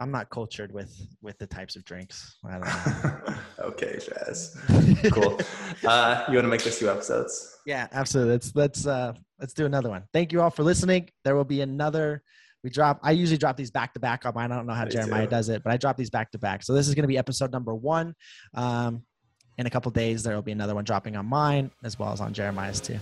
I'm 0.00 0.10
not 0.10 0.28
cultured 0.30 0.72
with 0.72 0.94
with 1.22 1.38
the 1.38 1.46
types 1.46 1.76
of 1.76 1.84
drinks. 1.84 2.36
I 2.44 2.58
don't 2.58 2.62
know. 2.62 3.34
okay, 3.66 3.98
Jazz. 4.04 4.60
cool. 5.12 5.40
Uh, 5.86 6.24
you 6.28 6.34
want 6.34 6.44
to 6.44 6.48
make 6.48 6.64
this 6.64 6.80
two 6.80 6.90
episodes? 6.90 7.58
Yeah, 7.64 7.86
absolutely. 7.92 8.32
Let's 8.32 8.54
let's 8.56 8.86
uh, 8.86 9.12
let's 9.38 9.54
do 9.54 9.64
another 9.64 9.90
one. 9.90 10.02
Thank 10.12 10.32
you 10.32 10.42
all 10.42 10.50
for 10.50 10.64
listening. 10.64 11.08
There 11.24 11.36
will 11.36 11.44
be 11.44 11.60
another. 11.60 12.22
We 12.64 12.70
drop. 12.70 12.98
I 13.02 13.12
usually 13.12 13.38
drop 13.38 13.56
these 13.56 13.70
back 13.70 13.94
to 13.94 14.00
back 14.00 14.26
on 14.26 14.34
mine. 14.34 14.50
I 14.50 14.56
don't 14.56 14.66
know 14.66 14.74
how 14.74 14.84
Me 14.84 14.90
Jeremiah 14.90 15.26
too. 15.26 15.30
does 15.30 15.48
it, 15.50 15.62
but 15.62 15.72
I 15.72 15.76
drop 15.76 15.96
these 15.96 16.10
back 16.10 16.32
to 16.32 16.38
back. 16.38 16.64
So 16.64 16.72
this 16.72 16.88
is 16.88 16.94
going 16.94 17.04
to 17.04 17.08
be 17.08 17.18
episode 17.18 17.52
number 17.52 17.74
one. 17.74 18.14
Um, 18.54 19.04
in 19.58 19.66
a 19.66 19.70
couple 19.70 19.90
days, 19.90 20.22
there 20.22 20.34
will 20.34 20.42
be 20.42 20.52
another 20.52 20.74
one 20.74 20.84
dropping 20.84 21.16
on 21.16 21.26
mine 21.26 21.70
as 21.82 21.98
well 21.98 22.12
as 22.12 22.20
on 22.20 22.32
Jeremiah's 22.32 22.80
too. 22.80 22.98